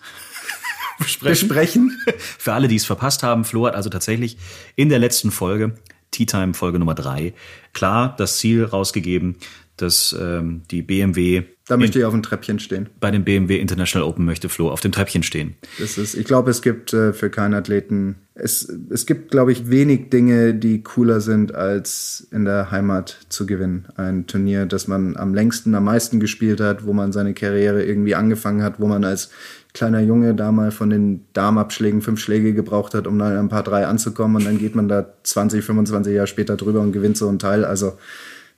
besprechen. 1.05 1.49
besprechen. 1.49 1.99
Für 2.19 2.53
alle, 2.53 2.69
die 2.69 2.77
es 2.77 2.85
verpasst 2.85 3.23
haben, 3.23 3.45
Flo 3.45 3.67
hat 3.67 3.75
also 3.75 3.91
tatsächlich 3.91 4.37
in 4.77 4.89
der 4.89 4.99
letzten 4.99 5.31
Folge, 5.31 5.75
Tea 6.11 6.27
Time 6.27 6.55
Folge 6.55 6.79
Nummer 6.79 6.95
drei, 6.95 7.35
klar 7.73 8.15
das 8.17 8.39
Ziel 8.39 8.65
rausgegeben, 8.65 9.37
dass 9.77 10.15
ähm, 10.19 10.63
die 10.71 10.83
BMW. 10.83 11.45
Da 11.67 11.77
möchte 11.77 11.99
ich 11.99 12.05
auf 12.05 12.15
dem 12.15 12.23
Treppchen 12.23 12.59
stehen. 12.59 12.89
Bei 12.99 13.11
dem 13.11 13.25
BMW 13.25 13.59
International 13.59 14.09
Open 14.09 14.25
möchte 14.25 14.49
Flo 14.49 14.71
auf 14.71 14.81
dem 14.81 14.91
Treppchen 14.91 15.23
stehen. 15.23 15.55
Das 15.79 15.99
ist, 15.99 16.15
ich 16.15 16.25
glaube, 16.25 16.51
es 16.51 16.63
gibt 16.63 16.93
äh, 16.93 17.13
für 17.13 17.31
keinen 17.31 17.55
Athleten, 17.55 18.17
es, 18.35 18.73
es 18.91 19.05
gibt, 19.05 19.31
glaube 19.31 19.53
ich, 19.53 19.69
wenig 19.69 20.11
Dinge, 20.11 20.55
die 20.55 20.83
cooler 20.83 21.21
sind, 21.21 21.55
als 21.55 22.27
in 22.31 22.45
der 22.45 22.71
Heimat 22.71 23.19
zu 23.29 23.47
gewinnen. 23.47 23.87
Ein 23.97 24.27
Turnier, 24.27 24.67
das 24.67 24.89
man 24.89 25.17
am 25.17 25.35
längsten, 25.35 25.75
am 25.75 25.85
meisten 25.85 26.21
gespielt 26.21 26.61
hat, 26.61 26.87
wo 26.87 26.93
man 26.93 27.13
seine 27.13 27.35
Karriere 27.35 27.85
irgendwie 27.85 28.15
angefangen 28.15 28.63
hat, 28.63 28.81
wo 28.81 28.87
man 28.87 29.05
als 29.05 29.31
kleiner 29.75 30.01
Junge 30.01 30.35
da 30.35 30.53
mal 30.53 30.71
von 30.71 30.91
den 30.91 31.27
Darmabschlägen 31.33 32.03
fünf 32.03 32.21
Schläge 32.21 32.55
gebraucht 32.55 32.95
hat, 32.95 33.07
um 33.07 33.19
dann 33.19 33.37
ein 33.37 33.49
paar 33.49 33.63
drei 33.63 33.87
anzukommen 33.87 34.37
und 34.37 34.45
dann 34.45 34.59
geht 34.59 34.75
man 34.75 34.89
da 34.89 35.07
20, 35.23 35.65
25 35.65 36.15
Jahre 36.15 36.27
später 36.27 36.57
drüber 36.57 36.81
und 36.81 36.93
gewinnt 36.93 37.17
so 37.17 37.29
einen 37.29 37.39
Teil. 37.39 37.65
Also 37.65 37.99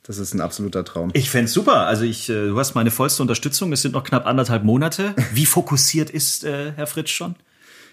das 0.03 0.19
ist 0.19 0.35
ein 0.35 0.41
absoluter 0.41 0.85
Traum. 0.85 1.11
Ich 1.13 1.31
fände 1.31 1.51
super. 1.51 1.87
Also 1.87 2.05
ich, 2.05 2.29
äh, 2.31 2.49
du 2.49 2.59
hast 2.59 2.75
meine 2.75 2.91
vollste 2.91 3.23
Unterstützung. 3.23 3.73
Es 3.73 3.83
sind 3.83 3.93
noch 3.93 4.05
knapp 4.05 4.27
anderthalb 4.27 4.65
Monate. 4.65 5.15
Wie 5.35 5.47
fokussiert 5.47 6.11
ist 6.11 6.45
äh, 6.45 6.73
Herr 6.73 6.87
Fritsch 6.87 7.13
schon? 7.13 7.37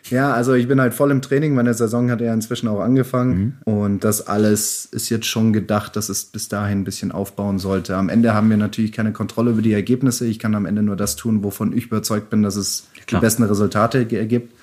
Ja, 0.10 0.33
also 0.33 0.53
ich 0.53 0.67
bin 0.67 0.79
halt 0.79 0.93
voll 0.93 1.12
im 1.12 1.21
Training. 1.21 1.53
Meine 1.53 1.73
Saison 1.73 2.10
hat 2.12 2.21
ja 2.21 2.33
inzwischen 2.33 2.67
auch 2.67 2.79
angefangen. 2.79 3.57
Mhm. 3.65 3.73
Und 3.73 4.03
das 4.03 4.25
alles 4.27 4.86
ist 4.86 5.10
jetzt 5.10 5.25
schon 5.25 5.53
gedacht, 5.53 5.95
dass 5.95 6.10
es 6.10 6.25
bis 6.25 6.47
dahin 6.47 6.79
ein 6.79 6.83
bisschen 6.83 7.12
aufbauen 7.12 7.60
sollte. 7.60 7.95
Am 7.95 8.10
Ende 8.10 8.33
haben 8.33 8.49
wir 8.49 8.57
natürlich 8.57 8.91
keine 8.91 9.12
Kontrolle 9.12 9.51
über 9.51 9.62
die 9.62 9.73
Ergebnisse. 9.73 10.25
Ich 10.25 10.39
kann 10.39 10.55
am 10.55 10.65
Ende 10.65 10.81
nur 10.81 10.95
das 10.95 11.15
tun, 11.15 11.43
wovon 11.43 11.75
ich 11.75 11.88
überzeugt 11.88 12.29
bin, 12.29 12.43
dass 12.43 12.55
es 12.55 12.88
Klar. 13.05 13.19
die 13.19 13.25
besten 13.25 13.43
Resultate 13.43 14.07
ergibt. 14.17 14.53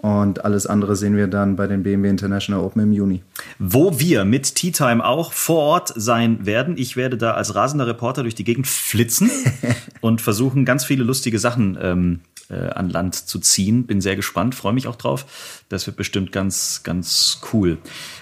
Und 0.00 0.44
alles 0.44 0.68
andere 0.68 0.94
sehen 0.94 1.16
wir 1.16 1.26
dann 1.26 1.56
bei 1.56 1.66
den 1.66 1.82
BMW 1.82 2.08
International 2.08 2.62
Open 2.62 2.82
im 2.82 2.92
Juni. 2.92 3.22
Wo 3.58 3.98
wir 3.98 4.24
mit 4.24 4.54
Tea 4.54 4.70
Time 4.70 5.04
auch 5.04 5.32
vor 5.32 5.58
Ort 5.58 5.92
sein 5.96 6.46
werden. 6.46 6.76
Ich 6.78 6.96
werde 6.96 7.16
da 7.16 7.32
als 7.32 7.56
rasender 7.56 7.88
Reporter 7.88 8.22
durch 8.22 8.36
die 8.36 8.44
Gegend 8.44 8.68
flitzen 8.68 9.28
und 10.00 10.20
versuchen, 10.20 10.64
ganz 10.64 10.84
viele 10.84 11.02
lustige 11.02 11.40
Sachen 11.40 11.76
ähm, 11.80 12.20
äh, 12.50 12.68
an 12.70 12.90
Land 12.90 13.14
zu 13.14 13.38
ziehen. 13.38 13.86
Bin 13.86 14.00
sehr 14.00 14.16
gespannt, 14.16 14.54
freue 14.54 14.72
mich 14.72 14.86
auch 14.86 14.96
drauf. 14.96 15.26
Das 15.68 15.86
wird 15.86 15.96
bestimmt 15.96 16.32
ganz, 16.32 16.82
ganz 16.82 17.40
cool. 17.52 17.78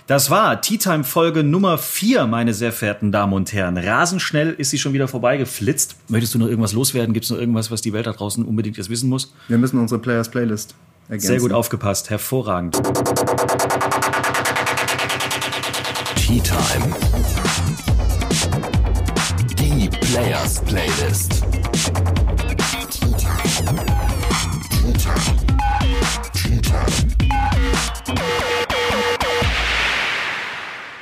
Das 0.06 0.30
war 0.30 0.60
Tea 0.60 0.78
Time 0.78 1.04
Folge 1.04 1.42
Nummer 1.42 1.78
vier, 1.78 2.26
meine 2.26 2.54
sehr 2.54 2.72
verehrten 2.72 3.12
Damen 3.12 3.32
und 3.32 3.52
Herren. 3.52 3.76
Rasend 3.76 4.22
schnell 4.22 4.52
ist 4.52 4.70
sie 4.70 4.78
schon 4.78 4.92
wieder 4.92 5.08
vorbeigeflitzt. 5.08 5.96
Möchtest 6.08 6.34
du 6.34 6.38
noch 6.38 6.46
irgendwas 6.48 6.72
loswerden? 6.72 7.12
Gibt 7.14 7.24
es 7.24 7.30
noch 7.30 7.38
irgendwas, 7.38 7.70
was 7.70 7.80
die 7.82 7.92
Welt 7.92 8.06
da 8.06 8.12
draußen 8.12 8.44
unbedingt 8.44 8.76
jetzt 8.76 8.90
wissen 8.90 9.08
muss? 9.08 9.32
Wir 9.48 9.58
müssen 9.58 9.78
unsere 9.78 10.00
Players 10.00 10.30
Playlist 10.30 10.74
ergänzen. 11.08 11.26
Sehr 11.28 11.38
gut 11.38 11.52
aufgepasst, 11.52 12.10
hervorragend. 12.10 12.74
Tea 16.16 16.40
Time. 16.40 16.94
Die 19.58 19.88
Players 19.88 20.60
Playlist. 20.64 21.45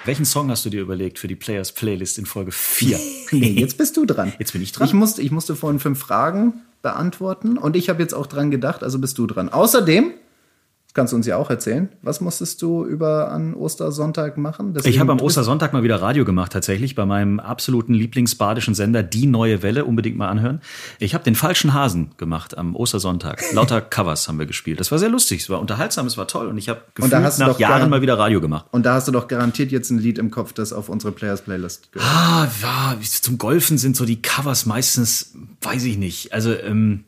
Welchen 0.07 0.27
Song 0.27 0.51
hast 0.51 0.67
du 0.67 0.71
dir 0.71 0.83
überlegt 0.83 1.19
für 1.19 1.29
die 1.29 1.35
Players 1.35 1.73
Playlist 1.73 2.19
in 2.19 2.27
Folge 2.27 2.53
4? 2.53 3.01
nee, 3.33 3.53
jetzt 3.53 3.79
bist 3.79 3.97
du 3.97 4.05
dran. 4.05 4.35
Jetzt 4.39 4.53
bin 4.53 4.61
ich 4.61 4.73
dran. 4.73 4.87
Ich 4.87 4.93
musste, 4.93 5.23
ich 5.23 5.31
musste 5.31 5.57
vorhin 5.57 5.81
fünf 5.81 5.99
Fragen 5.99 6.63
beantworten 6.83 7.57
und 7.57 7.75
ich 7.75 7.89
habe 7.89 8.03
jetzt 8.03 8.13
auch 8.13 8.27
dran 8.27 8.51
gedacht, 8.51 8.83
also 8.83 8.99
bist 8.99 9.17
du 9.17 9.27
dran. 9.27 9.49
Außerdem 9.49 10.13
kannst 10.95 11.13
du 11.13 11.17
uns 11.17 11.27
ja 11.27 11.37
auch 11.37 11.51
erzählen. 11.51 11.89
Was 12.03 12.21
musstest 12.21 12.63
du 12.63 12.85
über 12.85 13.31
an 13.31 13.55
Ostersonntag 13.55 14.39
machen? 14.39 14.73
Deswegen 14.75 14.95
ich 14.95 15.01
habe 15.01 15.13
am 15.13 15.21
Ostersonntag 15.21 15.73
mal 15.73 15.83
wieder 15.83 16.01
Radio 16.01 16.25
gemacht, 16.25 16.53
tatsächlich, 16.53 16.95
bei 16.95 17.05
meinem 17.05 17.41
absoluten 17.41 17.95
Lieblingsbadischen 17.95 18.75
Sender 18.75 19.03
Die 19.03 19.27
Neue 19.27 19.63
Welle, 19.63 19.85
unbedingt 19.85 20.17
mal 20.17 20.29
anhören. 20.29 20.61
Ich 21.01 21.15
habe 21.15 21.25
den 21.25 21.35
falschen 21.35 21.75
Hasen 21.75 22.13
gemacht 22.17 22.57
am 22.57 22.77
Ostersonntag. 22.77 23.43
Lauter 23.53 23.81
Covers 23.81 24.29
haben 24.29 24.39
wir 24.39 24.47
gespielt. 24.47 24.79
Das 24.79 24.93
war 24.93 24.99
sehr 24.99 25.09
lustig, 25.09 25.43
es 25.43 25.51
war 25.51 25.61
unterhaltsam, 25.61 26.07
es 26.07 26.17
war 26.17 26.29
toll 26.29 26.47
und 26.47 26.59
ich 26.59 26.69
habe 26.69 26.81
gefühlt 26.95 27.39
nach 27.39 27.59
Jahren 27.59 27.91
mal 27.91 28.01
wieder 28.01 28.17
Radio 28.17 28.41
gemacht. 28.41 28.67
Und 28.71 28.87
da 28.87 28.95
hast 28.95 29.09
du 29.09 29.13
doch 29.13 29.27
garantiert 29.27 29.73
jetzt 29.73 29.91
ein 29.91 29.99
Lied 29.99 30.19
im 30.19 30.31
Kopf, 30.31 30.53
das 30.53 30.73
auf 30.73 30.89
unsere 30.89 31.13
Players 31.13 31.43
Playlist 31.43 31.93
gehört. 31.93 32.09
Ah, 32.11 32.49
ja, 32.63 32.97
zum 33.03 33.39
Golfen 33.39 33.79
sind 33.79 33.97
so 33.97 34.05
die 34.05 34.23
Covers 34.23 34.65
meistens, 34.65 35.35
weiß 35.61 35.85
ich 35.85 35.99
nicht. 35.99 36.33
Also, 36.33 36.53
ähm, 36.53 37.05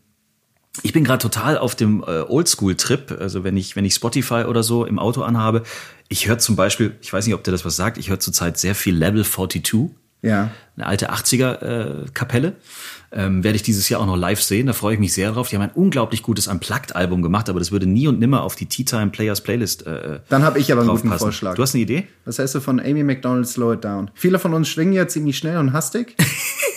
ich 0.83 0.93
bin 0.93 1.05
gerade 1.05 1.23
total 1.23 1.59
auf 1.59 1.75
dem 1.75 2.03
äh, 2.03 2.23
Oldschool-Trip. 2.23 3.17
Also 3.21 3.45
wenn 3.45 3.57
ich, 3.57 3.77
wenn 3.77 3.85
ich 3.85 3.95
Spotify 3.95 4.45
oder 4.45 4.63
so 4.63 4.85
im 4.85 4.99
Auto 4.99 5.23
anhabe, 5.23 5.63
ich 6.09 6.29
höre 6.29 6.39
zum 6.39 6.57
Beispiel, 6.57 6.95
ich 7.01 7.13
weiß 7.13 7.27
nicht, 7.27 7.35
ob 7.35 7.45
der 7.45 7.53
das 7.53 7.65
was 7.65 7.77
sagt, 7.77 7.99
ich 7.99 8.11
höre 8.11 8.21
zurzeit 8.21 8.59
sehr 8.59 8.75
viel 8.75 8.95
Level 8.97 9.25
42. 9.25 9.91
Ja. 10.23 10.51
Eine 10.77 10.87
alte 10.87 11.13
80er-Kapelle. 11.13 12.49
Äh, 12.49 12.53
ähm, 13.13 13.45
werde 13.45 13.57
ich 13.57 13.63
dieses 13.63 13.89
Jahr 13.89 14.01
auch 14.01 14.07
noch 14.07 14.17
live 14.17 14.43
sehen. 14.43 14.67
Da 14.67 14.73
freue 14.73 14.95
ich 14.95 15.01
mich 15.01 15.13
sehr 15.15 15.33
drauf. 15.33 15.49
Die 15.49 15.57
haben 15.57 15.63
ein 15.63 15.71
unglaublich 15.71 16.23
gutes 16.23 16.49
Unplugged-Album 16.49 17.23
gemacht, 17.23 17.49
aber 17.49 17.59
das 17.61 17.71
würde 17.71 17.87
nie 17.87 18.09
und 18.09 18.19
nimmer 18.19 18.43
auf 18.43 18.57
die 18.57 18.67
Tea 18.67 18.85
Time 18.85 19.09
Players 19.09 19.41
Playlist. 19.41 19.87
Äh, 19.87 20.21
Dann 20.29 20.43
habe 20.43 20.59
ich 20.59 20.73
aber 20.73 20.83
einen 20.83 20.91
guten 20.91 21.13
Vorschlag. 21.13 21.55
Du 21.55 21.63
hast 21.63 21.75
eine 21.75 21.83
Idee? 21.83 22.07
Was 22.25 22.39
heißt 22.39 22.57
du 22.57 22.61
von 22.61 22.81
Amy 22.81 23.05
McDonald 23.05 23.47
Slow 23.47 23.75
It 23.75 23.85
Down? 23.85 24.11
Viele 24.15 24.39
von 24.39 24.53
uns 24.55 24.69
schwingen 24.69 24.93
ja 24.93 25.07
ziemlich 25.07 25.39
schnell 25.39 25.59
und 25.59 25.73
hastig. 25.73 26.17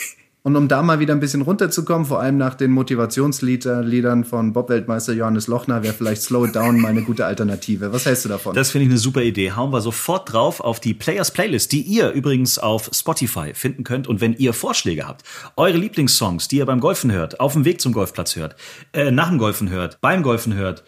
Und 0.49 0.55
um 0.55 0.67
da 0.67 0.81
mal 0.81 0.99
wieder 0.99 1.13
ein 1.13 1.19
bisschen 1.19 1.43
runterzukommen, 1.43 2.07
vor 2.07 2.21
allem 2.21 2.37
nach 2.37 2.55
den 2.55 2.71
Motivationsliedern 2.71 4.23
von 4.23 4.51
Bob-Weltmeister 4.51 5.13
Johannes 5.13 5.45
Lochner, 5.45 5.83
wäre 5.83 5.93
vielleicht 5.93 6.23
Slow 6.23 6.51
Down 6.51 6.81
mal 6.81 6.87
eine 6.87 7.03
gute 7.03 7.27
Alternative. 7.27 7.93
Was 7.93 8.07
hältst 8.07 8.25
du 8.25 8.29
davon? 8.29 8.55
Das 8.55 8.71
finde 8.71 8.85
ich 8.85 8.89
eine 8.89 8.97
super 8.97 9.21
Idee. 9.21 9.51
Hauen 9.51 9.71
wir 9.71 9.81
sofort 9.81 10.33
drauf 10.33 10.59
auf 10.59 10.79
die 10.79 10.95
Players 10.95 11.29
Playlist, 11.29 11.71
die 11.71 11.81
ihr 11.81 12.09
übrigens 12.13 12.57
auf 12.57 12.89
Spotify 12.91 13.53
finden 13.53 13.83
könnt. 13.83 14.07
Und 14.07 14.21
wenn 14.21 14.33
ihr 14.33 14.53
Vorschläge 14.53 15.07
habt, 15.07 15.21
eure 15.55 15.77
Lieblingssongs, 15.77 16.47
die 16.47 16.57
ihr 16.57 16.65
beim 16.65 16.79
Golfen 16.79 17.11
hört, 17.11 17.39
auf 17.39 17.53
dem 17.53 17.63
Weg 17.63 17.79
zum 17.79 17.93
Golfplatz 17.93 18.35
hört, 18.35 18.55
äh, 18.93 19.11
nach 19.11 19.29
dem 19.29 19.37
Golfen 19.37 19.69
hört, 19.69 20.01
beim 20.01 20.23
Golfen 20.23 20.55
hört, 20.55 20.83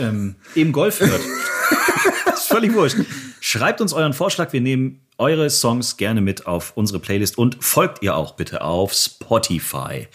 ähm, 0.00 0.34
im 0.56 0.72
Golf 0.72 0.98
hört, 0.98 1.20
ist 2.34 2.48
völlig 2.48 2.74
wurscht. 2.74 2.96
Schreibt 3.38 3.80
uns 3.80 3.92
euren 3.92 4.12
Vorschlag. 4.12 4.52
Wir 4.52 4.60
nehmen 4.60 5.02
eure 5.18 5.50
Songs 5.50 5.96
gerne 5.96 6.20
mit 6.20 6.46
auf 6.46 6.72
unsere 6.76 7.00
Playlist 7.00 7.36
und 7.36 7.62
folgt 7.62 8.02
ihr 8.02 8.16
auch 8.16 8.34
bitte 8.36 8.62
auf 8.62 8.92
Spotify. 8.92 10.06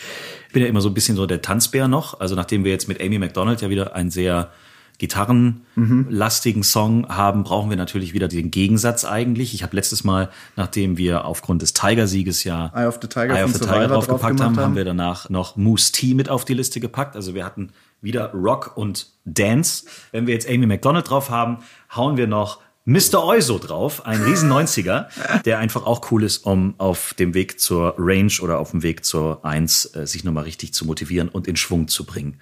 Ich 0.48 0.54
bin 0.54 0.63
ja 0.63 0.70
immer 0.70 0.82
so 0.82 0.89
ein 0.89 0.94
bisschen 0.94 1.18
so 1.18 1.26
der 1.26 1.42
Tanzbär 1.42 1.88
noch. 1.88 2.20
Also 2.20 2.36
nachdem 2.36 2.63
wir 2.63 2.72
jetzt 2.72 2.88
mit 2.88 3.02
Amy 3.02 3.20
McDonald 3.20 3.62
ja 3.62 3.70
wieder 3.70 3.96
einen 3.96 4.10
sehr 4.10 4.52
gitarrenlastigen 5.00 6.63
Song 6.63 7.10
haben, 7.10 7.44
brauchen 7.44 7.70
wir 7.70 7.76
natürlich 7.76 8.13
wieder 8.13 8.30
den 8.30 8.52
Gegensatz 8.52 9.04
eigentlich. 9.04 9.54
Ich 9.54 9.63
habe 9.63 9.76
letztes 9.76 10.06
Mal, 10.06 10.30
nachdem 10.56 10.98
wir 10.98 11.26
aufgrund 11.26 11.62
des 11.62 11.74
Tiger-Sieges 11.74 12.46
ja 12.46 12.72
Eye 12.74 12.88
of 12.88 13.00
the 13.02 13.08
Tiger, 13.08 13.36
Eye 13.36 13.44
of 13.44 13.54
the 13.54 13.60
Tiger 13.60 13.88
draufgepackt 13.88 14.39
haben, 14.39 14.58
haben, 14.58 14.76
wir 14.76 14.86
danach 14.86 15.30
noch 15.30 15.58
Moose 15.58 15.92
T 15.92 16.13
mit 16.13 16.30
auf 16.30 16.46
die 16.46 16.54
Liste 16.54 16.80
gepackt. 16.80 17.18
Also 17.18 17.34
wir 17.34 17.44
hatten 17.44 17.72
wieder 18.02 18.32
Rock 18.32 18.78
und 18.78 19.08
Dance. 19.26 19.86
Wenn 20.12 20.28
wir 20.28 20.34
jetzt 20.34 20.48
Amy 20.48 20.68
McDonald 20.68 21.10
drauf 21.10 21.30
haben, 21.30 21.58
hauen 21.94 22.16
wir 22.16 22.28
noch 22.28 22.60
Mr. 22.86 23.24
Euso 23.24 23.60
drauf, 23.60 24.06
ein 24.06 24.22
riesen 24.24 24.52
90er, 24.52 25.08
der 25.43 25.60
einfach 25.60 25.86
auch 25.86 26.12
cool 26.12 26.24
ist, 26.24 26.46
um 26.46 26.76
auf 26.80 27.13
dem 27.13 27.34
Weg 27.34 27.60
zur 27.62 27.96
Range 27.98 28.34
oder 28.41 28.60
auf 28.60 28.72
dem 28.72 28.84
Weg 28.84 29.06
zur 29.06 29.46
1 29.46 29.96
äh, 29.96 30.06
sich 30.06 30.26
nochmal 30.26 30.43
richtig 30.43 30.74
zu 30.74 30.86
motivieren 30.86 31.30
und 31.30 31.48
in 31.48 31.56
Schwung 31.56 31.88
zu 31.88 32.06
bringen. 32.06 32.41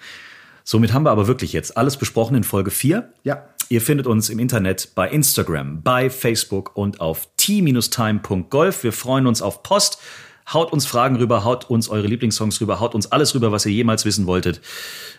Somit 0.63 0.93
haben 0.93 1.05
wir 1.05 1.11
aber 1.11 1.27
wirklich 1.27 1.53
jetzt 1.53 1.77
alles 1.77 1.97
besprochen 1.97 2.35
in 2.35 2.43
Folge 2.43 2.71
4. 2.71 3.13
Ja. 3.23 3.45
Ihr 3.69 3.81
findet 3.81 4.07
uns 4.07 4.29
im 4.29 4.39
Internet 4.39 4.95
bei 4.95 5.09
Instagram, 5.09 5.83
bei 5.83 6.09
Facebook 6.09 6.75
und 6.75 7.01
auf 7.01 7.29
t-time.golf. 7.37 8.83
Wir 8.83 8.93
freuen 8.93 9.27
uns 9.27 9.41
auf 9.41 9.61
Post. 9.61 9.99
Haut 10.51 10.73
uns 10.73 10.87
Fragen 10.87 11.17
rüber, 11.17 11.43
haut 11.43 11.69
uns 11.69 11.87
eure 11.87 12.07
Lieblingssongs 12.07 12.59
rüber, 12.61 12.79
haut 12.79 12.95
uns 12.95 13.11
alles 13.11 13.35
rüber, 13.35 13.51
was 13.51 13.65
ihr 13.67 13.71
jemals 13.71 14.05
wissen 14.05 14.25
wolltet. 14.25 14.59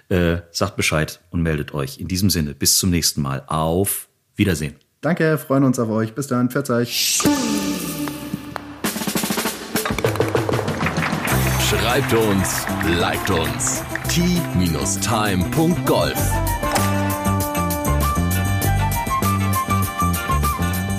Äh, 0.08 0.38
sagt 0.50 0.76
Bescheid 0.76 1.20
und 1.30 1.42
meldet 1.42 1.72
euch. 1.72 1.98
In 2.00 2.08
diesem 2.08 2.28
Sinne, 2.28 2.54
bis 2.54 2.76
zum 2.76 2.90
nächsten 2.90 3.22
Mal. 3.22 3.44
Auf 3.46 4.08
Wiedersehen. 4.34 4.81
Danke, 5.02 5.36
freuen 5.36 5.64
uns 5.64 5.78
auf 5.80 5.90
euch. 5.90 6.14
Bis 6.14 6.28
dann, 6.28 6.48
pfiat 6.48 6.70
euch. 6.70 7.20
Schreibt 11.68 12.14
uns, 12.14 12.66
liked 13.00 13.30
uns. 13.30 13.82
t-time.golf 14.08 14.92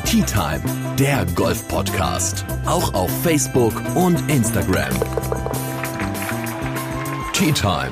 Tea 0.06 0.24
Time, 0.24 0.62
der 1.00 1.26
Golf-Podcast. 1.34 2.46
Auch 2.66 2.94
auf 2.94 3.10
Facebook 3.24 3.74
und 3.96 4.20
Instagram. 4.30 4.94
Tea 7.34 7.54
Time 7.54 7.92